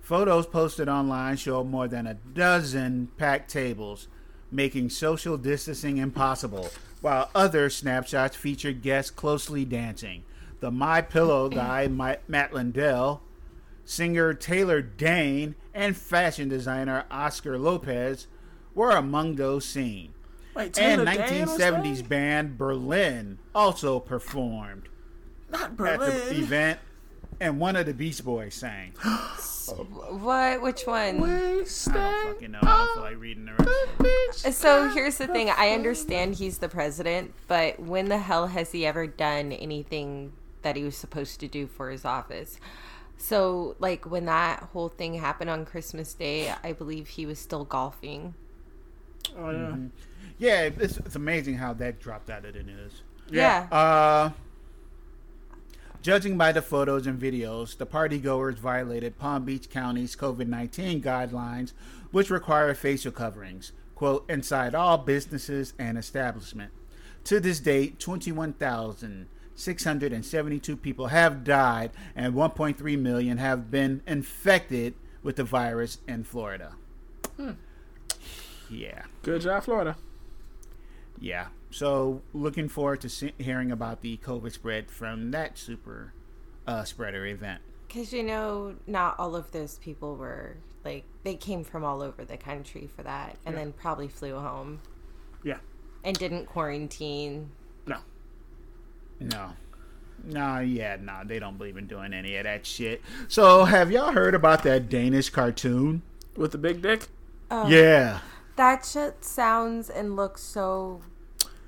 photos 0.00 0.46
posted 0.46 0.88
online 0.88 1.36
show 1.36 1.62
more 1.62 1.88
than 1.88 2.06
a 2.06 2.14
dozen 2.14 3.10
packed 3.16 3.50
tables, 3.50 4.08
making 4.50 4.90
social 4.90 5.36
distancing 5.36 5.98
impossible, 5.98 6.70
while 7.00 7.30
other 7.34 7.70
snapshots 7.70 8.36
featured 8.36 8.82
guests 8.82 9.10
closely 9.10 9.64
dancing. 9.64 10.24
The 10.60 10.70
My 10.70 11.00
Pillow 11.00 11.48
guy, 11.48 11.88
Matt 12.28 12.52
Lindell, 12.52 13.22
singer 13.84 14.34
Taylor 14.34 14.82
Dayne, 14.82 15.54
and 15.72 15.96
fashion 15.96 16.48
designer 16.48 17.04
Oscar 17.10 17.58
Lopez 17.58 18.26
were 18.74 18.90
among 18.90 19.36
those 19.36 19.64
seen. 19.64 20.12
Wait, 20.54 20.78
and 20.78 21.06
Taylor 21.06 21.26
Dayne 21.26 21.46
was 21.46 21.58
1970s 21.58 22.08
band 22.08 22.58
Berlin 22.58 23.38
also 23.54 24.00
performed. 24.00 24.88
Not 25.50 25.80
at 25.80 26.00
the 26.00 26.36
event, 26.36 26.80
and 27.40 27.60
one 27.60 27.76
of 27.76 27.86
the 27.86 27.94
Beach 27.94 28.24
Boys 28.24 28.54
sang. 28.54 28.92
What? 30.08 30.62
Which 30.62 30.86
one? 30.86 31.20
We 31.20 31.28
I 31.28 31.32
don't 31.32 31.66
fucking 31.66 32.50
know. 32.52 32.58
I 32.62 32.78
don't 32.78 32.94
feel 32.94 33.02
like 33.02 33.20
reading 33.20 33.44
the 33.44 33.52
rest. 34.02 34.54
So 34.54 34.88
here's 34.88 35.18
the 35.18 35.26
thing. 35.26 35.50
I 35.50 35.72
understand 35.72 36.36
he's 36.36 36.56
the 36.56 36.70
president, 36.70 37.34
but 37.48 37.78
when 37.78 38.08
the 38.08 38.16
hell 38.16 38.46
has 38.46 38.72
he 38.72 38.86
ever 38.86 39.06
done 39.06 39.52
anything 39.52 40.32
that 40.62 40.76
he 40.76 40.84
was 40.84 40.96
supposed 40.96 41.40
to 41.40 41.48
do 41.48 41.66
for 41.66 41.90
his 41.90 42.06
office? 42.06 42.58
So, 43.18 43.76
like, 43.78 44.10
when 44.10 44.26
that 44.26 44.60
whole 44.72 44.88
thing 44.88 45.14
happened 45.14 45.50
on 45.50 45.66
Christmas 45.66 46.14
Day, 46.14 46.54
I 46.62 46.72
believe 46.72 47.08
he 47.08 47.26
was 47.26 47.38
still 47.38 47.64
golfing. 47.64 48.34
Oh 49.36 49.50
yeah. 49.50 49.76
Yeah, 50.38 50.62
it's, 50.62 50.96
it's 50.98 51.16
amazing 51.16 51.56
how 51.56 51.74
that 51.74 52.00
dropped 52.00 52.30
out 52.30 52.44
of 52.44 52.54
the 52.54 52.62
news. 52.62 53.02
Yeah. 53.28 53.66
Uh, 53.72 54.30
judging 56.08 56.38
by 56.38 56.52
the 56.52 56.62
photos 56.62 57.06
and 57.06 57.20
videos, 57.20 57.76
the 57.76 57.84
party 57.84 58.18
goers 58.18 58.58
violated 58.58 59.18
Palm 59.18 59.44
Beach 59.44 59.68
County's 59.68 60.16
COVID 60.16 60.46
19 60.46 61.02
guidelines, 61.02 61.74
which 62.12 62.30
require 62.30 62.72
facial 62.72 63.12
coverings, 63.12 63.72
quote, 63.94 64.24
inside 64.26 64.74
all 64.74 64.96
businesses 64.96 65.74
and 65.78 65.98
establishment. 65.98 66.72
To 67.24 67.40
this 67.40 67.60
date, 67.60 68.00
21,672 68.00 70.76
people 70.78 71.08
have 71.08 71.44
died 71.44 71.90
and 72.16 72.32
1.3 72.32 72.98
million 72.98 73.36
have 73.36 73.70
been 73.70 74.00
infected 74.06 74.94
with 75.22 75.36
the 75.36 75.44
virus 75.44 75.98
in 76.08 76.24
Florida. 76.24 76.72
Hmm. 77.36 77.50
Yeah. 78.70 79.02
Good 79.22 79.42
job, 79.42 79.64
Florida. 79.64 79.94
Yeah. 81.20 81.48
So 81.70 82.22
looking 82.32 82.68
forward 82.68 83.00
to 83.02 83.08
see, 83.08 83.32
hearing 83.38 83.70
about 83.70 84.00
the 84.00 84.16
COVID 84.18 84.52
spread 84.52 84.90
from 84.90 85.30
that 85.32 85.58
super 85.58 86.12
uh, 86.66 86.84
spreader 86.84 87.26
event. 87.26 87.60
Because, 87.86 88.12
you 88.12 88.22
know, 88.22 88.74
not 88.86 89.16
all 89.18 89.34
of 89.34 89.50
those 89.52 89.78
people 89.78 90.16
were, 90.16 90.56
like, 90.84 91.04
they 91.24 91.34
came 91.34 91.64
from 91.64 91.84
all 91.84 92.02
over 92.02 92.24
the 92.24 92.36
country 92.36 92.88
for 92.94 93.02
that 93.02 93.36
and 93.46 93.56
then 93.56 93.72
probably 93.72 94.08
flew 94.08 94.36
home 94.38 94.80
Yeah. 95.42 95.58
and 96.04 96.18
didn't 96.18 96.46
quarantine. 96.46 97.50
No. 97.86 97.98
No. 99.20 99.50
Nah, 100.24 100.58
yeah, 100.58 100.96
nah, 101.00 101.24
they 101.24 101.38
don't 101.38 101.56
believe 101.56 101.76
in 101.76 101.86
doing 101.86 102.12
any 102.12 102.36
of 102.36 102.44
that 102.44 102.66
shit. 102.66 103.00
So, 103.28 103.64
have 103.64 103.90
y'all 103.90 104.12
heard 104.12 104.34
about 104.34 104.64
that 104.64 104.88
Danish 104.88 105.30
cartoon? 105.30 106.02
With 106.36 106.52
the 106.52 106.58
big 106.58 106.82
dick? 106.82 107.06
Oh. 107.50 107.68
Yeah. 107.68 108.18
That 108.56 108.84
shit 108.84 109.24
sounds 109.24 109.88
and 109.88 110.16
looks 110.16 110.42
so 110.42 111.00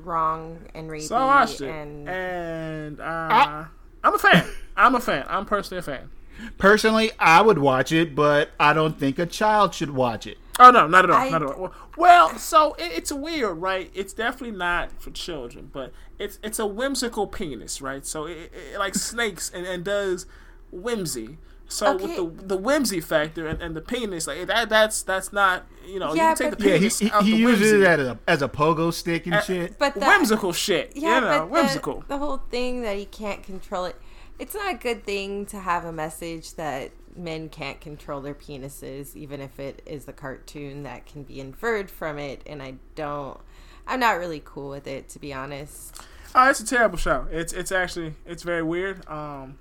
wrong 0.04 0.58
and 0.74 0.90
rapey. 0.90 1.02
So 1.02 1.16
I 1.16 1.24
watched 1.26 1.60
it. 1.60 1.68
And, 1.70 2.08
And 2.08 3.00
uh, 3.00 3.64
I'm 4.04 4.14
a 4.14 4.18
fan. 4.18 4.46
I'm 4.76 4.94
a 4.94 5.00
fan. 5.00 5.26
I'm 5.28 5.44
personally 5.46 5.78
a 5.80 5.82
fan. 5.82 6.10
Personally, 6.56 7.10
I 7.18 7.42
would 7.42 7.58
watch 7.58 7.92
it, 7.92 8.14
but 8.14 8.50
I 8.58 8.72
don't 8.72 8.98
think 8.98 9.18
a 9.18 9.26
child 9.26 9.74
should 9.74 9.90
watch 9.90 10.26
it. 10.26 10.38
Oh 10.58 10.70
no, 10.70 10.86
not 10.86 11.04
at 11.04 11.10
all, 11.10 11.16
I- 11.16 11.28
not 11.30 11.42
at 11.42 11.48
all. 11.48 11.72
Well, 11.96 12.36
so 12.38 12.74
it, 12.74 12.92
it's 12.92 13.12
weird, 13.12 13.58
right? 13.58 13.90
It's 13.94 14.12
definitely 14.12 14.56
not 14.56 14.90
for 15.02 15.10
children, 15.10 15.70
but 15.72 15.92
it's 16.18 16.38
it's 16.42 16.58
a 16.58 16.66
whimsical 16.66 17.26
penis, 17.26 17.82
right? 17.82 18.06
So 18.06 18.24
it, 18.26 18.52
it 18.72 18.78
like 18.78 18.94
snakes 18.94 19.50
and, 19.54 19.66
and 19.66 19.84
does 19.84 20.26
whimsy. 20.70 21.38
So 21.70 21.96
with 21.96 22.16
the 22.16 22.46
the 22.46 22.56
whimsy 22.56 23.00
factor 23.00 23.46
and, 23.46 23.62
and 23.62 23.76
the 23.76 23.80
penis, 23.80 24.26
like 24.26 24.46
that 24.48 24.68
that's 24.68 25.02
that's 25.02 25.32
not 25.32 25.66
you 25.86 25.98
know 26.00 26.14
Yeah, 26.14 26.30
you 26.30 26.36
take 26.36 26.50
but- 26.50 26.58
the 26.58 26.68
Yeah, 26.70 26.76
he, 26.78 26.88
he, 26.88 27.10
out 27.10 27.24
he 27.24 27.30
the 27.30 27.36
uses 27.38 27.72
whimsy. 27.72 27.86
it 27.86 28.00
as 28.00 28.06
a, 28.08 28.18
as 28.28 28.42
a 28.42 28.48
pogo 28.48 28.92
stick 28.92 29.26
and 29.26 29.36
Uh, 29.36 29.40
shit. 29.40 29.78
but 29.78 29.94
the, 29.94 30.00
whimsical 30.00 30.52
shit. 30.52 30.92
Yeah, 30.96 31.14
you 31.16 31.20
know, 31.20 31.26
but 31.26 31.38
the, 31.40 31.46
whimsical. 31.46 32.04
the 32.08 32.18
whole 32.18 32.38
thing 32.50 32.82
that 32.82 32.96
he 32.96 33.04
can't 33.06 33.42
control 33.42 33.84
it. 33.84 33.96
It's 34.38 34.54
not 34.54 34.74
a 34.74 34.76
good 34.76 35.04
thing 35.04 35.46
to 35.46 35.60
have 35.60 35.84
a 35.84 35.92
message 35.92 36.54
that 36.54 36.90
men 37.16 37.48
can't 37.50 37.80
control 37.80 38.20
their 38.20 38.34
penises, 38.34 39.14
even 39.14 39.40
if 39.40 39.60
it 39.60 39.82
is 39.86 40.08
a 40.08 40.12
cartoon 40.12 40.82
that 40.84 41.06
can 41.06 41.22
be 41.24 41.40
inferred 41.40 41.90
from 41.90 42.18
it. 42.18 42.42
And 42.46 42.62
I 42.62 42.74
don't. 42.94 43.38
I'm 43.86 44.00
not 44.00 44.18
really 44.18 44.40
cool 44.44 44.70
with 44.70 44.86
it, 44.86 45.08
to 45.10 45.18
be 45.18 45.32
honest. 45.32 46.00
Oh, 46.34 46.48
it's 46.48 46.60
a 46.60 46.66
terrible 46.66 46.96
show. 46.98 47.26
It's 47.30 47.52
it's 47.52 47.70
actually 47.70 48.14
it's 48.26 48.42
very 48.42 48.62
weird. 48.62 49.06
Um, 49.08 49.58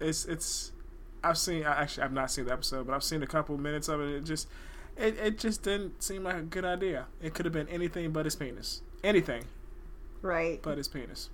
it's 0.00 0.24
it's 0.24 0.72
I've 1.24 1.38
seen 1.38 1.64
I 1.64 1.82
actually 1.82 2.02
I've 2.04 2.12
not 2.12 2.30
seen 2.30 2.46
the 2.46 2.52
episode, 2.52 2.86
but 2.86 2.94
I've 2.94 3.04
seen 3.04 3.22
a 3.22 3.26
couple 3.26 3.56
minutes 3.58 3.88
of 3.88 4.00
it. 4.00 4.08
It 4.16 4.24
just 4.24 4.48
it, 4.96 5.18
it 5.18 5.38
just 5.38 5.62
didn't 5.62 6.02
seem 6.02 6.24
like 6.24 6.36
a 6.36 6.42
good 6.42 6.64
idea. 6.64 7.06
It 7.22 7.34
could 7.34 7.44
have 7.46 7.52
been 7.54 7.68
anything 7.68 8.10
but 8.12 8.24
his 8.26 8.36
penis. 8.36 8.82
Anything 9.02 9.44
Right. 10.20 10.60
but 10.62 10.78
his 10.78 10.88
penis. 10.88 11.30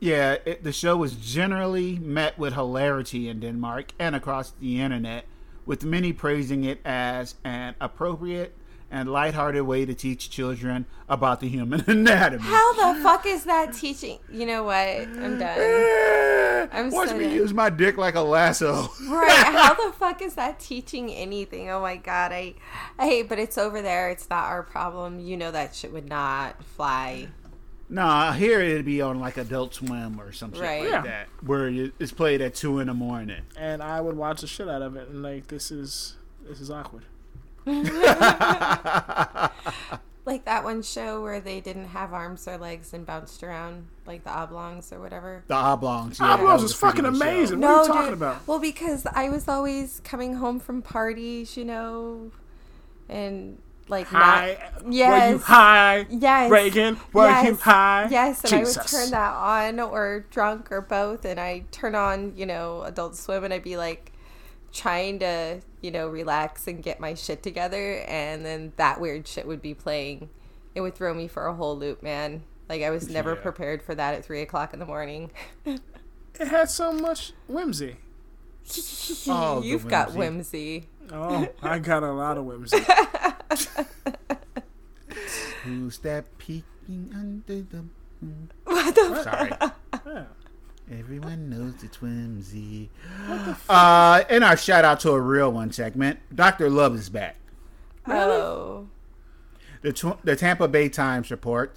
Yeah, 0.00 0.36
it, 0.44 0.62
the 0.62 0.72
show 0.72 0.96
was 0.96 1.14
generally 1.14 1.98
met 1.98 2.38
with 2.38 2.52
hilarity 2.52 3.28
in 3.28 3.40
Denmark 3.40 3.92
and 3.98 4.14
across 4.14 4.50
the 4.50 4.80
internet, 4.80 5.24
with 5.64 5.84
many 5.84 6.12
praising 6.12 6.64
it 6.64 6.80
as 6.84 7.36
an 7.44 7.74
appropriate 7.80 8.54
and 8.90 9.10
lighthearted 9.10 9.62
way 9.62 9.84
to 9.84 9.94
teach 9.94 10.30
children 10.30 10.86
about 11.08 11.40
the 11.40 11.48
human 11.48 11.80
anatomy. 11.88 12.42
How 12.42 12.94
the 12.94 13.02
fuck 13.02 13.26
is 13.26 13.44
that 13.44 13.72
teaching? 13.74 14.18
You 14.30 14.46
know 14.46 14.64
what? 14.64 14.76
I'm 14.76 15.38
done. 15.38 15.58
Eh, 15.58 16.66
I'm 16.72 16.90
Watch 16.90 17.08
so 17.08 17.16
me 17.18 17.24
done. 17.24 17.34
use 17.34 17.52
my 17.54 17.68
dick 17.70 17.96
like 17.96 18.14
a 18.14 18.20
lasso. 18.20 18.88
Right? 19.08 19.30
How 19.30 19.74
the 19.74 19.92
fuck 19.92 20.22
is 20.22 20.34
that 20.34 20.58
teaching 20.60 21.10
anything? 21.12 21.70
Oh 21.70 21.80
my 21.80 21.96
god, 21.96 22.32
I, 22.32 22.54
I 22.98 23.06
hate. 23.06 23.28
But 23.28 23.38
it's 23.38 23.58
over 23.58 23.82
there. 23.82 24.10
It's 24.10 24.28
not 24.30 24.44
our 24.44 24.62
problem. 24.62 25.20
You 25.20 25.36
know 25.36 25.50
that 25.50 25.74
shit 25.74 25.92
would 25.92 26.08
not 26.08 26.62
fly. 26.64 27.28
Nah, 27.88 28.32
here 28.32 28.60
it'd 28.60 28.84
be 28.84 29.00
on 29.00 29.20
like 29.20 29.36
Adult 29.36 29.74
Swim 29.74 30.20
or 30.20 30.32
something 30.32 30.60
Right. 30.60 30.82
like 30.82 30.90
Yeah. 30.90 31.02
that, 31.02 31.28
where 31.44 31.68
it's 31.68 32.10
played 32.12 32.40
at 32.40 32.54
two 32.56 32.80
in 32.80 32.88
the 32.88 32.94
morning. 32.94 33.42
And 33.56 33.80
I 33.80 34.00
would 34.00 34.16
watch 34.16 34.40
the 34.40 34.48
shit 34.48 34.68
out 34.68 34.82
of 34.82 34.96
it 34.96 35.08
and 35.08 35.22
like 35.22 35.46
this 35.48 35.70
is 35.70 36.16
this 36.48 36.60
is 36.60 36.68
awkward. 36.70 37.04
Like 40.24 40.44
that 40.46 40.64
one 40.64 40.82
show 40.82 41.22
where 41.22 41.38
they 41.38 41.60
didn't 41.60 41.86
have 41.86 42.12
arms 42.12 42.48
or 42.48 42.58
legs 42.58 42.92
and 42.92 43.06
bounced 43.06 43.44
around, 43.44 43.86
like 44.06 44.24
the 44.24 44.30
oblongs 44.30 44.92
or 44.92 44.98
whatever. 45.00 45.44
The 45.46 45.54
oblongs. 45.54 46.18
Yeah, 46.18 46.34
Oblongs 46.34 46.62
that 46.62 46.64
is 46.64 46.72
a 46.72 46.76
fucking 46.78 47.04
good 47.04 47.16
show. 47.16 47.22
amazing. 47.22 47.60
What 47.60 47.70
are 47.70 47.82
you 47.82 47.86
talking 47.86 48.04
dude. 48.06 48.12
about? 48.14 48.44
Well, 48.48 48.58
because 48.58 49.06
I 49.06 49.28
was 49.28 49.46
always 49.46 50.00
coming 50.02 50.34
home 50.34 50.58
from 50.58 50.82
parties, 50.82 51.56
you 51.56 51.64
know, 51.64 52.32
and 53.08 53.58
like 53.86 54.08
High. 54.08 54.58
not. 54.74 54.84
Were 54.84 54.90
you 54.90 54.98
Yes. 54.98 55.42
high? 55.42 56.06
Yes. 56.10 56.50
Reagan, 56.50 56.98
were 57.12 57.28
you 57.28 57.32
yes. 57.32 57.60
high? 57.60 58.08
Yes, 58.10 58.42
and 58.42 58.52
I 58.54 58.64
would 58.64 58.86
turn 58.88 59.10
that 59.12 59.32
on 59.32 59.78
or 59.78 60.26
drunk 60.32 60.72
or 60.72 60.80
both, 60.80 61.24
and 61.24 61.38
I 61.38 61.66
turn 61.70 61.94
on, 61.94 62.32
you 62.36 62.46
know, 62.46 62.82
Adult 62.82 63.14
Swim, 63.14 63.44
and 63.44 63.54
I'd 63.54 63.62
be 63.62 63.76
like 63.76 64.10
trying 64.72 65.20
to, 65.20 65.60
you 65.86 65.92
know, 65.92 66.08
relax 66.08 66.66
and 66.66 66.82
get 66.82 66.98
my 66.98 67.14
shit 67.14 67.42
together, 67.44 68.00
and 68.08 68.44
then 68.44 68.72
that 68.76 69.00
weird 69.00 69.28
shit 69.28 69.46
would 69.46 69.62
be 69.62 69.72
playing. 69.72 70.28
It 70.74 70.80
would 70.80 70.96
throw 70.96 71.14
me 71.14 71.28
for 71.28 71.46
a 71.46 71.54
whole 71.54 71.78
loop, 71.78 72.02
man. 72.02 72.42
Like 72.68 72.82
I 72.82 72.90
was 72.90 73.08
never 73.08 73.34
Yeah. 73.34 73.40
prepared 73.40 73.82
for 73.84 73.94
that 73.94 74.14
at 74.14 74.24
three 74.24 74.42
o'clock 74.42 74.72
in 74.74 74.80
the 74.80 74.86
morning. 74.86 75.30
It 76.38 76.48
had 76.48 76.68
so 76.68 76.92
much 76.92 77.32
whimsy. 77.48 77.96
Oh, 79.28 79.62
You've 79.62 79.88
got 79.88 80.12
whimsy. 80.12 80.84
whimsy. 81.08 81.12
Oh, 81.12 81.48
I 81.62 81.78
got 81.90 82.02
a 82.02 82.12
lot 82.12 82.36
of 82.36 82.44
whimsy. 82.44 82.78
Who's 85.64 85.98
that 85.98 86.36
peeking 86.38 87.10
under 87.14 87.62
the? 87.62 87.84
What 88.64 88.94
the 88.94 89.22
Sorry. 89.22 89.52
Yeah. 90.06 90.24
Everyone 90.90 91.50
knows 91.50 91.82
it's 91.82 92.00
whimsy. 92.00 92.90
Uh, 93.68 94.22
and 94.30 94.44
our 94.44 94.56
shout 94.56 94.84
out 94.84 95.00
to 95.00 95.10
a 95.10 95.20
real 95.20 95.50
one 95.50 95.72
segment, 95.72 96.20
Dr. 96.34 96.70
Love 96.70 96.94
is 96.94 97.08
back. 97.08 97.36
Oh. 98.06 98.86
The, 99.82 99.92
tw- 99.92 100.22
the 100.22 100.36
Tampa 100.36 100.68
Bay 100.68 100.88
Times 100.88 101.30
report 101.30 101.74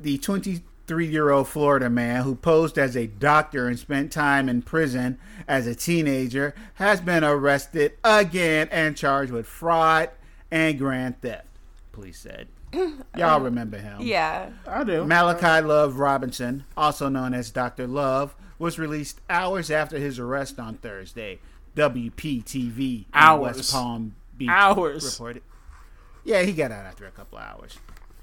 the 0.00 0.18
23 0.18 1.06
year 1.06 1.30
old 1.30 1.46
Florida 1.46 1.88
man 1.88 2.24
who 2.24 2.34
posed 2.34 2.76
as 2.76 2.96
a 2.96 3.06
doctor 3.06 3.68
and 3.68 3.78
spent 3.78 4.10
time 4.10 4.48
in 4.48 4.62
prison 4.62 5.18
as 5.46 5.66
a 5.66 5.74
teenager 5.74 6.54
has 6.74 7.00
been 7.00 7.22
arrested 7.22 7.92
again 8.02 8.68
and 8.72 8.96
charged 8.96 9.30
with 9.30 9.46
fraud 9.46 10.10
and 10.50 10.78
grand 10.78 11.20
theft, 11.20 11.46
police 11.92 12.18
said. 12.18 12.48
Y'all 13.16 13.40
remember 13.40 13.78
him. 13.78 14.02
Yeah. 14.02 14.50
I 14.66 14.84
do. 14.84 15.04
Malachi 15.04 15.66
Love 15.66 15.98
Robinson, 15.98 16.64
also 16.76 17.08
known 17.08 17.34
as 17.34 17.50
Dr. 17.50 17.86
Love, 17.86 18.34
was 18.58 18.78
released 18.78 19.20
hours 19.28 19.70
after 19.70 19.98
his 19.98 20.18
arrest 20.18 20.58
on 20.58 20.76
Thursday. 20.76 21.38
WPTV 21.76 22.78
in 22.78 23.04
Hours. 23.14 23.56
West 23.56 23.72
Palm 23.72 24.14
Beach 24.36 24.48
Hours. 24.50 25.04
reported. 25.04 25.42
Yeah, 26.24 26.42
he 26.42 26.52
got 26.52 26.70
out 26.72 26.84
after 26.84 27.06
a 27.06 27.10
couple 27.10 27.38
of 27.38 27.44
hours. 27.44 27.78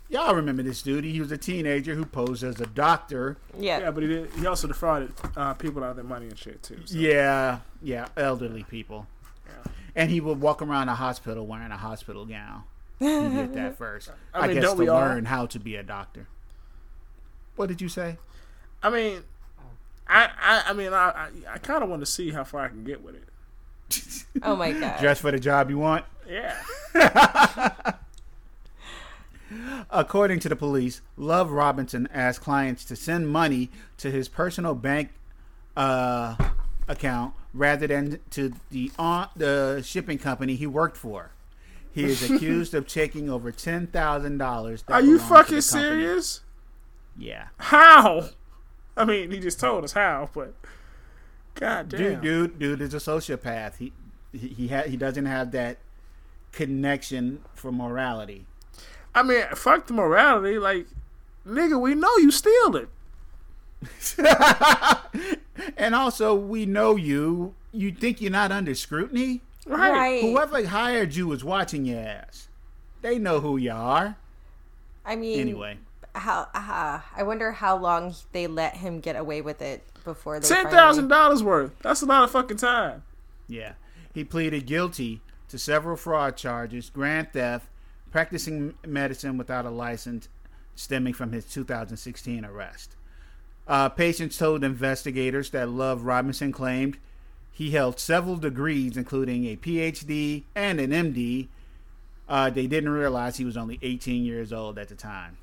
Y'all 0.10 0.36
remember 0.36 0.64
this 0.64 0.82
dude? 0.82 1.04
He 1.04 1.20
was 1.20 1.32
a 1.32 1.38
teenager 1.38 1.96
who 1.96 2.06
posed 2.06 2.44
as 2.44 2.62
a 2.62 2.66
doctor. 2.68 3.38
Yeah. 3.58 3.80
Yeah, 3.80 3.92
but 3.92 4.04
he 4.04 4.10
did. 4.10 4.32
He 4.34 4.46
also 4.46 4.68
defrauded 4.68 5.12
uh, 5.36 5.54
people 5.56 5.84
out 5.84 5.92
of 5.92 5.96
their 5.98 6.06
money 6.06 6.28
and 6.28 6.38
shit 6.38 6.64
too. 6.64 6.80
So. 6.86 6.98
Yeah, 6.98 7.60
yeah, 7.82 8.08
elderly 8.16 8.64
people. 8.64 9.08
Yeah. 9.46 9.72
And 9.96 10.10
he 10.10 10.22
would 10.22 10.40
walk 10.40 10.62
around 10.62 10.88
a 10.88 10.96
hospital 10.96 11.46
wearing 11.46 11.72
a 11.72 11.78
hospital 11.78 12.26
gown. 12.26 12.64
He 13.00 13.06
did 13.06 13.54
that 13.54 13.78
first. 13.78 14.10
I 14.34 14.40
I, 14.40 14.48
mean, 14.48 14.60
guess 14.62 14.72
to 14.72 14.78
we 14.78 14.88
all? 14.88 15.00
learn 15.00 15.26
how 15.26 15.46
to 15.48 15.60
be 15.60 15.76
a 15.76 15.84
doctor. 15.84 16.28
What 17.56 17.68
did 17.68 17.82
you 17.82 17.90
say? 17.90 18.18
I 18.82 18.90
mean, 18.90 19.24
I 20.08 20.30
I, 20.40 20.64
I 20.68 20.74
mean, 20.74 20.94
I 20.94 21.10
I, 21.10 21.30
I 21.54 21.58
kind 21.60 21.84
of 21.84 21.90
want 21.90 22.02
to 22.02 22.06
see 22.06 22.32
how 22.32 22.44
far 22.44 22.66
I 22.66 22.68
can 22.70 22.84
get 22.84 23.04
with 23.04 23.16
it. 23.16 23.24
Oh 24.44 24.56
my 24.56 24.72
god. 24.72 25.00
Dress 25.00 25.20
for 25.20 25.32
the 25.32 25.40
job 25.40 25.70
you 25.72 25.80
want? 25.80 26.06
Yeah. 26.30 26.56
According 29.90 30.40
to 30.42 30.50
the 30.50 30.56
police, 30.56 31.02
Love 31.16 31.52
Robinson 31.52 32.08
asked 32.14 32.42
clients 32.42 32.84
to 32.86 32.96
send 32.96 33.30
money 33.30 33.70
to 33.98 34.12
his 34.12 34.28
personal 34.28 34.76
bank 34.76 35.10
uh, 35.76 36.36
account 36.88 37.34
rather 37.54 37.88
than 37.88 38.20
to 38.32 38.54
the 38.70 38.92
on, 39.00 39.30
the 39.36 39.82
shipping 39.86 40.18
company 40.20 40.56
he 40.56 40.68
worked 40.68 40.98
for. 40.98 41.32
He 41.98 42.04
is 42.06 42.30
accused 42.30 42.74
of 42.76 42.88
taking 42.88 43.30
over 43.30 43.52
ten 43.52 43.88
thousand 43.88 44.38
dollars. 44.38 44.84
Are 44.88 45.02
you 45.02 45.18
fucking 45.18 45.62
serious? 45.62 46.42
Yeah, 47.18 47.48
How? 47.58 48.30
I 48.96 49.04
mean, 49.04 49.32
he 49.32 49.40
just 49.40 49.60
told 49.60 49.84
us 49.84 49.94
how, 49.94 50.30
but 50.34 50.54
god 51.56 51.90
damn. 51.90 52.22
dude, 52.22 52.22
dude, 52.22 52.60
dude 52.60 52.82
is 52.82 52.94
a 52.94 52.98
sociopath. 52.98 53.78
He 53.78 53.94
he 54.32 54.48
he, 54.50 54.68
ha- 54.68 54.84
he 54.84 54.96
doesn't 54.98 55.26
have 55.26 55.52
that 55.52 55.78
connection 56.52 57.42
for 57.56 57.72
morality. 57.72 58.46
I 59.16 59.24
mean, 59.24 59.44
fuck 59.56 59.88
the 59.88 59.94
morality. 59.94 60.60
Like, 60.60 60.86
nigga, 61.48 61.82
we 61.82 61.96
know 61.96 62.16
you 62.18 62.30
steal 62.30 62.76
it. 62.76 62.90
and 65.78 65.96
also, 65.96 66.36
we 66.36 66.68
know 66.68 66.96
you. 66.96 67.56
You 67.72 67.92
think 67.92 68.22
you're 68.22 68.32
not 68.32 68.52
under 68.52 68.76
scrutiny? 68.76 69.42
Right. 69.68 69.92
Right. 69.92 70.22
Whoever 70.22 70.66
hired 70.66 71.16
you 71.16 71.28
was 71.28 71.44
watching 71.44 71.86
your 71.86 72.00
ass. 72.00 72.48
They 73.02 73.20
know 73.20 73.40
who 73.40 73.58
you 73.58 73.72
are. 73.72 74.16
I 75.06 75.16
mean, 75.16 75.40
Anyway, 75.40 75.78
how? 76.16 76.48
Uh, 76.54 77.00
I 77.16 77.24
wonder 77.24 77.52
how 77.52 77.78
long 77.78 78.14
they 78.32 78.48
let 78.48 78.76
him 78.78 79.00
get 79.00 79.16
away 79.16 79.42
with 79.42 79.62
it 79.62 79.84
before 80.04 80.40
they. 80.40 80.48
Ten 80.48 80.70
finally- 80.70 81.08
dollars 81.08 81.44
worth. 81.44 81.72
That's 81.80 82.02
a 82.02 82.06
lot 82.06 82.24
of 82.24 82.32
fucking 82.32 82.58
time. 82.58 83.04
yeah. 83.48 83.74
He 84.14 84.24
pleaded 84.24 84.66
guilty 84.66 85.22
to 85.48 85.60
several 85.60 85.96
fraud 85.96 86.38
charges, 86.38 86.90
grand 86.90 87.32
theft, 87.34 87.68
practicing 88.10 88.74
medicine 88.86 89.38
without 89.38 89.66
a 89.66 89.70
license 89.70 90.28
stemming 90.76 91.14
from 91.14 91.32
his 91.34 91.46
2016 91.46 92.44
arrest. 92.44 92.96
Uh, 93.68 93.90
patients 93.90 94.38
told 94.38 94.64
investigators 94.64 95.52
that 95.52 95.70
Love 95.70 96.04
Robinson 96.04 96.52
claimed 96.52 96.98
he 97.58 97.72
held 97.72 98.00
several 98.00 98.36
degrees, 98.36 98.96
including 98.96 99.46
a 99.46 99.56
PhD 99.56 100.44
and 100.54 100.80
an 100.80 100.92
MD. 100.92 101.48
Uh, 102.30 102.52
they 102.52 102.68
didn't 102.68 102.92
realize 102.92 103.38
he 103.38 103.46
was 103.46 103.58
only 103.58 103.80
18 103.82 104.24
years 104.24 104.54
old 104.54 104.78
at 104.78 104.90
the 104.90 104.96
time. 104.96 105.38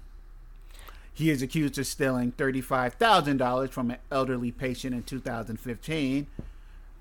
He 1.12 1.28
is 1.28 1.42
accused 1.42 1.76
of 1.76 1.88
stealing 1.88 2.30
$35,000 2.30 3.70
from 3.70 3.90
an 3.90 3.96
elderly 4.12 4.52
patient 4.52 4.94
in 4.94 5.02
2015. 5.02 6.28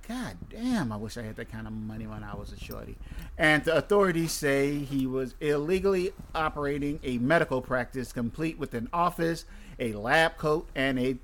God 0.07 0.37
damn, 0.49 0.91
I 0.91 0.97
wish 0.97 1.15
I 1.15 1.21
had 1.21 1.35
that 1.35 1.51
kind 1.51 1.67
of 1.67 1.73
money 1.73 2.07
when 2.07 2.23
I 2.23 2.33
was 2.33 2.51
a 2.51 2.57
shorty. 2.57 2.95
And 3.37 3.63
the 3.63 3.75
authorities 3.75 4.31
say 4.31 4.79
he 4.79 5.05
was 5.05 5.35
illegally 5.39 6.11
operating 6.33 6.99
a 7.03 7.19
medical 7.19 7.61
practice 7.61 8.11
complete 8.11 8.57
with 8.57 8.73
an 8.73 8.89
office, 8.91 9.45
a 9.77 9.93
lab 9.93 10.37
coat, 10.37 10.67
and 10.73 10.97
a 10.97 11.17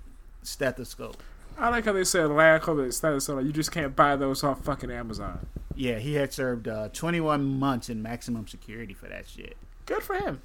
stethoscope. 0.43 1.23
I 1.59 1.69
like 1.69 1.85
how 1.85 1.91
they 1.93 2.03
said 2.05 2.27
lab 2.29 2.61
coat 2.61 2.79
and 2.79 3.35
like 3.35 3.45
You 3.45 3.51
just 3.51 3.71
can't 3.71 3.95
buy 3.95 4.15
those 4.15 4.43
off 4.43 4.63
fucking 4.63 4.89
Amazon. 4.89 5.45
Yeah, 5.75 5.99
he 5.99 6.15
had 6.15 6.33
served 6.33 6.67
uh, 6.67 6.89
21 6.89 7.43
months 7.59 7.89
in 7.89 8.01
maximum 8.01 8.47
security 8.47 8.93
for 8.93 9.07
that 9.07 9.27
shit. 9.27 9.57
Good 9.85 10.03
for 10.03 10.15
him. 10.15 10.41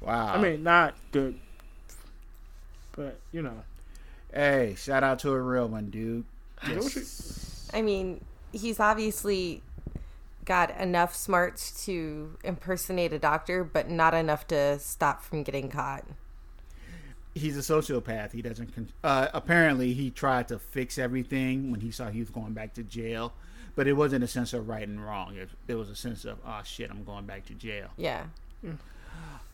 Wow. 0.00 0.34
I 0.34 0.40
mean, 0.40 0.62
not 0.62 0.94
good, 1.10 1.38
but 2.92 3.18
you 3.32 3.42
know. 3.42 3.62
hey, 4.32 4.74
shout 4.78 5.02
out 5.02 5.18
to 5.20 5.30
a 5.32 5.40
real 5.40 5.68
one, 5.68 5.90
dude. 5.90 6.24
Yeah, 6.68 6.76
what 6.76 6.94
you- 6.94 7.02
I 7.72 7.82
mean, 7.82 8.24
he's 8.52 8.80
obviously 8.80 9.62
got 10.44 10.70
enough 10.78 11.14
smarts 11.14 11.84
to 11.84 12.36
impersonate 12.44 13.12
a 13.12 13.18
doctor, 13.18 13.62
but 13.64 13.90
not 13.90 14.14
enough 14.14 14.46
to 14.48 14.78
stop 14.78 15.22
from 15.22 15.42
getting 15.42 15.68
caught. 15.68 16.04
He's 17.38 17.56
a 17.56 17.60
sociopath. 17.60 18.32
He 18.32 18.42
doesn't. 18.42 18.74
Con- 18.74 18.88
uh, 19.02 19.28
apparently, 19.32 19.94
he 19.94 20.10
tried 20.10 20.48
to 20.48 20.58
fix 20.58 20.98
everything 20.98 21.70
when 21.70 21.80
he 21.80 21.90
saw 21.90 22.10
he 22.10 22.20
was 22.20 22.30
going 22.30 22.52
back 22.52 22.74
to 22.74 22.82
jail, 22.82 23.32
but 23.74 23.86
it 23.86 23.94
wasn't 23.94 24.24
a 24.24 24.28
sense 24.28 24.52
of 24.52 24.68
right 24.68 24.86
and 24.86 25.04
wrong. 25.04 25.36
It, 25.36 25.48
it 25.66 25.74
was 25.76 25.88
a 25.90 25.96
sense 25.96 26.24
of, 26.24 26.38
oh 26.46 26.60
shit, 26.64 26.90
I'm 26.90 27.04
going 27.04 27.24
back 27.26 27.46
to 27.46 27.54
jail. 27.54 27.88
Yeah. 27.96 28.24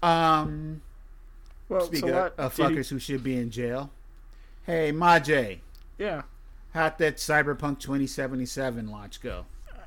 Um, 0.03 0.83
Well, 1.69 1.83
speak 1.87 2.01
so 2.01 2.09
of, 2.09 2.15
what? 2.15 2.35
of 2.39 2.55
did 2.55 2.69
he- 2.71 2.77
fuckers 2.77 2.89
who 2.89 2.99
should 2.99 3.23
be 3.23 3.37
in 3.37 3.51
jail. 3.51 3.91
Hey, 4.67 4.93
Majay, 4.93 5.59
yeah, 5.99 6.23
how'd 6.73 6.97
that 6.99 7.17
Cyberpunk 7.19 7.81
2077 7.81 8.91
launch 8.91 9.21
go? 9.21 9.45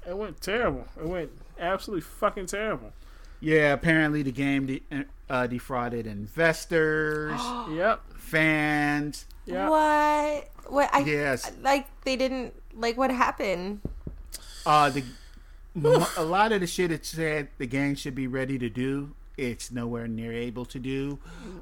it 0.07 0.15
went 0.15 0.39
terrible. 0.39 0.85
It 0.99 1.05
went 1.07 1.31
absolutely 1.59 2.01
fucking 2.01 2.45
terrible. 2.45 2.93
Yeah, 3.39 3.73
apparently 3.73 4.23
the 4.23 4.31
game 4.31 4.65
de- 4.65 4.83
uh, 5.29 5.47
defrauded 5.47 6.07
investors, 6.07 7.39
Yep. 7.69 8.01
fans. 8.17 9.25
Yeah. 9.45 9.69
What? 9.69 10.49
What? 10.71 10.89
I 10.93 10.99
Yes. 10.99 11.51
like 11.61 11.87
they 12.03 12.15
didn't 12.15 12.53
like 12.75 12.97
what 12.97 13.11
happened. 13.11 13.81
Uh, 14.65 14.89
the 14.89 15.03
a 16.17 16.23
lot 16.23 16.51
of 16.51 16.59
the 16.61 16.67
shit 16.67 16.91
it 16.91 17.05
said 17.05 17.47
the 17.59 17.67
game 17.67 17.93
should 17.95 18.15
be 18.15 18.25
ready 18.27 18.57
to 18.57 18.69
do, 18.69 19.13
it's 19.37 19.71
nowhere 19.71 20.07
near 20.07 20.33
able 20.33 20.65
to 20.65 20.79
do. 20.79 21.19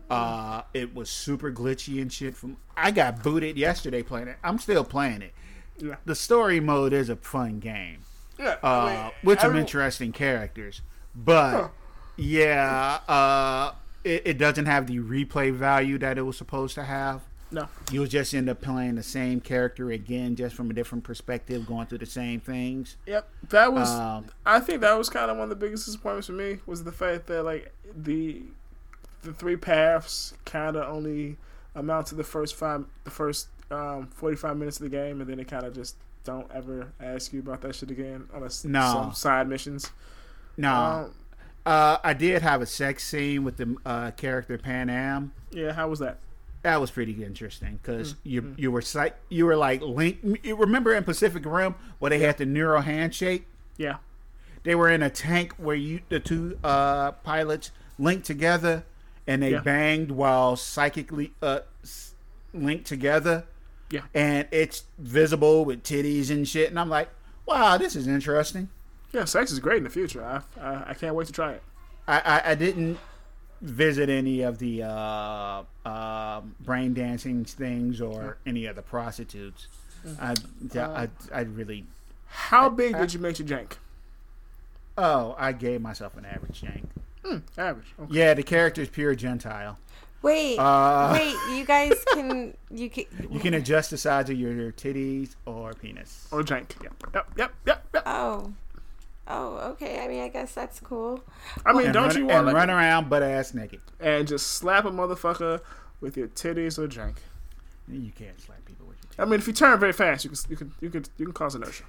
Uh, 0.10 0.62
it 0.74 0.96
was 0.96 1.10
super 1.10 1.52
glitchy 1.52 2.02
and 2.02 2.12
shit. 2.12 2.36
From 2.36 2.58
I 2.78 2.92
got 2.92 3.22
booted 3.22 3.58
yesterday 3.58 4.02
playing 4.02 4.30
it. 4.30 4.38
I'm 4.44 4.58
still 4.60 4.84
playing 4.86 5.22
it. 5.22 5.34
Yeah. 5.78 5.96
The 6.06 6.16
story 6.16 6.60
mode 6.62 6.94
is 6.94 7.10
a 7.10 7.18
fun 7.18 7.60
game 7.60 8.00
Yeah. 8.40 8.56
uh, 8.64 8.68
I 8.68 9.04
mean, 9.04 9.12
with 9.26 9.42
some 9.42 9.58
interesting 9.58 10.14
characters, 10.14 10.82
but 11.16 11.72
yeah, 12.18 13.00
uh, 13.08 13.72
it, 14.04 14.24
it 14.26 14.38
doesn't 14.38 14.66
have 14.66 14.88
the 14.88 15.00
replay 15.00 15.54
value 15.54 15.98
that 16.00 16.18
it 16.18 16.22
was 16.24 16.38
supposed 16.38 16.76
to 16.76 16.84
have. 16.84 17.22
No. 17.52 17.68
You'll 17.92 18.08
just 18.08 18.34
end 18.34 18.50
up 18.50 18.62
playing 18.62 18.96
the 18.96 19.04
same 19.04 19.40
character 19.40 19.92
again, 19.92 20.36
just 20.36 20.56
from 20.56 20.70
a 20.72 20.74
different 20.74 21.04
perspective, 21.04 21.66
going 21.68 21.88
through 21.88 22.00
the 22.00 22.06
same 22.06 22.40
things. 22.40 22.98
Yep. 23.06 23.30
That 23.50 23.72
was. 23.72 23.90
Um, 23.92 24.26
I 24.46 24.60
think 24.60 24.82
that 24.82 24.98
was 24.98 25.10
kind 25.10 25.30
of 25.32 25.38
one 25.38 25.44
of 25.46 25.50
the 25.50 25.56
biggest 25.56 25.86
disappointments 25.86 26.28
for 26.28 26.34
me 26.34 26.58
was 26.66 26.84
the 26.84 26.92
fact 26.92 27.28
that 27.28 27.44
like 27.44 27.72
the 27.96 28.42
the 29.22 29.34
three 29.34 29.56
paths 29.58 30.34
kind 30.46 30.76
of 30.76 30.88
only 30.94 31.38
amount 31.76 32.08
to 32.08 32.16
the 32.16 32.24
first 32.24 32.56
five, 32.56 32.86
the 33.04 33.12
first 33.12 33.48
um, 33.72 34.08
forty 34.08 34.36
five 34.36 34.58
minutes 34.58 34.78
of 34.80 34.84
the 34.84 34.90
game, 34.90 35.22
and 35.22 35.30
then 35.30 35.40
it 35.40 35.48
kind 35.48 35.66
of 35.66 35.74
just 35.74 35.96
don't 36.24 36.50
ever 36.52 36.92
ask 37.00 37.32
you 37.32 37.40
about 37.40 37.62
that 37.62 37.76
shit 37.76 37.92
again 37.92 38.28
unless 38.34 38.66
No. 38.66 38.82
some 38.92 39.14
side 39.14 39.48
missions. 39.48 39.92
No, 40.58 40.74
Um, 40.74 41.12
uh, 41.66 41.98
I 42.04 42.14
did 42.14 42.42
have 42.42 42.62
a 42.62 42.66
sex 42.66 43.04
scene 43.04 43.44
with 43.44 43.58
the 43.58 43.76
uh, 43.86 44.12
character 44.12 44.58
Panam. 44.58 45.32
yeah. 45.52 45.74
How 45.74 45.88
was 45.88 46.00
that? 46.00 46.20
That 46.62 46.82
was 46.82 46.90
pretty 46.90 47.24
interesting 47.24 47.80
because 47.82 48.14
Mm, 48.14 48.18
you 48.24 48.56
you 48.58 48.72
were 48.72 48.84
you 49.30 49.46
were 49.46 49.56
like 49.56 49.82
link. 49.82 50.18
You 50.44 50.56
remember 50.56 50.94
in 50.96 51.04
Pacific 51.04 51.44
Rim 51.46 51.76
where 52.00 52.10
they 52.10 52.20
had 52.20 52.38
the 52.38 52.46
neural 52.46 52.82
handshake? 52.82 53.46
Yeah. 53.78 53.98
They 54.64 54.74
were 54.74 54.90
in 54.90 55.04
a 55.04 55.10
tank 55.12 55.54
where 55.58 55.76
you 55.76 56.00
the 56.10 56.20
two 56.20 56.58
uh, 56.64 57.12
pilots 57.12 57.70
linked 58.00 58.26
together 58.26 58.84
and 59.28 59.44
they 59.44 59.52
Yeah. 59.52 59.60
banged 59.62 60.10
while 60.12 60.56
psychically 60.56 61.34
uh, 61.42 61.60
linked 62.54 62.86
together. 62.86 63.46
Yeah. 63.92 64.02
and 64.16 64.48
it's 64.52 64.86
visible 64.98 65.64
with 65.64 65.84
titties 65.84 66.32
and 66.32 66.48
shit. 66.48 66.70
And 66.72 66.80
I'm 66.80 66.90
like, 66.90 67.08
wow, 67.46 67.78
this 67.78 67.96
is 67.96 68.08
interesting. 68.08 68.70
Yeah. 69.16 69.26
Sex 69.26 69.52
is 69.52 69.60
great 69.60 69.78
in 69.78 69.84
the 69.84 69.90
future. 69.90 70.24
I 70.24 70.42
I, 70.62 70.92
I 70.92 70.94
can't 70.94 71.16
wait 71.16 71.28
to 71.28 71.34
try 71.34 71.54
it. 71.54 71.64
I, 72.08 72.20
I, 72.20 72.52
I 72.52 72.56
didn't 72.56 73.00
visit 73.62 74.10
any 74.10 74.42
of 74.42 74.60
the 74.60 74.84
uh, 74.84 75.64
um 75.86 76.56
brain 76.60 76.94
dancing 76.94 77.46
things 77.46 78.02
or 78.02 78.38
any 78.46 78.66
of 78.68 78.76
the 78.76 78.82
prostitutes. 78.84 79.68
I, 80.22 80.36
I, 80.78 81.10
I 81.34 81.42
really, 81.42 81.84
How 82.28 82.70
big 82.70 82.96
did 82.96 83.12
you 83.14 83.20
make 83.20 83.40
your 83.40 83.48
jank? 83.48 83.72
oh, 85.00 85.36
I 85.38 85.52
gave 85.52 85.82
myself 85.82 86.16
an 86.16 86.26
average 86.26 86.62
yank. 86.62 86.88
Average. 87.58 87.88
Okay. 88.00 88.14
Yeah, 88.20 88.36
the 88.36 88.44
character 88.44 88.82
is 88.84 88.90
pure 88.90 89.16
Gentile. 89.16 89.80
Wait, 90.22 90.58
Uh, 90.60 91.10
wait. 91.14 91.36
You 91.58 91.66
guys 91.66 91.94
can 92.14 92.56
you 92.70 92.90
can. 92.90 93.06
You 93.32 93.40
can 93.40 93.56
adjust 93.56 93.90
the 93.90 93.98
size 93.98 94.30
of 94.30 94.38
your, 94.40 94.54
your 94.54 94.72
titties 94.72 95.36
or 95.46 95.74
penis. 95.74 96.28
Or 96.32 96.44
jank. 96.44 96.72
Yep. 96.84 96.94
Yep. 97.16 97.32
Yep. 97.38 97.54
Yep. 97.66 97.88
yep. 97.96 98.04
Oh. 98.06 98.54
Oh, 99.28 99.58
okay. 99.72 100.00
I 100.04 100.08
mean, 100.08 100.22
I 100.22 100.28
guess 100.28 100.54
that's 100.54 100.80
cool. 100.80 101.20
I 101.66 101.74
mean, 101.74 101.86
And, 101.86 101.94
don't 101.94 102.08
run, 102.10 102.16
you 102.18 102.22
and 102.24 102.32
want 102.32 102.46
like, 102.48 102.56
run 102.56 102.70
around 102.70 103.10
butt 103.10 103.24
ass 103.24 103.54
naked. 103.54 103.82
and 104.00 104.28
just 104.28 104.48
slap 104.48 104.86
a 104.86 104.92
motherfucker 104.92 105.62
with 106.02 106.16
your 106.18 106.28
titties 106.28 106.78
or 106.78 106.86
drink? 106.88 107.18
You 107.88 108.12
can't 108.12 108.40
slap 108.40 108.64
people 108.66 108.86
with 108.88 108.98
your 109.04 109.12
titties. 109.14 109.28
I 109.28 109.30
mean, 109.30 109.40
if 109.40 109.48
you 109.48 109.54
turn 109.54 109.80
very 109.80 109.94
fast, 109.94 110.24
you 110.26 110.30
can 110.32 110.40
you 110.50 110.56
can 110.58 110.72
you 110.82 110.90
can 110.90 111.06
you 111.18 111.26
can 111.26 111.34
cause 111.34 111.56
inertia. 111.56 111.84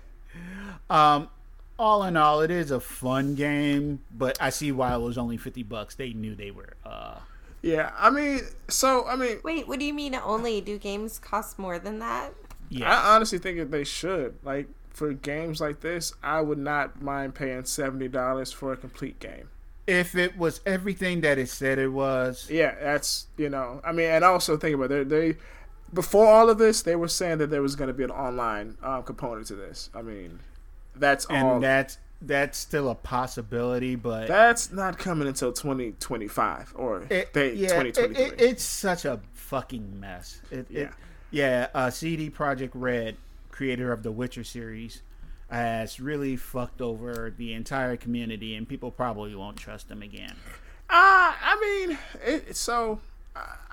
Um, 0.89 1.29
all 1.79 2.05
in 2.05 2.17
all, 2.17 2.41
it 2.41 2.51
is 2.51 2.71
a 2.71 2.81
fun 2.81 3.35
game, 3.35 4.01
but 4.17 4.39
I 4.41 4.51
see 4.51 4.73
why 4.73 4.95
it 4.95 4.99
was 5.01 5.19
only 5.19 5.37
fifty 5.37 5.63
bucks. 5.63 5.95
They 5.95 6.13
knew 6.13 6.35
they 6.35 6.51
were. 6.51 6.75
Uh, 6.85 7.19
Yeah, 7.63 7.91
I 7.99 8.11
mean, 8.11 8.41
so 8.69 9.07
I 9.07 9.17
mean, 9.17 9.39
Wait, 9.45 9.67
what 9.69 9.79
do 9.79 9.85
you 9.85 9.93
mean 9.95 10.15
only? 10.15 10.61
Do 10.61 10.79
games 10.79 11.19
cost 11.19 11.59
more 11.59 11.79
than 11.79 11.99
that? 11.99 12.33
yeah, 12.71 12.99
I 12.99 13.15
honestly 13.15 13.39
think 13.39 13.59
that 13.59 13.71
they 13.71 13.85
should 13.85 14.37
like 14.43 14.69
for 14.97 15.13
games 15.13 15.61
like 15.61 15.81
this. 15.81 16.15
I 16.23 16.41
would 16.41 16.59
not 16.59 17.03
mind 17.03 17.35
paying 17.35 17.65
seventy 17.67 18.09
dollars 18.09 18.51
for 18.53 18.73
a 18.73 18.77
complete 18.77 19.21
game. 19.21 19.49
if 19.87 20.17
it 20.17 20.37
was 20.37 20.61
everything 20.67 21.21
that 21.21 21.39
it 21.39 21.49
said 21.49 21.79
it 21.79 21.89
was, 21.93 22.49
Yeah, 22.51 22.75
that's 22.83 23.27
you 23.37 23.49
know, 23.51 23.81
I 23.85 23.93
mean, 23.93 24.07
and 24.11 24.25
also 24.25 24.57
think 24.57 24.75
about 24.75 24.91
it. 24.91 25.09
They 25.09 25.37
before 25.95 26.27
all 26.27 26.51
of 26.51 26.59
this, 26.59 26.83
they 26.83 26.97
were 26.97 27.09
saying 27.09 27.39
that 27.39 27.51
there 27.51 27.63
was 27.63 27.77
going 27.77 27.89
to 27.89 27.95
be 27.95 28.03
an 28.05 28.11
online 28.11 28.77
um, 28.83 29.03
component 29.05 29.47
to 29.49 29.55
this. 29.55 29.91
I 29.95 30.03
mean, 30.03 30.41
that's 30.97 31.27
and 31.27 31.47
all. 31.47 31.61
that's 31.61 31.99
that's 32.23 32.57
still 32.59 32.89
a 32.89 32.95
possibility, 32.95 33.95
but 33.95 34.27
that's 34.27 34.73
not 34.73 34.99
coming 34.99 35.29
until 35.29 35.53
twenty 35.53 35.93
twenty 36.01 36.27
five 36.29 36.73
or 36.75 37.03
it, 37.11 37.35
they 37.35 37.53
yeah, 37.53 37.75
twenty 37.75 37.91
it, 37.91 38.19
it- 38.19 38.41
it's 38.41 38.65
such 38.65 39.05
a 39.05 39.21
fucking 39.35 40.01
mess. 40.01 40.41
It, 40.51 40.67
Yeah. 40.71 40.81
it, 40.81 40.91
yeah. 41.31 41.67
Uh, 41.75 41.91
CD 41.91 42.31
Projekt 42.31 42.71
Red, 42.75 43.17
creator 43.57 43.91
of 43.93 44.03
the 44.03 44.13
Witcher 44.13 44.45
series, 44.45 45.03
has 45.51 45.99
really 46.01 46.37
fucked 46.37 46.81
over 46.83 47.33
the 47.37 47.55
entire 47.55 47.97
community, 47.97 48.55
and 48.55 48.69
people 48.69 48.91
probably 48.91 49.35
won't 49.35 49.57
trust 49.57 49.89
them 49.89 50.03
again. 50.03 50.35
Uh, 50.91 51.33
I 51.41 51.87
mean, 51.87 51.99
it, 52.25 52.57
so 52.57 53.01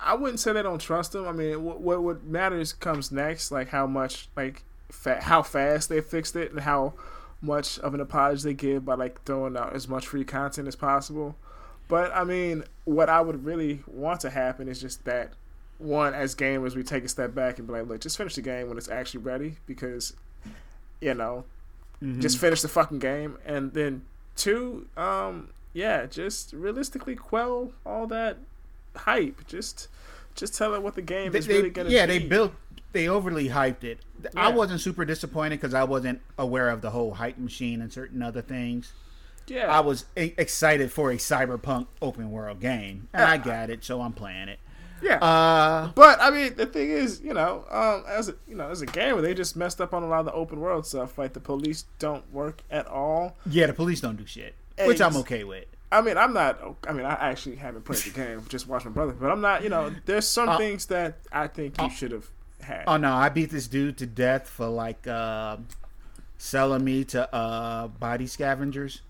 I, 0.02 0.14
wouldn't 0.14 0.40
say 0.40 0.54
they 0.54 0.62
don't 0.62 0.80
trust 0.80 1.12
them. 1.12 1.28
I 1.28 1.32
mean, 1.32 1.64
what, 1.64 1.82
what 1.82 2.02
what 2.02 2.24
matters 2.24 2.74
comes 2.74 3.12
next, 3.12 3.52
like 3.52 3.70
how 3.70 3.86
much, 3.86 4.30
like 4.36 4.64
fa- 4.90 5.22
how 5.22 5.42
fast 5.42 5.90
they 5.90 6.02
fixed 6.02 6.36
it, 6.36 6.52
and 6.52 6.62
how 6.62 6.94
much 7.42 7.78
of 7.80 7.94
an 7.94 8.00
apology 8.00 8.44
they 8.44 8.54
give 8.54 8.86
by 8.86 8.96
like 8.96 9.22
throwing 9.24 9.58
out 9.58 9.76
as 9.76 9.88
much 9.88 10.08
free 10.08 10.24
content 10.24 10.68
as 10.68 10.76
possible. 10.76 11.36
But 11.88 12.16
I 12.16 12.24
mean, 12.24 12.64
what 12.86 13.10
I 13.10 13.20
would 13.22 13.44
really 13.44 13.84
want 13.88 14.22
to 14.22 14.30
happen 14.30 14.68
is 14.68 14.80
just 14.80 15.04
that 15.06 15.34
one, 15.78 16.14
as 16.14 16.36
gamers, 16.36 16.76
we 16.76 16.84
take 16.84 17.04
a 17.04 17.10
step 17.10 17.34
back 17.36 17.58
and 17.60 17.68
be 17.68 17.74
like, 17.74 17.88
look, 17.88 18.02
just 18.02 18.18
finish 18.18 18.36
the 18.36 18.42
game 18.42 18.68
when 18.70 18.78
it's 18.78 18.90
actually 18.90 19.22
ready, 19.22 19.58
because 19.66 20.14
you 21.02 21.14
know, 21.14 21.46
just 22.20 22.38
finish 22.38 22.62
the 22.62 22.68
fucking 22.68 23.00
game, 23.00 23.38
and 23.46 23.74
then 23.74 24.04
two, 24.36 24.88
um, 24.98 25.50
yeah, 25.74 26.06
just 26.06 26.54
realistically 26.54 27.16
quell 27.16 27.72
all 27.86 28.08
that 28.08 28.38
hype. 28.96 29.46
Just 29.48 29.88
Just 30.36 30.56
tell 30.56 30.74
it 30.74 30.82
what 30.82 30.96
the 30.96 31.02
game 31.02 31.32
They, 31.32 31.40
is 31.40 31.48
really 31.48 31.70
gonna 31.70 31.90
yeah, 31.90 32.06
be. 32.06 32.18
they 32.20 32.26
built, 32.26 32.54
they 32.92 33.08
overly 33.08 33.50
hyped 33.50 33.84
it. 33.84 34.00
I 34.36 34.50
wasn't 34.50 34.82
super 34.82 35.06
disappointed 35.06 35.60
because 35.62 35.74
I 35.74 35.84
wasn't 35.84 36.22
aware 36.38 36.70
of 36.70 36.82
the 36.82 36.90
whole 36.92 37.14
hype 37.16 37.38
machine 37.38 37.82
and 37.82 37.92
certain 37.92 38.22
other 38.22 38.42
things. 38.42 38.94
Yeah, 39.48 39.68
I 39.68 39.82
was 39.82 40.06
excited 40.16 40.92
for 40.92 41.12
a 41.12 41.18
cyberpunk 41.18 41.88
open 42.02 42.32
world 42.32 42.62
game, 42.62 43.10
and 43.14 43.24
I 43.24 43.38
got 43.38 43.70
it, 43.70 43.84
so 43.84 44.02
I'm 44.02 44.14
playing 44.14 44.48
it. 44.48 44.60
Yeah. 45.04 45.18
Uh, 45.18 45.92
But 45.96 46.20
I 46.22 46.30
mean, 46.32 46.56
the 46.56 46.66
thing 46.66 46.90
is, 46.90 47.22
you 47.22 47.34
know, 47.34 47.66
um, 47.70 48.04
as 48.08 48.30
a 48.30 48.36
you 48.48 48.56
know, 48.56 48.70
as 48.70 48.82
a 48.82 48.86
gamer, 48.86 49.22
they 49.22 49.34
just 49.34 49.56
messed 49.56 49.80
up 49.82 49.94
on 49.94 50.02
a 50.04 50.08
lot 50.08 50.20
of 50.22 50.26
the 50.26 50.34
open 50.34 50.60
world 50.60 50.86
stuff. 50.88 51.18
Like 51.18 51.34
the 51.34 51.40
police 51.40 51.86
don't 52.00 52.24
work 52.34 52.62
at 52.72 52.88
all. 52.88 53.36
yeah, 53.46 53.68
the 53.68 53.74
police 53.74 54.02
don't 54.02 54.16
do 54.16 54.26
shit, 54.26 54.56
which 54.86 55.02
I'm 55.02 55.16
okay 55.18 55.44
with. 55.44 55.66
I 55.92 56.02
mean, 56.02 56.18
I'm 56.18 56.34
not. 56.34 56.60
I 56.88 56.94
mean, 56.94 57.06
I 57.06 57.14
actually 57.30 57.58
haven't 57.58 57.86
played 57.86 58.00
the 58.00 58.10
game. 58.24 58.44
Just 58.50 58.68
watched 58.68 58.86
my 58.86 58.92
brother. 58.92 59.14
But 59.14 59.30
I'm 59.32 59.42
not. 59.42 59.62
You 59.64 59.70
know, 59.70 59.94
there's 60.06 60.28
some 60.28 60.50
Uh, 60.50 60.58
things 60.58 60.88
that 60.88 61.18
I 61.32 61.46
think 61.48 61.80
you 61.80 61.90
should 61.92 62.12
have 62.12 62.28
had. 62.62 62.86
Oh 62.88 62.98
no, 62.98 63.14
I 63.14 63.30
beat 63.30 63.52
this 63.52 63.68
dude 63.68 63.98
to 64.00 64.06
death 64.08 64.50
for 64.50 64.68
like 64.68 65.06
uh, 65.08 65.58
selling 66.38 66.84
me 66.84 67.04
to 67.06 67.34
uh, 67.36 67.88
body 67.90 68.26
scavengers. 68.28 69.02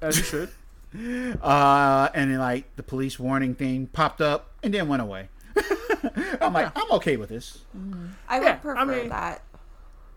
as 0.00 0.18
you 0.18 0.24
should. 0.24 0.50
Uh, 0.94 2.08
and 2.14 2.30
then 2.30 2.38
like 2.38 2.74
the 2.76 2.82
police 2.82 3.18
warning 3.18 3.54
thing 3.54 3.86
popped 3.86 4.20
up 4.20 4.50
and 4.62 4.72
then 4.74 4.88
went 4.88 5.02
away. 5.02 5.28
I'm 6.40 6.52
like, 6.52 6.72
I'm 6.76 6.90
okay 6.92 7.16
with 7.16 7.28
this. 7.28 7.60
I 8.28 8.38
would 8.38 8.44
Yeah, 8.46 8.52
I 8.52 8.56
prefer 8.56 8.84
mean- 8.84 9.08
that. 9.10 9.42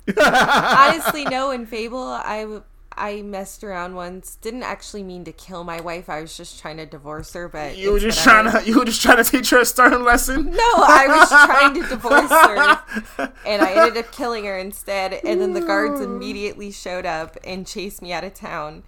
Honestly, 0.18 1.26
no. 1.26 1.52
In 1.52 1.66
Fable, 1.66 2.00
I 2.04 2.42
w- 2.42 2.64
I 2.98 3.24
messed 3.24 3.64
around 3.64 3.96
once. 3.96 4.36
Didn't 4.36 4.64
actually 4.64 5.02
mean 5.04 5.24
to 5.26 5.32
kill 5.32 5.64
my 5.64 5.82
wife. 5.82 6.10
I 6.10 6.22
was 6.22 6.38
just 6.38 6.60
trying 6.62 6.78
to 6.78 6.86
divorce 6.86 7.34
her. 7.34 7.50
But 7.50 7.76
You 7.76 7.92
were 7.92 8.00
just 8.00 8.26
whatever. 8.26 8.50
trying 8.52 8.64
to. 8.66 8.70
You 8.72 8.80
were 8.80 8.86
just 8.86 9.02
trying 9.02 9.18
to 9.18 9.24
teach 9.24 9.50
her 9.50 9.60
a 9.60 9.66
stern 9.66 10.04
lesson. 10.04 10.52
No, 10.52 10.58
I 10.60 11.06
was 11.08 11.30
trying 11.30 11.74
to 11.82 11.90
divorce 11.90 12.30
her, 12.30 13.34
and 13.46 13.62
I 13.64 13.72
ended 13.88 13.98
up 14.06 14.12
killing 14.12 14.46
her 14.46 14.58
instead. 14.60 15.14
And 15.24 15.42
then 15.42 15.54
the 15.54 15.62
guards 15.62 16.00
immediately 16.00 16.72
showed 16.72 17.06
up 17.08 17.38
and 17.44 17.66
chased 17.66 18.02
me 18.02 18.14
out 18.14 18.24
of 18.24 18.34
town. 18.36 18.84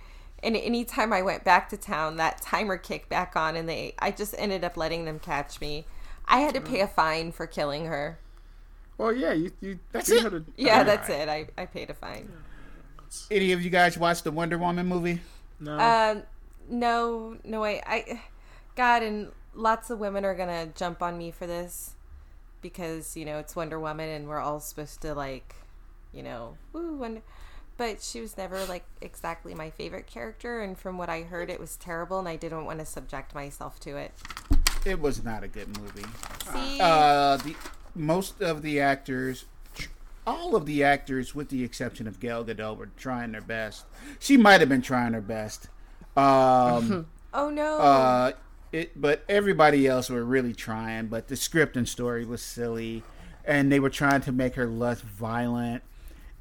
And 0.48 0.56
anytime 0.56 1.12
I 1.12 1.22
went 1.22 1.44
back 1.44 1.68
to 1.72 1.78
town, 1.78 2.16
that 2.16 2.42
timer 2.42 2.78
kicked 2.78 3.10
back 3.10 3.36
on, 3.36 3.58
and 3.58 3.68
they 3.68 3.96
I 4.00 4.12
just 4.12 4.34
ended 4.38 4.64
up 4.64 4.78
letting 4.78 5.04
them 5.04 5.20
catch 5.20 5.60
me. 5.60 5.84
I 6.26 6.40
had 6.40 6.54
to 6.54 6.62
pay 6.62 6.80
a 6.80 6.88
fine 6.88 7.34
for 7.34 7.46
killing 7.46 7.88
her. 7.88 8.18
Well, 8.98 9.12
yeah, 9.12 9.34
you. 9.34 9.52
you 9.60 9.80
That's 9.92 10.08
you 10.08 10.16
it? 10.20 10.24
had 10.24 10.34
a- 10.36 10.46
Yeah, 10.56 10.84
that's 10.84 11.10
it. 11.10 11.28
I, 11.28 11.48
I 11.58 11.66
paid 11.66 11.90
a 11.90 11.94
fine. 11.94 12.32
Any 13.30 13.52
of 13.52 13.62
you 13.62 13.70
guys 13.70 13.98
watched 13.98 14.24
the 14.24 14.32
Wonder 14.32 14.58
Woman 14.58 14.88
movie? 14.88 15.20
No. 15.60 15.78
Um, 15.78 16.24
no, 16.70 17.38
no 17.44 17.60
way. 17.60 17.82
I, 17.86 18.22
God, 18.78 19.04
and 19.04 19.34
lots 19.54 19.90
of 19.90 20.00
women 20.00 20.24
are 20.24 20.34
gonna 20.34 20.68
jump 20.68 21.02
on 21.04 21.18
me 21.18 21.30
for 21.30 21.46
this 21.46 21.96
because 22.62 23.18
you 23.18 23.26
know 23.26 23.38
it's 23.38 23.54
Wonder 23.54 23.82
Woman, 23.82 24.08
and 24.08 24.30
we're 24.30 24.40
all 24.40 24.62
supposed 24.62 25.02
to 25.02 25.14
like, 25.14 25.56
you 26.14 26.24
know, 26.24 26.56
woo 26.72 26.96
Wonder. 26.96 27.22
But 27.78 28.02
she 28.02 28.22
was 28.22 28.38
never 28.38 28.66
like 28.66 28.86
exactly 29.02 29.54
my 29.54 29.70
favorite 29.70 30.08
character, 30.08 30.62
and 30.62 30.78
from 30.78 30.98
what 30.98 31.10
I 31.10 31.22
heard, 31.22 31.50
it 31.52 31.60
was 31.60 31.76
terrible, 31.76 32.18
and 32.20 32.28
I 32.28 32.36
didn't 32.36 32.66
want 32.66 32.80
to 32.80 32.86
subject 32.86 33.36
myself 33.36 33.80
to 33.82 33.98
it. 33.98 34.14
It 34.86 35.00
was 35.00 35.24
not 35.24 35.44
a 35.44 35.48
good 35.48 35.78
movie. 35.80 36.06
See, 36.52 36.80
Uh, 36.82 37.38
the 37.38 37.56
most 37.94 38.42
of 38.42 38.62
the 38.64 38.80
actors, 38.80 39.46
all 40.26 40.56
of 40.56 40.66
the 40.66 40.84
actors, 40.84 41.36
with 41.36 41.50
the 41.50 41.64
exception 41.64 42.08
of 42.08 42.20
Gal 42.20 42.44
Gadot, 42.44 42.78
were 42.78 42.90
trying 42.98 43.32
their 43.34 43.42
best. 43.42 43.86
She 44.20 44.38
might 44.38 44.60
have 44.60 44.70
been 44.70 44.82
trying 44.82 45.14
her 45.14 45.22
best. 45.22 45.68
Um, 46.16 47.06
oh 47.34 47.50
no, 47.52 47.78
uh, 47.78 48.32
it, 48.72 49.00
but 49.00 49.24
everybody 49.30 49.86
else 49.88 50.10
were 50.10 50.24
really 50.24 50.54
trying. 50.54 51.08
But 51.08 51.28
the 51.28 51.36
script 51.36 51.78
and 51.78 51.88
story 51.88 52.26
was 52.26 52.42
silly, 52.42 53.04
and 53.46 53.72
they 53.72 53.80
were 53.80 53.90
trying 53.92 54.22
to 54.22 54.32
make 54.32 54.56
her 54.56 54.66
less 54.68 55.02
violent. 55.02 55.84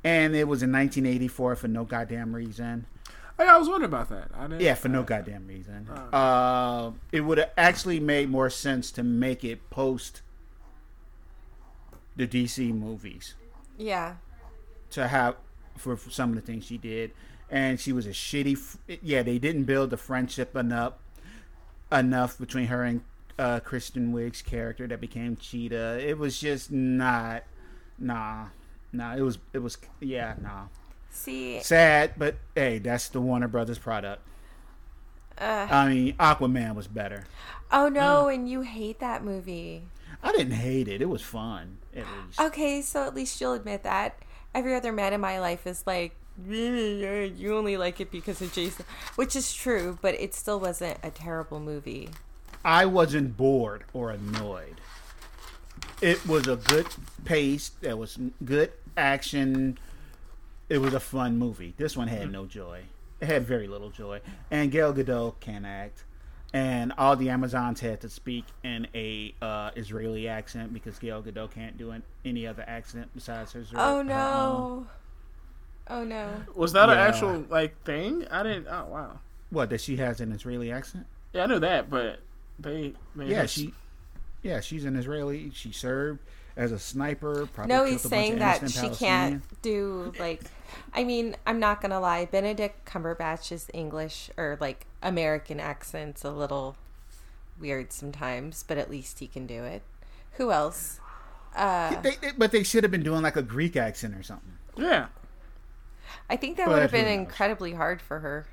And 0.07 0.37
it 0.37 0.47
was 0.47 0.63
in 0.63 0.71
1984 0.71 1.57
for 1.57 1.67
no 1.67 1.85
goddamn 1.85 2.33
reason. 2.33 2.87
Oh, 3.41 3.45
I 3.45 3.59
was 3.59 3.69
wondering 3.69 3.91
about 3.91 4.09
that. 4.11 4.31
I 4.35 4.43
didn't. 4.47 4.61
Yeah, 4.61 4.75
for 4.75 4.89
no 4.89 5.03
goddamn 5.03 5.49
reason. 5.49 5.89
Uh, 6.13 6.93
it 7.11 7.23
would 7.23 7.39
have 7.39 7.51
actually 7.59 7.99
made 7.99 8.31
more 8.31 8.49
sense 8.49 8.93
to 8.93 9.03
make 9.03 9.43
it 9.43 9.69
post 9.69 10.23
the 12.15 12.27
DC 12.27 12.73
movies 12.73 13.35
yeah. 13.77 14.15
to 14.91 15.09
have 15.09 15.35
for, 15.77 15.97
for 15.97 16.11
some 16.11 16.31
of 16.31 16.37
the 16.37 16.41
things 16.41 16.65
she 16.65 16.79
did, 16.79 17.11
and 17.51 17.81
she 17.81 17.93
was 17.93 18.07
a 18.07 18.11
shitty. 18.11 18.53
f- 18.57 18.79
Yeah, 19.03 19.25
they 19.25 19.39
didn't 19.39 19.65
build 19.65 19.91
the 19.91 19.97
friendship 19.97 20.55
enough 20.55 20.95
enough 21.91 22.39
between 22.39 22.67
her 22.69 22.85
and 22.85 23.03
uh, 23.39 23.59
Kristen 23.61 24.13
Wiig's 24.13 24.41
character 24.41 24.87
that 24.87 25.01
became 25.01 25.37
Cheetah. 25.37 25.99
It 26.01 26.17
was 26.17 26.39
just 26.39 26.71
not. 26.71 27.43
Nah, 27.99 28.47
nah. 28.93 29.15
It 29.17 29.23
was. 29.23 29.39
It 29.53 29.59
was. 29.59 29.79
Yeah, 30.01 30.35
nah. 30.41 30.67
See, 31.11 31.61
Sad, 31.61 32.13
but 32.19 32.37
hey, 32.55 32.79
that's 32.79 33.09
the 33.09 33.21
Warner 33.23 33.49
Brothers 33.49 33.79
product. 33.79 34.21
uh, 35.39 35.67
I 35.71 35.89
mean, 35.89 36.15
Aquaman 36.17 36.75
was 36.75 36.87
better. 36.87 37.25
oh 37.73 37.89
no, 37.89 38.29
and 38.29 38.49
you 38.49 38.61
hate 38.63 39.01
that 39.01 39.25
movie. 39.25 39.85
I 40.23 40.33
didn't 40.33 40.55
hate 40.55 40.89
it. 40.89 41.01
It 41.01 41.09
was 41.09 41.23
fun, 41.23 41.79
at 41.95 42.05
least. 42.27 42.41
Okay, 42.41 42.83
so 42.83 43.05
at 43.07 43.15
least 43.15 43.41
you'll 43.41 43.55
admit 43.55 43.83
that. 43.85 44.19
Every 44.55 44.75
other 44.75 44.93
man 44.93 45.13
in 45.13 45.21
my 45.21 45.39
life 45.41 45.67
is 45.67 45.85
like, 45.87 46.15
you 46.49 47.55
only 47.55 47.77
like 47.77 48.01
it 48.01 48.11
because 48.11 48.41
of 48.43 48.53
Jason, 48.53 48.85
which 49.17 49.37
is 49.37 49.53
true, 49.55 49.99
but 50.03 50.15
it 50.15 50.35
still 50.35 50.59
wasn't 50.61 50.99
a 51.03 51.11
terrible 51.11 51.61
movie. 51.61 52.09
I 52.65 52.87
wasn't 52.87 53.37
bored 53.37 53.85
or 53.93 54.11
annoyed. 54.11 54.81
It 56.03 56.27
was 56.27 56.47
a 56.47 56.57
good 56.57 56.87
pace. 57.25 57.71
There 57.81 57.97
was 57.97 58.19
good 58.45 58.73
action. 58.97 59.79
It 60.69 60.79
was 60.79 60.95
a 60.95 61.01
fun 61.01 61.39
movie. 61.39 61.75
This 61.77 61.97
one 61.97 62.09
had 62.09 62.31
no 62.31 62.45
joy. 62.47 62.83
It 63.21 63.27
had 63.27 63.47
very 63.47 63.67
little 63.67 63.91
joy. 63.91 64.21
And 64.51 64.71
Gail 64.71 64.93
Gadot 64.93 65.41
can 65.41 65.65
act. 65.65 66.05
And 66.53 66.93
all 66.97 67.17
the 67.17 67.31
Amazons 67.31 67.81
had 67.81 68.01
to 68.03 68.09
speak 68.09 68.45
in 68.63 68.87
a 68.95 69.35
uh, 69.43 69.71
Israeli 69.75 70.29
accent 70.29 70.73
because 70.73 70.99
Gail 70.99 71.23
Gadot 71.23 71.51
can't 71.51 71.77
do 71.77 71.91
an, 71.91 72.03
any 72.25 72.47
other 72.47 72.65
accent 72.67 73.11
besides 73.15 73.53
her. 73.53 73.65
Oh 73.75 73.95
her 73.97 74.01
own. 74.01 74.07
no. 74.07 74.87
Oh 75.89 76.05
no. 76.05 76.31
Was 76.55 76.73
that 76.73 76.89
an 76.91 76.99
actual 76.99 77.45
like 77.49 77.83
thing? 77.85 78.27
I 78.31 78.43
didn't. 78.43 78.67
Oh 78.69 78.87
wow. 78.91 79.19
What 79.51 79.71
that 79.71 79.81
she 79.81 79.97
has 79.97 80.21
an 80.21 80.33
Israeli 80.33 80.73
accent? 80.73 81.07
Yeah, 81.33 81.45
I 81.45 81.47
know 81.47 81.59
that, 81.59 81.89
but 81.91 82.21
they. 82.59 82.95
made 83.15 83.29
Yeah, 83.29 83.43
her- 83.43 83.49
she. 83.49 83.73
Yeah, 84.47 84.61
she's 84.61 84.85
an 84.85 84.97
Israeli. 84.97 85.51
She 85.55 85.73
served 85.73 86.21
as 86.57 86.73
a 86.73 86.79
sniper. 86.79 87.47
Probably 87.47 87.75
No, 87.75 87.85
he's 87.85 88.05
a 88.05 88.09
saying 88.09 88.39
that 88.39 88.71
she 88.71 88.89
can't 88.91 89.43
do 89.63 90.13
like. 90.19 90.43
I 90.95 91.05
mean, 91.05 91.37
I'm 91.47 91.59
not 91.59 91.81
gonna 91.81 92.01
lie. 92.01 92.25
Benedict 92.27 92.85
Cumberbatch's 92.87 93.69
English 93.75 94.31
or 94.37 94.57
like 94.61 94.87
American 95.03 95.59
accent's 95.61 96.25
a 96.25 96.31
little 96.31 96.77
weird 97.59 97.93
sometimes, 97.93 98.65
but 98.67 98.79
at 98.79 98.91
least 98.91 99.19
he 99.19 99.27
can 99.27 99.47
do 99.47 99.65
it. 99.65 99.83
Who 100.33 100.53
else? 100.53 101.01
Uh, 101.55 102.01
They, 102.03 102.17
they- 102.17 102.33
but 102.37 102.53
they 102.53 102.63
should 102.63 102.85
have 102.85 102.91
been 102.91 103.03
doing 103.03 103.23
like 103.23 103.37
a 103.37 103.43
Greek 103.43 103.77
accent 103.77 104.15
or 104.15 104.23
something. 104.23 104.53
Yeah. 104.77 105.07
I 106.29 106.37
think 106.37 106.57
that 106.59 106.67
But 106.67 106.73
would 106.75 106.83
have 106.83 106.91
been 106.93 107.07
incredibly 107.09 107.73
hard 107.73 108.01
for 108.03 108.21
her. 108.21 108.47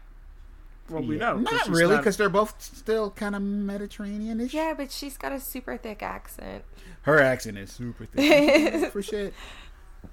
Well, 0.90 1.02
we 1.04 1.18
Yeah. 1.18 1.34
know. 1.34 1.44
'cause 1.44 1.68
Not 1.68 1.68
really, 1.70 1.98
because 1.98 2.18
they're 2.18 2.30
both 2.30 2.62
still 2.62 3.12
kind 3.12 3.36
of 3.36 3.42
Mediterranean-ish. 3.42 4.54
Yeah, 4.54 4.74
but 4.76 4.92
she's 4.92 5.18
got 5.18 5.32
a 5.32 5.40
super 5.40 5.78
thick 5.78 6.04
accent. 6.04 6.64
Her 7.04 7.20
accent 7.22 7.58
is 7.58 7.72
super 7.72 8.06
thick. 8.06 8.92
For 8.92 9.02
shit. 9.02 9.34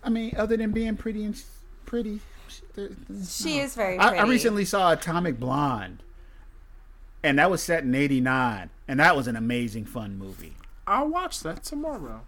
I 0.05 0.11
mean, 0.11 0.35
other 0.37 0.57
than 0.57 0.71
being 0.71 0.97
pretty 0.97 1.25
and 1.25 1.41
pretty, 1.87 2.21
she, 2.49 2.63
there- 2.75 2.91
She 3.29 3.59
is 3.59 3.75
very 3.75 3.99
I. 3.99 4.17
I 4.19 4.23
recently 4.27 4.65
saw 4.65 4.93
Atomic 4.93 5.41
Blonde, 5.41 6.03
and 7.23 7.39
that 7.39 7.51
was 7.51 7.63
set 7.63 7.83
in 7.83 7.95
'89, 7.95 8.71
and 8.89 9.01
that 9.01 9.17
was 9.17 9.27
an 9.27 9.37
amazing, 9.37 9.85
fun 9.85 10.17
movie. 10.19 10.57
I'll 10.87 11.09
watch 11.09 11.41
that 11.41 11.65
tomorrow. 11.65 12.23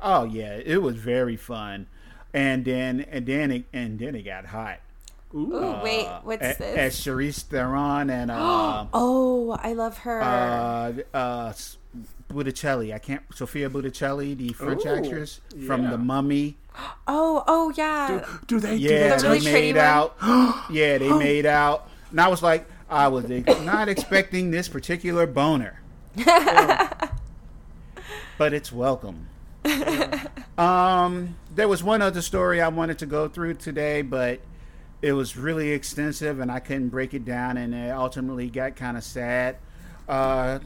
Oh 0.00 0.24
yeah, 0.24 0.54
it 0.56 0.82
was 0.82 0.96
very 0.96 1.36
fun, 1.36 1.86
and 2.32 2.64
then 2.64 3.00
and 3.02 3.26
then 3.26 3.50
it 3.50 3.64
and 3.72 3.98
then 3.98 4.14
it 4.14 4.22
got 4.22 4.46
hot. 4.46 4.80
Ooh. 5.34 5.52
Ooh, 5.52 5.82
wait, 5.82 6.06
Uh, 6.06 6.20
what's 6.22 6.42
a- 6.42 6.54
this? 6.58 6.76
As 6.78 6.96
Charlize 7.00 7.42
Theron 7.42 8.08
and 8.10 8.30
uh, 8.30 8.86
oh, 8.92 9.58
I 9.62 9.72
love 9.72 9.98
her. 9.98 10.22
uh, 10.22 10.92
uh, 11.16 11.46
S- 11.50 11.76
Butticelli. 12.32 12.94
I 12.94 12.98
can't. 12.98 13.22
Sophia 13.34 13.68
Butticelli, 13.68 14.36
the 14.36 14.52
French 14.52 14.86
Ooh, 14.86 14.90
actress 14.90 15.40
from 15.66 15.84
yeah. 15.84 15.90
The 15.90 15.98
Mummy. 15.98 16.56
oh, 17.08 17.42
oh 17.46 17.72
yeah. 17.76 18.24
Do 18.46 18.60
they? 18.60 18.76
Yeah, 18.76 19.16
do 19.16 19.22
The 19.22 19.28
really 19.28 19.38
they 19.40 19.50
pretty 19.52 19.72
made 19.72 19.76
out. 19.76 20.16
yeah, 20.70 20.98
they 20.98 21.12
made 21.18 21.46
out. 21.46 21.88
And 22.10 22.20
I 22.20 22.28
was 22.28 22.42
like, 22.42 22.66
I 22.88 23.08
was 23.08 23.28
not 23.28 23.88
expecting 23.88 24.50
this 24.52 24.68
particular 24.68 25.26
boner, 25.26 25.80
but 28.38 28.52
it's 28.52 28.70
welcome. 28.72 29.28
um, 30.58 31.36
there 31.54 31.66
was 31.68 31.82
one 31.82 32.02
other 32.02 32.22
story 32.22 32.60
I 32.60 32.68
wanted 32.68 32.98
to 32.98 33.06
go 33.06 33.28
through 33.28 33.54
today, 33.54 34.02
but 34.02 34.40
it 35.02 35.12
was 35.12 35.36
really 35.36 35.70
extensive 35.72 36.40
and 36.40 36.50
I 36.50 36.60
couldn't 36.60 36.88
break 36.88 37.14
it 37.14 37.24
down, 37.24 37.56
and 37.56 37.74
it 37.74 37.90
ultimately 37.90 38.48
got 38.50 38.76
kind 38.76 38.96
of 38.96 39.04
sad. 39.04 39.56
Uh, 40.08 40.60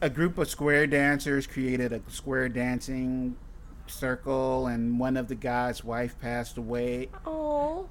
a 0.00 0.10
group 0.10 0.38
of 0.38 0.48
square 0.48 0.86
dancers 0.86 1.46
created 1.46 1.92
a 1.92 2.00
square 2.08 2.48
dancing 2.48 3.36
circle, 3.86 4.66
and 4.66 4.98
one 4.98 5.16
of 5.16 5.28
the 5.28 5.34
guys' 5.34 5.84
wife 5.84 6.18
passed 6.20 6.56
away. 6.58 7.08
Oh. 7.26 7.88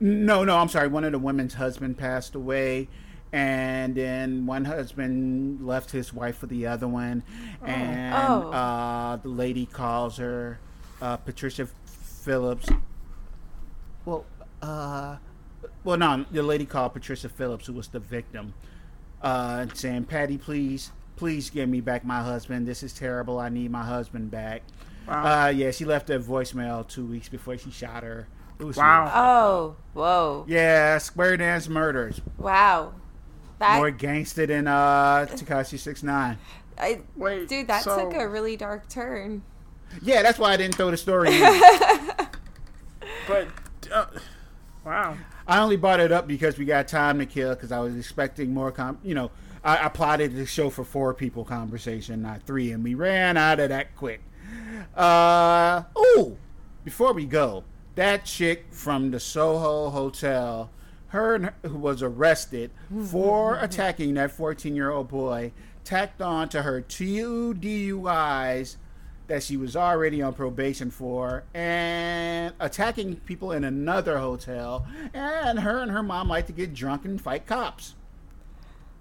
No, 0.00 0.44
no, 0.44 0.56
I'm 0.56 0.68
sorry. 0.68 0.86
One 0.88 1.02
of 1.04 1.12
the 1.12 1.18
women's 1.18 1.54
husband 1.54 1.98
passed 1.98 2.36
away, 2.36 2.88
and 3.32 3.96
then 3.96 4.46
one 4.46 4.64
husband 4.64 5.66
left 5.66 5.90
his 5.90 6.12
wife 6.14 6.36
for 6.38 6.46
the 6.46 6.66
other 6.68 6.86
one, 6.86 7.24
and 7.64 8.14
Oh. 8.14 8.50
Uh, 8.52 9.16
the 9.16 9.28
lady 9.28 9.66
calls 9.66 10.18
her 10.18 10.60
uh, 11.02 11.16
Patricia 11.16 11.68
Phillips. 11.86 12.68
Well, 14.08 14.24
uh, 14.62 15.16
well, 15.84 15.98
no, 15.98 16.24
the 16.30 16.42
lady 16.42 16.64
called 16.64 16.94
Patricia 16.94 17.28
Phillips, 17.28 17.66
who 17.66 17.74
was 17.74 17.88
the 17.88 17.98
victim, 18.00 18.54
uh, 19.20 19.66
saying, 19.74 20.04
"Patty, 20.04 20.38
please, 20.38 20.92
please 21.16 21.50
give 21.50 21.68
me 21.68 21.82
back 21.82 22.06
my 22.06 22.22
husband. 22.22 22.66
This 22.66 22.82
is 22.82 22.94
terrible. 22.94 23.38
I 23.38 23.50
need 23.50 23.70
my 23.70 23.84
husband 23.84 24.30
back." 24.30 24.62
Wow. 25.06 25.44
Uh, 25.44 25.48
yeah, 25.48 25.70
she 25.72 25.84
left 25.84 26.08
a 26.08 26.18
voicemail 26.18 26.88
two 26.88 27.04
weeks 27.04 27.28
before 27.28 27.58
she 27.58 27.70
shot 27.70 28.02
her. 28.02 28.28
It 28.58 28.64
was 28.64 28.76
Wow. 28.78 29.12
Oh. 29.14 29.76
Whoa. 29.92 30.44
yeah, 30.48 30.96
square 30.98 31.36
dance 31.36 31.68
murders. 31.68 32.20
Wow. 32.38 32.94
That 33.58 33.76
More 33.76 33.90
gangster 33.90 34.46
than 34.46 34.66
uh 34.68 35.26
Tekashi 35.30 35.78
Six 35.78 36.02
Nine. 36.02 36.38
I, 36.78 37.00
Wait, 37.14 37.48
dude, 37.48 37.66
that 37.66 37.82
so- 37.84 38.08
took 38.08 38.18
a 38.18 38.26
really 38.26 38.56
dark 38.56 38.88
turn. 38.88 39.42
Yeah, 40.02 40.22
that's 40.22 40.38
why 40.38 40.52
I 40.52 40.56
didn't 40.56 40.76
throw 40.76 40.90
the 40.90 40.96
story 40.96 41.34
in. 41.34 41.42
But 43.28 43.48
uh, 43.92 44.06
wow. 44.84 45.16
I 45.46 45.60
only 45.60 45.76
brought 45.76 46.00
it 46.00 46.12
up 46.12 46.26
because 46.26 46.58
we 46.58 46.64
got 46.64 46.88
time 46.88 47.18
to 47.18 47.26
kill 47.26 47.54
because 47.54 47.72
I 47.72 47.78
was 47.80 47.96
expecting 47.96 48.52
more 48.52 48.70
com 48.72 48.98
you 49.02 49.14
know, 49.14 49.30
I, 49.64 49.86
I 49.86 49.88
plotted 49.88 50.34
the 50.36 50.46
show 50.46 50.70
for 50.70 50.84
four 50.84 51.14
people 51.14 51.44
conversation, 51.44 52.22
not 52.22 52.42
three, 52.42 52.72
and 52.72 52.84
we 52.84 52.94
ran 52.94 53.36
out 53.36 53.60
of 53.60 53.68
that 53.70 53.96
quick. 53.96 54.20
Uh 54.96 55.82
oh 55.96 56.36
before 56.84 57.12
we 57.12 57.26
go, 57.26 57.64
that 57.96 58.24
chick 58.24 58.66
from 58.70 59.10
the 59.10 59.20
Soho 59.20 59.90
Hotel, 59.90 60.70
her 61.08 61.38
her- 61.38 61.54
who 61.68 61.76
was 61.76 62.02
arrested 62.02 62.70
for 63.10 63.58
attacking 63.60 64.14
that 64.14 64.30
14 64.30 64.74
year 64.74 64.90
old 64.90 65.08
boy, 65.08 65.52
tacked 65.84 66.22
on 66.22 66.48
to 66.50 66.62
her 66.62 66.80
two 66.80 67.54
DUIs 67.54 68.76
that 69.28 69.42
she 69.42 69.56
was 69.56 69.76
already 69.76 70.20
on 70.20 70.32
probation 70.34 70.90
for, 70.90 71.44
and 71.54 72.52
attacking 72.58 73.16
people 73.16 73.52
in 73.52 73.62
another 73.62 74.18
hotel, 74.18 74.86
and 75.14 75.60
her 75.60 75.78
and 75.78 75.92
her 75.92 76.02
mom 76.02 76.28
like 76.28 76.46
to 76.46 76.52
get 76.52 76.74
drunk 76.74 77.04
and 77.04 77.20
fight 77.20 77.46
cops. 77.46 77.94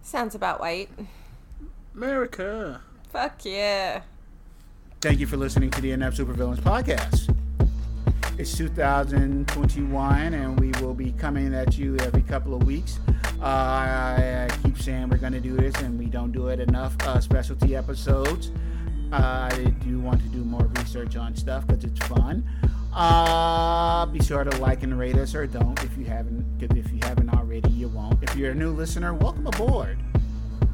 Sounds 0.01 0.36
about 0.36 0.59
white. 0.59 0.89
America. 1.95 2.82
Fuck 3.09 3.45
yeah. 3.45 4.01
Thank 5.01 5.19
you 5.19 5.28
for 5.28 5.38
listening 5.38 5.71
to 5.71 5.82
the 5.82 5.91
Inept 5.91 6.17
Supervillains 6.17 6.59
podcast. 6.59 7.34
It's 8.38 8.55
2021, 8.55 10.34
and 10.34 10.59
we 10.59 10.71
will 10.82 10.93
be 10.93 11.11
coming 11.13 11.55
at 11.55 11.78
you 11.78 11.97
every 12.01 12.21
couple 12.21 12.53
of 12.53 12.67
weeks. 12.67 12.99
Uh, 13.41 13.45
I, 13.45 14.47
I 14.49 14.57
keep 14.63 14.78
saying 14.78 15.09
we're 15.09 15.17
going 15.17 15.34
to 15.34 15.39
do 15.39 15.55
this, 15.55 15.75
and 15.82 15.97
we 15.97 16.05
don't 16.05 16.32
do 16.32 16.49
it 16.49 16.59
enough. 16.59 16.95
Uh, 17.01 17.19
specialty 17.19 17.75
episodes. 17.75 18.51
I 19.12 19.74
do 19.86 19.99
want 19.99 20.22
to 20.22 20.28
do 20.28 20.43
more 20.43 20.66
research 20.76 21.16
on 21.16 21.36
stuff 21.36 21.66
because 21.66 21.84
it's 21.86 22.05
fun. 22.08 22.43
Uh, 22.93 24.05
be 24.08 24.20
sure 24.20 24.43
to 24.43 24.58
like 24.58 24.84
and 24.84 24.97
rate 24.99 25.16
us, 25.16 25.34
or 25.34 25.47
don't 25.47 25.82
if 25.84 25.97
you 25.97 26.05
haven't. 26.05 26.45
if 26.62 26.91
you 26.91 26.99
haven't 27.03 27.30
already, 27.30 27.70
you 27.70 27.88
won't. 27.88 28.22
If 28.24 28.36
you're 28.36 28.51
a 28.51 28.55
new 28.55 28.72
listener, 28.72 29.14
welcome 29.14 29.47
aboard. 29.47 29.97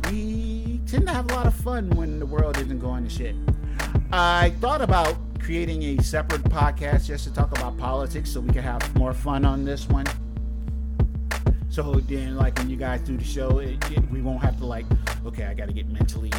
We 0.10 0.82
tend 0.88 1.08
to 1.08 1.14
have 1.14 1.30
a 1.30 1.34
lot 1.34 1.46
of 1.46 1.54
fun 1.54 1.90
when 1.92 2.20
the 2.20 2.26
world 2.26 2.58
isn't 2.58 2.80
going 2.80 3.04
to 3.04 3.10
shit. 3.10 3.36
I 4.12 4.54
thought 4.62 4.82
about 4.82 5.16
creating 5.40 5.84
a 5.84 6.04
separate 6.04 6.44
podcast 6.44 7.06
just 7.06 7.26
to 7.26 7.34
talk 7.34 7.52
about 7.52 7.78
politics 7.78 8.32
so 8.32 8.40
we 8.40 8.52
can 8.52 8.64
have 8.64 8.96
more 8.96 9.14
fun 9.14 9.46
on 9.46 9.66
this 9.66 9.88
one. 9.90 10.06
So 11.70 11.96
then, 11.96 12.36
like, 12.36 12.58
when 12.58 12.70
you 12.70 12.78
guys 12.78 13.02
do 13.02 13.18
the 13.18 13.24
show, 13.24 13.60
it, 13.60 13.78
it, 13.92 14.10
we 14.12 14.22
won't 14.22 14.42
have 14.42 14.58
to, 14.60 14.66
like, 14.66 14.86
okay, 15.26 15.46
I 15.46 15.54
got 15.54 15.68
to 15.68 15.74
get 15.74 15.88
mentally 15.90 16.32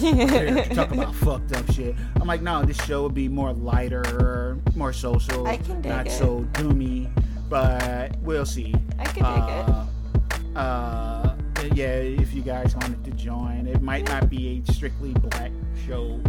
to 0.00 0.74
talk 0.74 0.90
about 0.92 1.14
fucked 1.14 1.52
up 1.54 1.70
shit. 1.72 1.94
I'm 2.20 2.26
like, 2.26 2.42
no, 2.42 2.64
this 2.64 2.82
show 2.84 3.02
would 3.04 3.14
be 3.14 3.28
more 3.28 3.52
lighter, 3.52 4.58
more 4.74 4.92
social, 4.92 5.46
I 5.46 5.56
can 5.56 5.80
dig 5.80 5.90
not 5.90 6.06
it. 6.06 6.12
so 6.12 6.46
doomy, 6.52 7.10
but 7.48 8.16
we'll 8.20 8.46
see. 8.46 8.74
I 8.98 9.04
can 9.04 9.22
dig 9.24 10.46
it. 10.46 10.56
uh, 10.56 11.34
yeah, 11.74 11.86
if 11.94 12.34
you 12.34 12.42
guys 12.42 12.74
wanted 12.76 13.04
to 13.04 13.10
join, 13.12 13.66
it 13.66 13.80
might 13.82 14.06
not 14.08 14.28
be 14.28 14.62
a 14.66 14.72
strictly 14.72 15.12
black 15.14 15.50
show. 15.86 16.20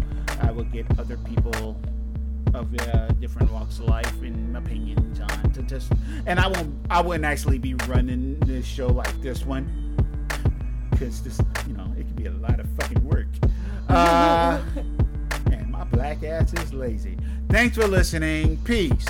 I 0.41 0.51
will 0.51 0.63
get 0.65 0.85
other 0.99 1.17
people 1.17 1.77
of 2.53 2.73
uh, 2.79 3.07
different 3.19 3.51
walks 3.51 3.79
of 3.79 3.85
life 3.85 4.21
and 4.21 4.55
opinions 4.55 5.19
on 5.19 5.51
to 5.51 5.61
just, 5.63 5.91
and 6.25 6.39
I 6.39 6.47
won't, 6.47 6.73
I 6.89 7.01
wouldn't 7.01 7.25
actually 7.25 7.57
be 7.59 7.73
running 7.87 8.39
this 8.41 8.65
show 8.65 8.87
like 8.87 9.21
this 9.21 9.45
one 9.45 9.67
because 10.89 11.21
this, 11.21 11.41
you 11.67 11.73
know, 11.73 11.93
Uh, 13.89 14.61
and 15.51 15.69
my 15.71 15.83
black 15.85 16.23
ass 16.23 16.53
is 16.53 16.73
lazy. 16.73 17.17
Thanks 17.49 17.77
for 17.77 17.87
listening. 17.87 18.57
Peace. 18.63 19.05